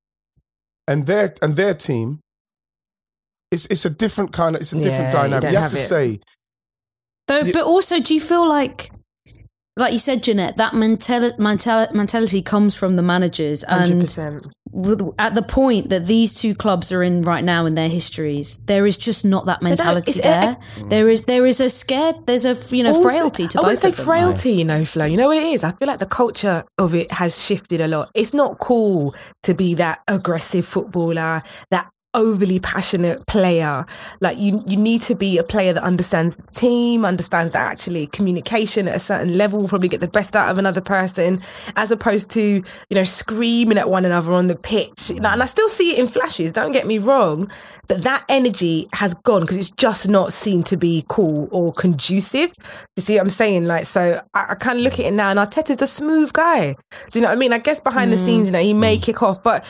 and 0.86 1.06
their 1.06 1.34
and 1.42 1.56
their 1.56 1.74
team. 1.74 2.20
It's 3.52 3.66
it's 3.66 3.84
a 3.84 3.90
different 3.90 4.32
kind 4.32 4.54
of 4.56 4.62
it's 4.62 4.72
a 4.72 4.78
Yeah, 4.78 4.84
different 4.84 5.12
you 5.12 5.18
dynamic. 5.20 5.42
don't 5.42 5.52
You 5.52 5.58
have, 5.58 5.72
have 5.72 5.72
to 5.72 5.78
it. 5.78 5.88
say 5.94 6.20
Though, 7.28 7.40
Yeah. 7.44 7.52
but 7.54 7.64
also, 7.64 8.00
do 8.00 8.14
you 8.14 8.20
feel 8.20 8.48
like, 8.48 8.90
like 9.78 9.92
you 9.92 9.98
said, 10.00 10.24
Jeanette, 10.24 10.56
that 10.56 10.72
mentali- 10.72 11.36
mentali- 11.38 11.94
mentality 11.94 12.42
comes 12.42 12.74
from 12.74 12.96
the 12.96 13.02
managers, 13.02 13.62
and 13.64 14.02
100%. 14.02 14.50
at 15.18 15.34
the 15.34 15.42
point 15.42 15.88
that 15.90 16.06
these 16.06 16.34
two 16.34 16.54
clubs 16.54 16.90
are 16.90 17.02
in 17.02 17.22
right 17.22 17.44
now 17.44 17.64
in 17.64 17.74
their 17.76 17.88
histories, 17.88 18.58
there 18.66 18.86
is 18.86 18.96
just 18.96 19.24
not 19.24 19.46
that 19.46 19.62
mentality 19.62 20.10
it's- 20.18 20.24
there. 20.24 20.56
Mm. 20.84 20.90
there 20.90 21.08
is 21.08 21.22
there 21.22 21.46
is 21.46 21.60
a 21.60 21.70
scared, 21.70 22.16
there's 22.26 22.44
a 22.44 22.54
you 22.76 22.82
know 22.82 22.92
Also- 22.94 23.08
frailty 23.08 23.46
to 23.48 23.58
I 23.58 23.62
both 23.62 23.64
wouldn't 23.64 23.78
say 23.80 23.88
of 23.90 23.96
them. 23.96 24.04
frailty, 24.06 24.52
you 24.52 24.64
know, 24.64 24.84
Flo. 24.84 25.04
You 25.04 25.16
know 25.16 25.28
what 25.28 25.36
it 25.36 25.44
is? 25.44 25.62
I 25.62 25.70
feel 25.72 25.86
like 25.88 26.00
the 26.00 26.06
culture 26.22 26.64
of 26.78 26.94
it 26.94 27.12
has 27.12 27.40
shifted 27.40 27.80
a 27.80 27.86
lot. 27.86 28.10
It's 28.14 28.34
not 28.34 28.58
cool 28.58 29.14
to 29.44 29.54
be 29.54 29.74
that 29.74 30.00
aggressive 30.08 30.66
footballer, 30.66 31.42
that 31.70 31.88
overly 32.14 32.60
passionate 32.60 33.26
player. 33.26 33.86
Like 34.20 34.38
you 34.38 34.62
you 34.66 34.76
need 34.76 35.00
to 35.02 35.14
be 35.14 35.38
a 35.38 35.42
player 35.42 35.72
that 35.72 35.82
understands 35.82 36.36
the 36.36 36.42
team, 36.52 37.04
understands 37.04 37.52
that 37.52 37.64
actually 37.64 38.06
communication 38.08 38.88
at 38.88 38.96
a 38.96 39.00
certain 39.00 39.36
level 39.36 39.60
will 39.60 39.68
probably 39.68 39.88
get 39.88 40.00
the 40.00 40.08
best 40.08 40.36
out 40.36 40.50
of 40.50 40.58
another 40.58 40.80
person, 40.80 41.40
as 41.76 41.90
opposed 41.90 42.30
to, 42.30 42.42
you 42.42 42.94
know, 42.94 43.04
screaming 43.04 43.78
at 43.78 43.88
one 43.88 44.04
another 44.04 44.32
on 44.32 44.48
the 44.48 44.56
pitch. 44.56 45.10
You 45.10 45.20
know, 45.20 45.30
and 45.30 45.42
I 45.42 45.46
still 45.46 45.68
see 45.68 45.92
it 45.92 45.98
in 45.98 46.06
flashes, 46.06 46.52
don't 46.52 46.72
get 46.72 46.86
me 46.86 46.98
wrong. 46.98 47.50
But 47.88 48.04
that 48.04 48.24
energy 48.28 48.86
has 48.94 49.12
gone 49.12 49.42
because 49.42 49.56
it's 49.56 49.70
just 49.70 50.08
not 50.08 50.32
seen 50.32 50.62
to 50.64 50.76
be 50.76 51.04
cool 51.08 51.48
or 51.50 51.72
conducive. 51.72 52.54
You 52.96 53.02
see 53.02 53.14
what 53.14 53.22
I'm 53.22 53.30
saying? 53.30 53.66
Like, 53.66 53.84
so 53.84 54.18
I, 54.34 54.46
I 54.50 54.54
kind 54.54 54.78
of 54.78 54.84
look 54.84 54.94
at 54.94 55.00
it 55.00 55.12
now, 55.12 55.30
and 55.30 55.38
Arteta's 55.38 55.82
a 55.82 55.86
smooth 55.86 56.32
guy. 56.32 56.74
Do 57.10 57.18
you 57.18 57.20
know 57.20 57.28
what 57.28 57.36
I 57.36 57.38
mean? 57.38 57.52
I 57.52 57.58
guess 57.58 57.80
behind 57.80 58.12
the 58.12 58.16
mm. 58.16 58.24
scenes, 58.24 58.46
you 58.46 58.52
know, 58.52 58.60
he 58.60 58.72
may 58.72 58.96
kick 58.96 59.22
off, 59.22 59.42
but 59.42 59.68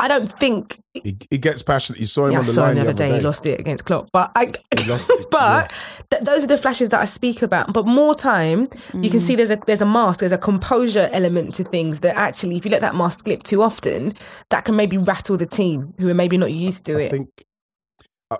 I 0.00 0.06
don't 0.08 0.30
think. 0.30 0.80
he, 0.94 1.16
he 1.30 1.38
gets 1.38 1.62
passionate. 1.62 2.00
You 2.00 2.06
saw 2.06 2.26
him 2.26 2.32
Yeah, 2.32 2.38
on 2.38 2.44
the 2.46 2.52
saw 2.52 2.62
line 2.62 2.76
him 2.76 2.84
the 2.84 2.90
other 2.90 2.92
day. 3.08 3.16
He 3.16 3.20
lost 3.20 3.44
it 3.46 3.58
against 3.58 3.84
Klopp, 3.84 4.08
but 4.12 4.30
I. 4.36 4.52
Lost 4.86 5.10
but 5.30 5.72
th- 6.10 6.22
those 6.22 6.44
are 6.44 6.46
the 6.46 6.56
flashes 6.56 6.90
that 6.90 7.00
I 7.00 7.04
speak 7.04 7.42
about. 7.42 7.72
But 7.72 7.86
more 7.86 8.14
time, 8.14 8.68
you 8.94 9.10
can 9.10 9.18
see 9.20 9.34
there's 9.34 9.50
a 9.50 9.58
there's 9.66 9.80
a 9.80 9.86
mask, 9.86 10.20
there's 10.20 10.32
a 10.32 10.38
composure 10.38 11.08
element 11.12 11.54
to 11.54 11.64
things 11.64 12.00
that 12.00 12.16
actually, 12.16 12.56
if 12.56 12.64
you 12.64 12.70
let 12.70 12.80
that 12.82 12.94
mask 12.94 13.24
slip 13.24 13.42
too 13.42 13.60
often, 13.62 14.14
that 14.50 14.64
can 14.64 14.76
maybe 14.76 14.96
rattle 14.98 15.36
the 15.36 15.46
team 15.46 15.94
who 15.98 16.08
are 16.08 16.14
maybe 16.14 16.36
not 16.38 16.52
used 16.52 16.86
to 16.86 16.96
I 16.96 17.00
it. 17.02 17.10
think 17.10 17.28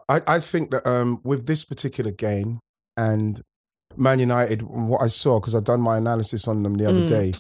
I, 0.09 0.21
I 0.27 0.39
think 0.39 0.71
that 0.71 0.87
um, 0.87 1.19
with 1.25 1.47
this 1.47 1.65
particular 1.65 2.11
game 2.13 2.61
and 2.97 3.41
Man 3.97 4.19
United, 4.21 4.63
what 4.63 5.01
I 5.03 5.07
saw 5.09 5.41
because 5.41 5.55
I've 5.55 5.65
done 5.65 5.81
my 5.81 5.97
analysis 5.97 6.47
on 6.47 6.63
them 6.63 6.75
the 6.75 6.87
other 6.87 7.01
Mm. 7.01 7.09
day, 7.09 7.35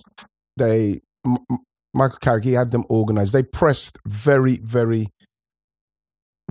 they 0.56 1.00
M- 1.26 1.36
M- 1.50 1.58
Michael 1.95 2.18
Carrick 2.20 2.45
he 2.45 2.53
had 2.53 2.70
them 2.70 2.84
organised. 2.91 3.32
They 3.32 3.43
pressed 3.43 3.99
very 4.07 4.59
very 4.62 5.07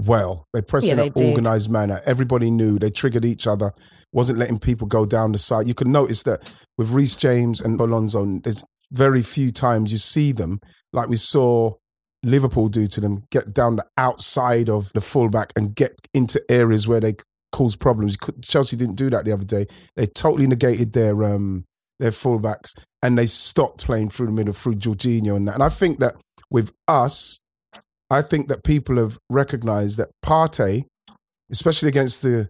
well. 0.05 0.45
They 0.53 0.61
pressed 0.61 0.87
Yeah, 0.87 0.93
in 0.93 0.99
an 0.99 1.11
did. 1.15 1.29
organised 1.29 1.69
manner. 1.69 2.01
Everybody 2.05 2.51
knew 2.51 2.77
they 2.77 2.89
triggered 2.89 3.25
each 3.25 3.47
other. 3.47 3.71
Wasn't 4.13 4.37
letting 4.37 4.59
people 4.59 4.87
go 4.87 5.05
down 5.05 5.31
the 5.31 5.37
side. 5.37 5.67
You 5.67 5.73
could 5.73 5.87
notice 5.87 6.23
that 6.23 6.41
with 6.77 6.91
Reece 6.91 7.17
James 7.17 7.61
and 7.61 7.79
Alonso, 7.79 8.23
there's 8.43 8.63
very 8.91 9.21
few 9.21 9.51
times 9.51 9.91
you 9.91 9.97
see 9.97 10.31
them 10.31 10.59
like 10.93 11.09
we 11.09 11.17
saw 11.17 11.73
Liverpool 12.23 12.67
do 12.67 12.87
to 12.87 13.01
them, 13.01 13.23
get 13.31 13.53
down 13.53 13.75
the 13.75 13.85
outside 13.97 14.69
of 14.69 14.91
the 14.93 15.01
fullback 15.01 15.51
and 15.55 15.75
get 15.75 15.93
into 16.13 16.41
areas 16.49 16.87
where 16.87 16.99
they 16.99 17.13
cause 17.51 17.75
problems. 17.75 18.17
Chelsea 18.43 18.75
didn't 18.75 18.95
do 18.95 19.09
that 19.09 19.25
the 19.25 19.31
other 19.31 19.45
day. 19.45 19.65
They 19.95 20.05
totally 20.05 20.47
negated 20.47 20.93
their 20.93 21.23
um, 21.23 21.65
their 21.99 22.11
fullbacks 22.11 22.73
and 23.03 23.17
they 23.17 23.25
stopped 23.25 23.85
playing 23.85 24.09
through 24.09 24.27
the 24.27 24.31
middle 24.31 24.53
through 24.53 24.75
Jorginho 24.75 25.35
and 25.35 25.47
that. 25.47 25.55
And 25.55 25.63
I 25.63 25.69
think 25.69 25.99
that 25.99 26.15
with 26.49 26.71
us, 26.87 27.39
I 28.09 28.21
think 28.21 28.47
that 28.47 28.63
people 28.63 28.97
have 28.97 29.17
recognised 29.29 29.97
that 29.99 30.09
Partey, 30.25 30.85
especially 31.51 31.89
against 31.89 32.21
the 32.23 32.49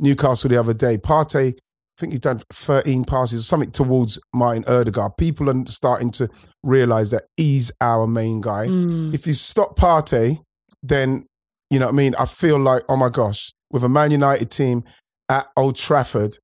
Newcastle 0.00 0.48
the 0.50 0.56
other 0.58 0.74
day, 0.74 0.96
Partey, 0.96 1.54
I 1.54 2.00
think 2.00 2.12
he's 2.12 2.20
done 2.20 2.40
13 2.50 3.04
passes 3.04 3.40
or 3.40 3.42
something 3.44 3.70
towards 3.70 4.18
Martin 4.34 4.64
Ødegaard. 4.64 5.16
People 5.18 5.50
are 5.50 5.66
starting 5.66 6.10
to 6.12 6.28
realise 6.62 7.10
that 7.10 7.24
he's 7.36 7.70
our 7.80 8.06
main 8.06 8.40
guy 8.40 8.66
Mm. 8.66 9.14
if 9.14 9.26
you 9.26 9.34
stop 9.34 9.76
Partey, 9.78 10.38
then 10.82 11.26
you 11.70 11.78
know 11.78 11.86
what 11.86 11.92
I 11.94 11.96
mean. 11.96 12.14
I 12.18 12.24
feel 12.26 12.58
like 12.58 12.82
oh 12.88 12.96
my 12.96 13.08
gosh, 13.10 13.52
with 13.70 13.84
a 13.84 13.88
Man 13.88 14.10
United 14.10 14.50
team 14.50 14.82
at 15.28 15.46
Old 15.56 15.76
Trafford, 15.76 16.36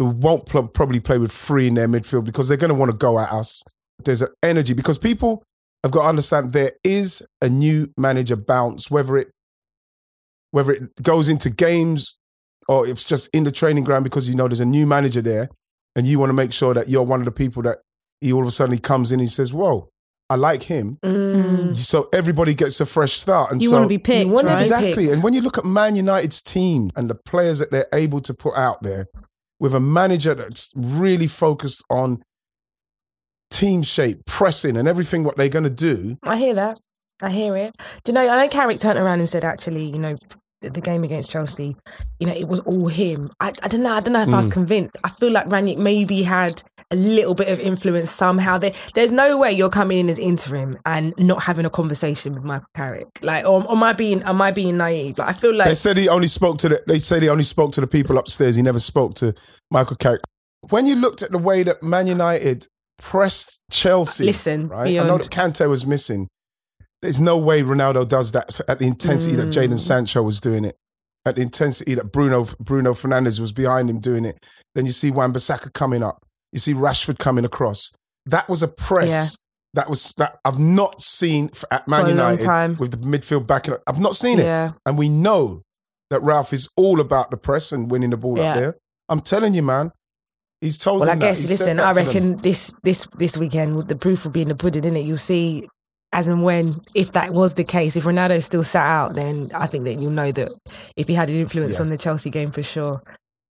who 0.00 0.06
won't 0.06 0.46
pl- 0.46 0.66
probably 0.66 0.98
play 0.98 1.18
with 1.18 1.30
three 1.30 1.66
in 1.66 1.74
their 1.74 1.86
midfield 1.86 2.24
because 2.24 2.48
they're 2.48 2.56
going 2.56 2.72
to 2.72 2.74
want 2.74 2.90
to 2.90 2.96
go 2.96 3.20
at 3.20 3.30
us. 3.30 3.62
There's 4.02 4.22
an 4.22 4.30
energy 4.42 4.72
because 4.72 4.96
people 4.96 5.44
have 5.84 5.92
got 5.92 6.04
to 6.04 6.08
understand 6.08 6.54
there 6.54 6.72
is 6.82 7.22
a 7.42 7.50
new 7.50 7.92
manager 7.98 8.34
bounce, 8.34 8.90
whether 8.90 9.18
it 9.18 9.30
whether 10.52 10.72
it 10.72 11.02
goes 11.02 11.28
into 11.28 11.50
games 11.50 12.18
or 12.66 12.86
if 12.86 12.92
it's 12.92 13.04
just 13.04 13.28
in 13.34 13.44
the 13.44 13.50
training 13.50 13.84
ground 13.84 14.04
because 14.04 14.28
you 14.28 14.34
know 14.34 14.48
there's 14.48 14.60
a 14.60 14.64
new 14.64 14.86
manager 14.86 15.20
there, 15.20 15.50
and 15.94 16.06
you 16.06 16.18
want 16.18 16.30
to 16.30 16.34
make 16.34 16.52
sure 16.52 16.72
that 16.72 16.88
you're 16.88 17.04
one 17.04 17.20
of 17.20 17.26
the 17.26 17.30
people 17.30 17.62
that 17.62 17.78
he 18.22 18.32
all 18.32 18.40
of 18.40 18.48
a 18.48 18.50
sudden 18.50 18.72
he 18.72 18.80
comes 18.80 19.12
in 19.12 19.20
and 19.20 19.22
he 19.22 19.26
says, 19.26 19.52
"Whoa, 19.52 19.90
I 20.30 20.36
like 20.36 20.62
him." 20.62 20.96
Mm. 21.04 21.74
So 21.74 22.08
everybody 22.14 22.54
gets 22.54 22.80
a 22.80 22.86
fresh 22.86 23.12
start. 23.12 23.52
And 23.52 23.60
You 23.60 23.68
so, 23.68 23.76
want 23.76 23.84
to 23.84 23.88
be 23.88 23.98
picked, 23.98 24.30
wanna 24.30 24.48
right? 24.48 24.60
Exactly. 24.60 24.94
picked. 24.94 25.12
And 25.12 25.22
when 25.22 25.34
you 25.34 25.42
look 25.42 25.58
at 25.58 25.66
Man 25.66 25.94
United's 25.94 26.40
team 26.40 26.90
and 26.96 27.10
the 27.10 27.16
players 27.16 27.58
that 27.58 27.70
they're 27.70 27.88
able 27.92 28.20
to 28.20 28.32
put 28.32 28.56
out 28.56 28.82
there 28.82 29.06
with 29.60 29.74
a 29.74 29.80
manager 29.80 30.34
that's 30.34 30.72
really 30.74 31.26
focused 31.28 31.84
on 31.90 32.22
team 33.50 33.82
shape, 33.82 34.24
pressing, 34.26 34.76
and 34.76 34.88
everything 34.88 35.22
what 35.24 35.36
they're 35.36 35.48
going 35.48 35.64
to 35.64 35.70
do, 35.70 36.16
I 36.26 36.36
hear 36.38 36.54
that. 36.54 36.78
I 37.22 37.30
hear 37.30 37.56
it. 37.56 37.74
Do 38.04 38.12
you 38.12 38.14
know? 38.14 38.26
I 38.28 38.42
know 38.42 38.48
Carrick 38.48 38.78
turned 38.78 38.98
around 38.98 39.18
and 39.18 39.28
said, 39.28 39.44
actually, 39.44 39.84
you 39.84 39.98
know, 39.98 40.16
the 40.62 40.70
game 40.80 41.04
against 41.04 41.30
Chelsea, 41.30 41.76
you 42.18 42.26
know, 42.26 42.32
it 42.34 42.48
was 42.48 42.60
all 42.60 42.88
him. 42.88 43.30
I, 43.40 43.52
I 43.62 43.68
don't 43.68 43.82
know. 43.82 43.92
I 43.92 44.00
don't 44.00 44.12
know 44.14 44.22
if 44.22 44.32
I 44.32 44.36
was 44.36 44.48
Mm. 44.48 44.52
convinced. 44.52 44.96
I 45.04 45.08
feel 45.10 45.30
like 45.32 45.46
Rangnick 45.46 45.76
maybe 45.78 46.22
had 46.22 46.62
a 46.90 46.96
little 46.96 47.34
bit 47.34 47.48
of 47.48 47.60
influence 47.60 48.10
somehow. 48.10 48.58
There, 48.58 48.72
there's 48.94 49.12
no 49.12 49.38
way 49.38 49.52
you're 49.52 49.70
coming 49.70 49.98
in 49.98 50.10
as 50.10 50.18
interim 50.18 50.76
and 50.84 51.14
not 51.18 51.44
having 51.44 51.64
a 51.64 51.70
conversation 51.70 52.34
with 52.34 52.42
Michael 52.44 52.66
Carrick. 52.74 53.08
Like, 53.22 53.44
or, 53.44 53.64
or 53.64 53.72
am 53.72 53.82
I 53.82 53.92
being 53.92 54.22
am 54.22 54.42
I 54.42 54.50
being 54.50 54.76
naive? 54.76 55.18
Like, 55.18 55.28
I 55.28 55.32
feel 55.32 55.54
like 55.54 55.68
they 55.68 55.74
said 55.74 55.96
he 55.96 56.08
only 56.08 56.26
spoke 56.26 56.58
to 56.58 56.68
the. 56.68 56.80
They 56.86 56.98
said 56.98 57.22
he 57.22 57.28
only 57.28 57.44
spoke 57.44 57.72
to 57.72 57.80
the 57.80 57.86
people 57.86 58.18
upstairs. 58.18 58.56
He 58.56 58.62
never 58.62 58.78
spoke 58.80 59.14
to 59.16 59.34
Michael 59.70 59.96
Carrick. 59.96 60.22
When 60.68 60.86
you 60.86 60.96
looked 60.96 61.22
at 61.22 61.30
the 61.30 61.38
way 61.38 61.62
that 61.62 61.82
Man 61.82 62.06
United 62.06 62.66
pressed 62.98 63.62
Chelsea, 63.70 64.26
Listen, 64.26 64.68
right? 64.68 64.88
I 64.88 65.06
know 65.06 65.16
that 65.18 65.30
Kante 65.30 65.68
was 65.68 65.86
missing. 65.86 66.28
There's 67.02 67.20
no 67.20 67.38
way 67.38 67.62
Ronaldo 67.62 68.06
does 68.06 68.32
that 68.32 68.60
at 68.68 68.78
the 68.78 68.86
intensity 68.86 69.34
that 69.36 69.48
Mm. 69.48 69.52
Jadon 69.52 69.78
Sancho 69.78 70.22
was 70.22 70.38
doing 70.38 70.66
it, 70.66 70.76
at 71.24 71.36
the 71.36 71.42
intensity 71.42 71.94
that 71.94 72.12
Bruno 72.12 72.46
Bruno 72.58 72.92
Fernandes 72.92 73.40
was 73.40 73.52
behind 73.52 73.88
him 73.88 74.00
doing 74.00 74.26
it. 74.26 74.38
Then 74.74 74.84
you 74.84 74.92
see 74.92 75.10
Wan-Bissaka 75.10 75.72
coming 75.72 76.02
up. 76.02 76.22
You 76.52 76.58
see 76.60 76.74
Rashford 76.74 77.18
coming 77.18 77.44
across. 77.44 77.92
That 78.26 78.48
was 78.48 78.62
a 78.62 78.68
press. 78.68 79.10
Yeah. 79.10 79.26
That 79.74 79.88
was 79.88 80.12
that 80.18 80.36
I've 80.44 80.58
not 80.58 81.00
seen 81.00 81.50
at 81.70 81.86
Man 81.86 82.00
For 82.00 82.06
a 82.06 82.08
long 82.08 82.16
United 82.32 82.42
time. 82.44 82.76
with 82.78 82.90
the 82.90 82.96
midfield 83.06 83.46
backing. 83.46 83.76
I've 83.86 84.00
not 84.00 84.14
seen 84.16 84.40
it, 84.40 84.44
Yeah. 84.44 84.72
and 84.84 84.98
we 84.98 85.08
know 85.08 85.62
that 86.10 86.20
Ralph 86.22 86.52
is 86.52 86.68
all 86.76 87.00
about 87.00 87.30
the 87.30 87.36
press 87.36 87.70
and 87.70 87.88
winning 87.88 88.10
the 88.10 88.16
ball 88.16 88.36
Yeah. 88.36 88.48
up 88.50 88.54
there. 88.56 88.74
I'm 89.08 89.20
telling 89.20 89.54
you, 89.54 89.62
man. 89.62 89.92
He's 90.60 90.76
told 90.76 91.00
Well, 91.02 91.10
I 91.10 91.14
guess 91.16 91.48
listen. 91.48 91.78
I 91.78 91.92
reckon 91.92 92.36
this 92.38 92.74
this 92.82 93.06
this 93.16 93.36
weekend 93.36 93.88
the 93.88 93.96
proof 93.96 94.24
will 94.24 94.32
be 94.32 94.42
in 94.42 94.48
the 94.48 94.56
pudding, 94.56 94.82
innit? 94.82 95.06
You'll 95.06 95.16
see 95.16 95.68
as 96.12 96.26
and 96.26 96.42
when 96.42 96.74
if 96.96 97.12
that 97.12 97.32
was 97.32 97.54
the 97.54 97.62
case. 97.64 97.94
If 97.96 98.04
Ronaldo 98.04 98.42
still 98.42 98.64
sat 98.64 98.84
out, 98.84 99.14
then 99.14 99.50
I 99.54 99.66
think 99.68 99.84
that 99.84 100.00
you'll 100.00 100.10
know 100.10 100.32
that 100.32 100.50
if 100.96 101.06
he 101.06 101.14
had 101.14 101.30
an 101.30 101.36
influence 101.36 101.76
Yeah. 101.76 101.82
on 101.82 101.90
the 101.90 101.96
Chelsea 101.96 102.28
game 102.28 102.50
for 102.50 102.62
sure. 102.64 103.02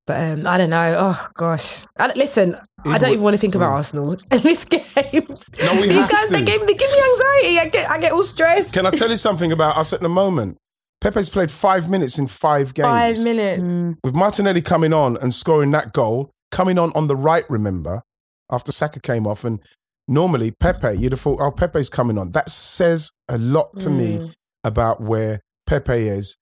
But 0.06 0.38
um, 0.38 0.46
I 0.46 0.58
don't 0.58 0.70
know. 0.70 0.96
Oh 0.98 1.28
gosh, 1.34 1.86
I, 1.98 2.06
don't- 2.08 2.16
listen. 2.16 2.56
I 2.84 2.98
don't 2.98 3.10
would- 3.10 3.12
even 3.14 3.22
want 3.24 3.34
to 3.34 3.38
think 3.38 3.54
about 3.54 3.70
Mm. 3.70 3.76
Arsenal 3.76 4.12
in 4.12 4.42
this 4.42 4.64
game. 4.76 4.82
No, 4.82 5.72
we 5.74 5.88
These 5.88 5.96
have 5.98 6.10
guys, 6.10 6.28
they 6.30 6.38
to. 6.40 6.44
give, 6.44 6.60
they 6.66 6.74
give 6.74 6.90
me 6.90 7.00
anxiety. 7.12 7.58
I 7.58 7.68
get 7.70 7.90
I 7.90 7.98
get 8.00 8.12
all 8.12 8.22
stressed. 8.22 8.72
Can 8.72 8.86
I 8.86 8.90
tell 8.90 9.10
you 9.10 9.16
something 9.16 9.52
about 9.52 9.76
us 9.76 9.92
at 9.92 10.00
the 10.00 10.08
moment? 10.08 10.56
Pepe's 11.00 11.28
played 11.28 11.50
five 11.50 11.88
minutes 11.88 12.18
in 12.18 12.26
five 12.26 12.74
games. 12.74 12.86
Five 12.86 13.18
minutes. 13.20 13.96
With 14.04 14.14
Martinelli 14.14 14.60
coming 14.62 14.92
on 14.92 15.16
and 15.22 15.32
scoring 15.32 15.70
that 15.72 15.92
goal, 15.92 16.30
coming 16.50 16.78
on 16.78 16.92
on 16.94 17.06
the 17.06 17.16
right, 17.16 17.44
remember, 17.48 18.02
after 18.50 18.70
Saka 18.72 19.00
came 19.00 19.26
off. 19.26 19.44
And 19.44 19.62
normally, 20.08 20.50
Pepe, 20.50 20.96
you'd 20.98 21.12
have 21.12 21.20
thought, 21.20 21.40
oh, 21.40 21.52
Pepe's 21.52 21.88
coming 21.88 22.18
on. 22.18 22.32
That 22.32 22.48
says 22.50 23.12
a 23.28 23.38
lot 23.38 23.78
to 23.80 23.88
me 23.90 24.30
about 24.64 25.00
where 25.00 25.40
Pepe 25.66 25.92
is 26.08 26.36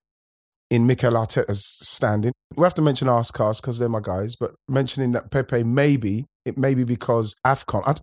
in 0.70 0.86
Mikel 0.86 1.12
Arteta's 1.12 1.64
standing. 1.64 2.32
We 2.56 2.64
have 2.64 2.74
to 2.74 2.82
mention 2.82 3.08
Arscast 3.08 3.60
because 3.62 3.78
they're 3.78 3.88
my 3.88 4.00
guys, 4.02 4.36
but 4.36 4.54
mentioning 4.68 5.12
that 5.12 5.30
Pepe 5.30 5.64
maybe, 5.64 6.24
it 6.44 6.58
may 6.58 6.74
be 6.74 6.84
because 6.84 7.34
AFCON. 7.46 7.82
I, 7.86 7.94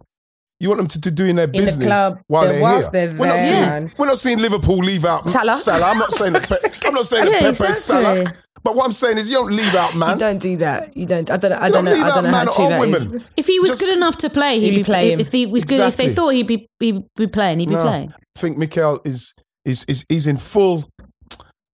you 0.60 0.70
want 0.70 0.80
them 0.80 0.88
to, 0.88 1.02
to 1.02 1.12
doing 1.12 1.36
their 1.36 1.48
the 1.48 1.54
business 1.54 1.86
club, 1.86 2.22
while 2.28 2.44
they're 2.44 2.54
they're, 2.54 2.62
whilst 2.62 2.96
here. 2.96 3.08
they're 3.08 3.18
we're, 3.18 3.28
not 3.28 3.40
seeing, 3.40 3.62
man. 3.62 3.92
we're 3.98 4.06
not 4.08 4.18
seeing 4.18 4.40
Liverpool 4.40 4.78
leave 4.78 5.04
out 5.04 5.28
Salah. 5.28 5.86
I'm 5.86 5.98
not 5.98 6.12
saying 6.12 6.34
that. 6.34 6.48
Pe- 6.48 6.88
I'm 6.88 6.94
not 6.94 7.06
saying 7.06 7.26
Yeah, 7.26 7.32
that 7.34 7.42
Pepe's 7.44 7.60
exactly. 7.62 8.26
Salah. 8.26 8.26
But 8.64 8.76
what 8.76 8.86
I'm 8.86 8.94
saying 8.94 9.18
is, 9.20 9.30
you 9.30 9.36
don't 9.36 9.52
leave 9.52 9.76
out 9.76 9.96
man. 9.96 10.12
You 10.12 10.18
don't 10.18 10.40
do 10.42 10.58
that. 10.58 10.96
You 10.98 11.06
don't. 11.06 11.30
I 11.30 11.38
don't. 11.38 11.52
I 11.52 11.68
You 11.68 11.74
don't 11.74 11.86
know. 11.86 11.92
I 11.92 12.10
don't 12.16 12.24
know 12.24 12.32
man 12.32 12.46
how 12.48 12.54
true 12.54 12.66
or 12.66 12.70
that 12.70 12.80
women. 12.80 13.16
is. 13.16 13.34
If 13.38 13.46
he 13.48 13.60
was 13.60 13.72
Just- 13.72 13.82
good 13.82 13.96
enough 13.96 14.18
to 14.20 14.30
play, 14.30 14.56
he'd, 14.60 14.68
He'd 14.68 14.72
be 14.72 14.78
be 14.78 14.84
playing. 14.86 15.20
If 15.20 15.32
he 15.32 15.46
was 15.46 15.66
good, 15.66 15.82
if 15.82 15.88
Exactly. 15.88 16.08
they 16.08 16.14
thought 16.16 16.30
he'd 16.30 16.48
be, 16.48 16.68
be, 16.80 17.04
be 17.16 17.28
playing, 17.28 17.60
he'd 17.60 17.70
be 17.70 17.76
No. 17.76 17.84
playing. 17.84 18.12
I 18.14 18.40
think 18.40 18.58
Mikel 18.58 19.02
is 19.06 19.36
is 19.66 19.84
is 19.88 20.06
is 20.10 20.26
in 20.26 20.38
full. 20.38 20.86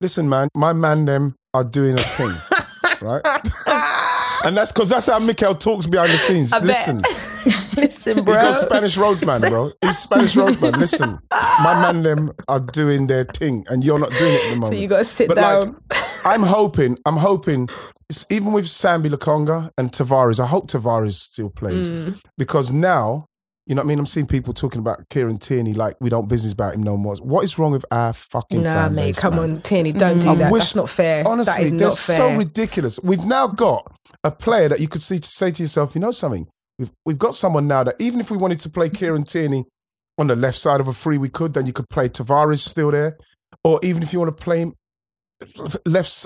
Listen, 0.01 0.27
man, 0.27 0.47
my 0.55 0.73
man 0.73 1.05
them 1.05 1.35
are 1.53 1.63
doing 1.63 1.93
a 1.93 1.97
thing, 1.97 2.33
right? 3.01 3.21
and 4.45 4.57
that's 4.57 4.71
because 4.71 4.89
that's 4.89 5.05
how 5.05 5.19
Mikel 5.19 5.53
talks 5.55 5.85
behind 5.85 6.11
the 6.11 6.17
scenes. 6.17 6.51
I. 6.53 6.59
Listen, 6.59 6.97
Listen, 7.77 8.23
bro. 8.23 8.33
goes 8.35 8.61
Spanish 8.61 8.97
roadman, 8.97 9.41
bro. 9.41 9.71
He's 9.81 9.99
Spanish 9.99 10.35
roadman. 10.35 10.73
Listen, 10.73 11.19
my 11.63 11.79
man 11.91 12.03
them 12.03 12.31
are 12.47 12.59
doing 12.59 13.07
their 13.07 13.23
thing, 13.25 13.63
and 13.69 13.83
you're 13.83 13.99
not 13.99 14.09
doing 14.11 14.33
it 14.33 14.45
at 14.45 14.49
the 14.53 14.55
moment. 14.59 14.73
So 14.73 14.79
you 14.81 14.87
got 14.87 14.99
to 14.99 15.05
sit 15.05 15.27
But 15.27 15.35
down. 15.35 15.61
like, 15.67 16.03
I'm 16.25 16.43
hoping, 16.43 16.97
I'm 17.05 17.17
hoping, 17.17 17.69
even 18.29 18.53
with 18.53 18.65
Sambi 18.65 19.07
Lokonga 19.07 19.69
and 19.77 19.91
Tavares, 19.91 20.39
I 20.39 20.45
hope 20.47 20.67
Tavares 20.67 21.13
still 21.13 21.49
plays 21.49 21.89
Mm. 21.89 22.19
because 22.37 22.73
now, 22.73 23.25
you 23.67 23.75
know 23.75 23.81
what 23.81 23.85
I 23.85 23.89
mean? 23.89 23.99
I'm 23.99 24.05
seeing 24.05 24.25
people 24.25 24.53
talking 24.53 24.79
about 24.79 25.07
Kieran 25.09 25.37
Tierney 25.37 25.73
like 25.73 25.95
we 26.01 26.09
don't 26.09 26.27
business 26.27 26.53
about 26.53 26.73
him 26.75 26.83
no 26.83 26.97
more. 26.97 27.15
What 27.21 27.43
is 27.43 27.57
wrong 27.59 27.71
with 27.71 27.85
our 27.91 28.11
fucking 28.13 28.63
Nah, 28.63 28.87
fan 28.87 28.95
mate, 28.95 29.05
base, 29.07 29.19
come 29.19 29.35
man? 29.35 29.51
on, 29.57 29.61
Tierney, 29.61 29.91
don't 29.91 30.17
mm. 30.17 30.23
do 30.23 30.29
I 30.29 30.35
that. 30.35 30.51
wish- 30.51 30.61
That's 30.61 30.75
not 30.75 30.89
fair. 30.89 31.23
Honestly, 31.27 31.53
that 31.53 31.61
is 31.63 31.71
they're 31.71 31.87
not 31.87 31.93
so 31.93 32.37
ridiculous. 32.37 32.99
We've 33.03 33.25
now 33.25 33.47
got 33.47 33.91
a 34.23 34.31
player 34.31 34.67
that 34.69 34.79
you 34.79 34.87
could 34.87 35.01
see, 35.01 35.17
say 35.21 35.51
to 35.51 35.63
yourself, 35.63 35.95
you 35.95 36.01
know 36.01 36.11
something? 36.11 36.47
We've, 36.79 36.91
we've 37.05 37.19
got 37.19 37.33
someone 37.35 37.67
now 37.67 37.83
that 37.83 37.95
even 37.99 38.19
if 38.19 38.31
we 38.31 38.37
wanted 38.37 38.59
to 38.61 38.69
play 38.69 38.89
Kieran 38.89 39.23
Tierney 39.23 39.65
on 40.17 40.27
the 40.27 40.35
left 40.35 40.57
side 40.57 40.79
of 40.79 40.87
a 40.87 40.93
free, 40.93 41.17
we 41.17 41.29
could. 41.29 41.53
Then 41.53 41.67
you 41.67 41.73
could 41.73 41.89
play 41.89 42.07
Tavares 42.09 42.59
still 42.59 42.91
there. 42.91 43.17
Or 43.63 43.79
even 43.83 44.01
if 44.01 44.11
you 44.13 44.19
want 44.19 44.35
to 44.35 44.43
play 44.43 44.61
him 44.61 44.73
left, 45.85 46.25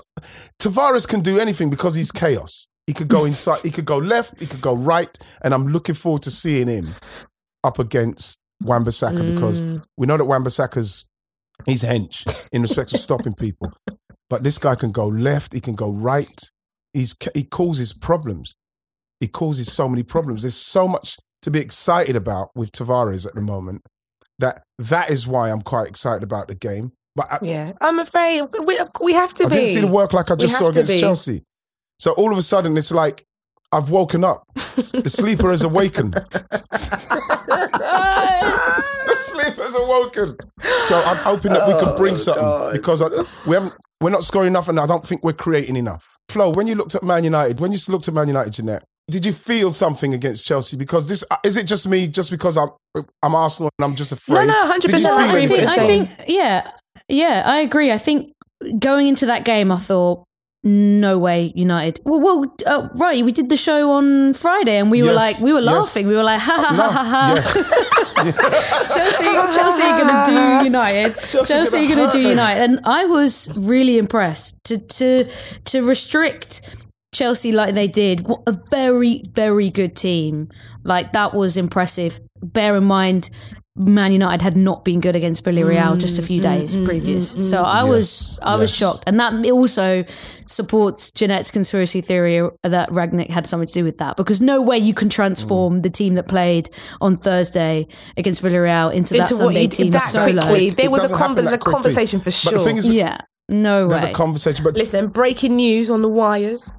Tavares 0.61 1.07
can 1.07 1.21
do 1.21 1.39
anything 1.39 1.69
because 1.69 1.95
he's 1.95 2.11
chaos. 2.11 2.67
He 2.87 2.93
could 2.93 3.07
go 3.07 3.25
inside, 3.31 3.59
he 3.63 3.71
could 3.71 3.85
go 3.85 3.97
left, 3.97 4.39
he 4.39 4.45
could 4.45 4.61
go 4.61 4.75
right. 4.75 5.15
And 5.41 5.53
I'm 5.53 5.65
looking 5.67 5.95
forward 5.95 6.21
to 6.23 6.31
seeing 6.31 6.67
him 6.67 6.85
up 7.63 7.79
against 7.79 8.39
because 8.61 9.61
Mm. 9.61 9.83
we 9.97 10.07
know 10.07 10.17
that 10.17 10.25
Wan-Bissaka's 10.25 11.09
he's 11.65 11.83
hench 11.83 12.25
in 12.51 12.61
respect 12.61 12.93
of 12.93 12.99
stopping 12.99 13.33
people. 13.39 13.71
But 14.29 14.43
this 14.43 14.57
guy 14.57 14.75
can 14.75 14.91
go 14.91 15.07
left, 15.07 15.53
he 15.53 15.59
can 15.61 15.75
go 15.75 15.91
right. 15.91 16.41
He's 16.93 17.13
he 17.33 17.43
causes 17.43 17.91
problems. 17.93 18.55
He 19.19 19.27
causes 19.27 19.71
so 19.71 19.87
many 19.89 20.03
problems. 20.03 20.41
There's 20.43 20.55
so 20.55 20.87
much 20.87 21.17
to 21.41 21.51
be 21.51 21.59
excited 21.59 22.15
about 22.15 22.49
with 22.55 22.71
Tavares 22.71 23.27
at 23.27 23.35
the 23.35 23.41
moment. 23.41 23.81
That 24.39 24.63
that 24.79 25.09
is 25.11 25.27
why 25.27 25.51
I'm 25.51 25.61
quite 25.61 25.87
excited 25.87 26.23
about 26.23 26.47
the 26.47 26.55
game. 26.55 26.91
But 27.15 27.27
I, 27.31 27.37
Yeah, 27.41 27.71
I'm 27.81 27.99
afraid 27.99 28.43
we, 28.65 28.77
we 29.03 29.13
have 29.13 29.33
to 29.35 29.43
I 29.45 29.47
be. 29.49 29.53
didn't 29.53 29.69
see 29.69 29.81
the 29.81 29.87
work 29.87 30.13
like 30.13 30.31
I 30.31 30.35
just 30.35 30.57
saw 30.57 30.67
against 30.69 30.91
be. 30.91 30.99
Chelsea. 30.99 31.43
So 31.99 32.11
all 32.13 32.31
of 32.31 32.37
a 32.37 32.41
sudden, 32.41 32.75
it's 32.77 32.91
like 32.91 33.23
I've 33.71 33.89
woken 33.91 34.23
up. 34.23 34.43
The 34.55 35.09
sleeper 35.09 35.49
has 35.49 35.63
awakened. 35.63 36.13
the 37.75 39.15
sleeper 39.15 39.61
has 39.63 39.75
awoken. 39.75 40.37
So 40.81 40.97
I'm 40.99 41.17
hoping 41.17 41.51
that 41.53 41.67
we 41.67 41.73
Oh, 41.73 41.79
can 41.83 41.95
bring 41.97 42.17
something 42.17 42.71
because 42.73 43.01
I, 43.01 43.07
we 43.49 43.55
haven't. 43.55 43.73
We're 44.01 44.09
not 44.09 44.23
scoring 44.23 44.49
enough, 44.49 44.67
and 44.67 44.79
I 44.79 44.85
don't 44.87 45.03
think 45.03 45.23
we're 45.23 45.33
creating 45.33 45.75
enough. 45.77 46.17
Flo, 46.29 46.51
when 46.51 46.67
you 46.67 46.75
looked 46.75 46.95
at 46.95 47.03
Man 47.03 47.23
United, 47.23 47.59
when 47.59 47.71
you 47.71 47.77
looked 47.87 48.07
at 48.07 48.13
Man 48.13 48.27
United, 48.27 48.51
Jeanette, 48.53 48.83
did 49.09 49.25
you 49.25 49.31
feel 49.31 49.71
something 49.71 50.13
against 50.13 50.45
Chelsea? 50.45 50.75
Because 50.75 51.07
this 51.07 51.23
uh, 51.31 51.37
is 51.45 51.55
it 51.57 51.65
just 51.65 51.87
me, 51.87 52.07
just 52.07 52.29
because 52.29 52.57
I'm 52.57 52.69
I'm 53.23 53.35
Arsenal 53.35 53.69
and 53.79 53.85
I'm 53.85 53.95
just 53.95 54.11
afraid. 54.11 54.45
no, 54.47 54.53
no, 54.65 54.73
100% 54.73 54.81
Did 54.81 54.93
I 54.93 54.97
feel 54.97 55.17
agree 55.29 55.39
I 55.39 55.41
with 55.43 55.49
think, 55.49 55.69
I 55.69 55.77
think, 55.87 56.09
yeah, 56.27 56.71
yeah, 57.07 57.43
I 57.45 57.59
agree. 57.59 57.91
I 57.91 57.97
think 57.97 58.33
going 58.79 59.07
into 59.07 59.25
that 59.27 59.45
game, 59.45 59.71
I 59.71 59.77
thought, 59.77 60.23
no 60.65 61.19
way, 61.19 61.51
United. 61.53 62.01
Well, 62.03 62.19
well, 62.19 62.55
uh, 62.65 62.89
right, 62.99 63.23
we 63.23 63.31
did 63.31 63.49
the 63.49 63.57
show 63.57 63.91
on 63.91 64.33
Friday, 64.33 64.77
and 64.77 64.89
we 64.89 65.03
were 65.03 65.13
like, 65.13 65.39
we 65.39 65.53
were 65.53 65.59
yes. 65.59 65.71
laughing. 65.71 66.07
We 66.07 66.15
were 66.15 66.23
like, 66.23 66.41
ha 66.41 66.57
ha 66.57 66.73
ha 66.73 66.91
ha 66.91 67.03
ha. 67.05 67.95
Chelsea, 68.95 69.25
Chelsea 69.55 69.83
are 69.83 70.01
going 70.01 70.25
to 70.25 70.31
do 70.31 70.65
United. 70.65 71.15
Chelsea 71.15 71.53
Chelsea, 71.53 71.87
gonna 71.87 72.01
are 72.01 72.07
gonna 72.07 72.11
do. 72.13 72.29
United, 72.29 72.63
and 72.63 72.79
I 72.83 73.05
was 73.05 73.55
really 73.55 73.99
impressed 73.99 74.63
to 74.65 74.79
to 74.79 75.25
to 75.65 75.87
restrict 75.87 76.87
Chelsea 77.13 77.51
like 77.51 77.75
they 77.75 77.87
did. 77.87 78.27
What 78.27 78.41
a 78.47 78.53
very 78.71 79.21
very 79.33 79.69
good 79.69 79.95
team! 79.95 80.49
Like 80.83 81.13
that 81.13 81.35
was 81.35 81.57
impressive. 81.57 82.17
Bear 82.41 82.75
in 82.75 82.85
mind. 82.85 83.29
Man 83.77 84.13
United 84.13 84.41
had 84.41 84.55
not 84.55 84.85
been 84.85 85.01
good 85.01 85.17
against 85.17 85.43
Villarreal 85.43 85.95
mm, 85.95 85.99
just 85.99 86.17
a 86.17 86.21
few 86.21 86.39
mm, 86.39 86.43
days 86.43 86.75
mm, 86.77 86.85
previous, 86.85 87.49
so 87.49 87.61
I 87.61 87.83
was 87.83 88.39
I 88.41 88.55
was 88.55 88.73
shocked, 88.73 89.03
and 89.05 89.19
that 89.19 89.33
also 89.51 90.05
supports 90.45 91.11
Jeanette's 91.11 91.51
conspiracy 91.51 91.99
theory 91.99 92.49
that 92.63 92.89
Rangnick 92.89 93.29
had 93.29 93.45
something 93.47 93.67
to 93.67 93.73
do 93.73 93.83
with 93.83 93.97
that. 93.97 94.15
Because 94.15 94.39
no 94.39 94.61
way 94.61 94.77
you 94.77 94.93
can 94.93 95.09
transform 95.09 95.81
the 95.81 95.89
team 95.89 96.13
that 96.13 96.27
played 96.29 96.69
on 97.01 97.17
Thursday 97.17 97.87
against 98.15 98.41
Villarreal 98.43 98.93
into, 98.93 99.13
that 99.15 99.29
Into 99.31 99.43
what 99.43 99.53
Sunday 99.53 99.61
you 99.63 99.67
team 99.67 99.91
that 99.91 99.99
so 100.03 100.23
quickly. 100.23 100.39
low. 100.69 100.69
There 100.75 100.85
It 100.85 100.91
was 100.91 100.99
a, 100.99 101.03
doesn't 101.03 101.17
happen 101.17 101.35
convers- 101.35 101.51
that 101.51 101.67
a 101.67 101.71
conversation 101.71 102.19
for 102.19 102.25
But 102.25 102.33
sure. 102.33 102.51
the 102.53 102.59
thing 102.59 102.77
is, 102.77 102.87
Yeah, 102.87 103.17
no 103.49 103.89
there's 103.89 104.03
way. 104.03 104.11
a 104.11 104.13
conversation. 104.13 104.63
But 104.63 104.75
Listen, 104.75 105.07
breaking 105.09 105.57
news 105.57 105.89
on 105.89 106.01
the 106.01 106.09
wires: 106.09 106.73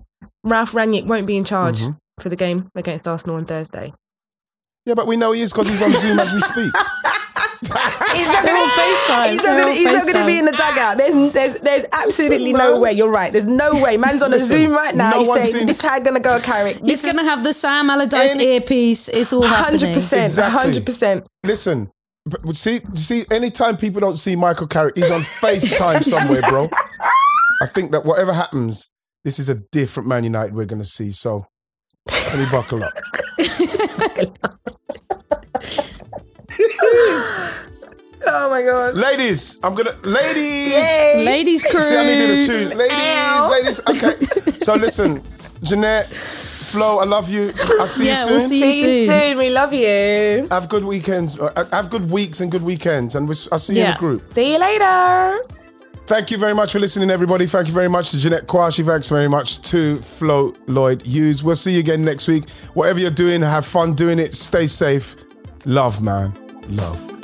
Ralph 0.45 0.73
Rangnick 0.73 1.07
won't 1.07 1.27
be 1.27 1.37
in 1.37 1.45
charge 1.45 1.81
Mm-hmm. 1.81 2.23
for 2.23 2.31
the 2.31 2.37
game 2.37 2.71
against 2.75 3.07
Arsenal 3.07 3.37
on 3.37 3.45
Thursday. 3.45 3.93
Yeah, 4.87 4.95
but 4.95 5.07
we 5.07 5.17
know 5.17 5.33
he 5.33 5.43
is 5.43 5.53
because 5.53 5.69
he's 5.69 5.83
on 5.83 5.91
Zoom 5.91 6.19
as 6.19 6.33
we 6.33 6.41
speak. 6.41 6.73
He's 8.13 8.29
not 8.29 8.45
gonna 8.47 8.59
on 8.59 8.69
FaceTime. 8.79 9.27
He's 9.33 9.43
not 9.43 9.45
gonna, 9.59 9.63
on 9.63 9.73
he's 9.75 9.85
not 9.85 10.07
gonna 10.07 10.19
FaceTime. 10.21 10.27
be 10.27 10.39
in 10.39 10.45
the 10.45 10.53
dugout. 10.53 10.99
There's, 10.99 11.33
there's, 11.33 11.61
there's 11.61 11.85
absolutely 11.93 12.53
Listen, 12.53 12.59
no 12.71 12.81
way. 12.81 12.93
You're 12.93 13.11
right. 13.11 13.33
There's 13.33 13.45
no 13.47 13.73
way. 13.83 13.97
Man's 13.97 14.23
on 14.23 14.31
Listen, 14.31 14.57
a 14.63 14.65
Zoom 14.67 14.73
right 14.77 14.95
now. 14.95 15.11
no 15.11 15.19
he's 15.19 15.29
one's 15.29 15.43
saying 15.45 15.55
seen- 15.57 15.67
this 15.67 15.81
how 15.81 15.99
gonna 15.99 16.21
go, 16.21 16.39
Carrick. 16.43 16.81
He's 16.85 17.03
going 17.03 17.17
to 17.17 17.25
have 17.25 17.45
the 17.45 17.53
Sam 17.53 17.91
Allardyce 17.91 18.35
Any- 18.37 18.55
earpiece. 18.55 19.09
It's 19.09 19.33
all 19.33 19.43
happening. 19.43 19.81
Hundred 19.81 19.95
percent. 19.95 20.23
Exactly. 20.25 20.61
Hundred 20.61 20.87
percent. 20.87 21.27
Listen, 21.45 21.91
but 22.25 22.41
but 22.45 22.57
see, 22.57 22.81
see, 22.95 23.25
anytime 23.31 23.77
people 23.77 24.01
don't 24.01 24.15
see 24.15 24.37
Michael 24.37 24.67
Carrick, 24.67 24.97
he's 24.97 25.11
on 25.11 25.21
FaceTime 25.21 26.03
somewhere, 26.05 26.43
bro. 26.43 26.69
I 27.63 27.67
think 27.67 27.91
that 27.93 28.05
whatever 28.05 28.33
happens, 28.33 28.91
this 29.25 29.39
is 29.39 29.49
a 29.49 29.57
different 29.73 30.09
Man 30.09 30.25
United 30.25 30.55
we're 30.55 30.67
going 30.67 30.83
to 30.83 30.89
see. 30.89 31.11
So 31.11 31.47
let 32.27 32.39
me 32.39 32.47
buckle 32.51 32.83
up. 32.85 32.93
Oh 38.29 38.51
my 38.51 38.63
god. 38.63 38.97
Ladies, 38.97 39.59
I'm 39.63 39.75
going 39.75 39.87
to, 39.87 39.97
ladies. 40.09 40.75
Ladies 41.25 41.71
crew. 41.71 41.83
See, 41.83 41.97
I 41.97 42.05
needed 42.05 42.31
a 42.31 42.47
tune. 42.47 42.77
Ladies, 42.77 43.49
ladies. 43.51 43.81
Okay. 43.89 44.51
So 44.65 44.75
listen, 44.75 45.23
Jeanette, 45.63 46.09
Flo, 46.09 46.99
I 46.99 47.05
love 47.05 47.29
you. 47.31 47.53
I'll 47.79 47.87
see 47.87 48.07
Yeah, 48.09 48.25
you 48.25 48.31
we'll 48.33 48.41
soon. 48.41 48.49
see 48.49 48.67
you 48.67 48.73
See 48.73 49.01
you 49.03 49.07
soon. 49.07 49.21
soon. 49.21 49.39
We 49.39 49.51
love 49.51 49.73
you. 49.73 50.49
Have 50.51 50.69
good 50.69 50.85
weekends. 50.85 51.39
uh, 51.39 51.65
Have 51.71 51.89
good 51.91 52.11
weeks 52.11 52.41
and 52.41 52.51
good 52.51 52.63
weekends. 52.63 53.15
And 53.15 53.29
we'll, 53.29 53.37
I'll 53.53 53.59
see 53.61 53.75
you 53.75 53.81
in 53.83 53.87
Yeah. 53.87 53.93
the 53.95 53.99
group. 54.01 54.29
See 54.29 54.53
you 54.53 54.59
later. 54.59 55.39
Thank 56.07 56.31
you 56.31 56.39
very 56.39 56.55
much 56.55 56.73
for 56.73 56.79
listening, 56.79 57.11
everybody. 57.11 57.47
Thank 57.47 57.67
you 57.67 57.75
very 57.75 57.89
much 57.89 58.13
to 58.13 58.19
Jeanette 58.19 58.47
Kwakye. 58.47 58.87
Thanks 58.87 59.09
very 59.09 59.29
much 59.29 59.61
to 59.71 59.97
Flo 59.97 60.55
Lloyd 60.69 61.05
Hughes. 61.05 61.43
We'll 61.43 61.57
see 61.57 61.73
you 61.73 61.81
again 61.81 62.05
next 62.05 62.29
week. 62.29 62.49
Whatever 62.75 63.01
you're 63.01 63.11
doing, 63.11 63.43
have 63.43 63.67
fun 63.67 63.95
doing 63.95 64.21
it. 64.21 64.33
Stay 64.33 64.69
safe. 64.69 65.17
Love, 65.65 66.01
man. 66.03 66.33
Love. 66.69 67.16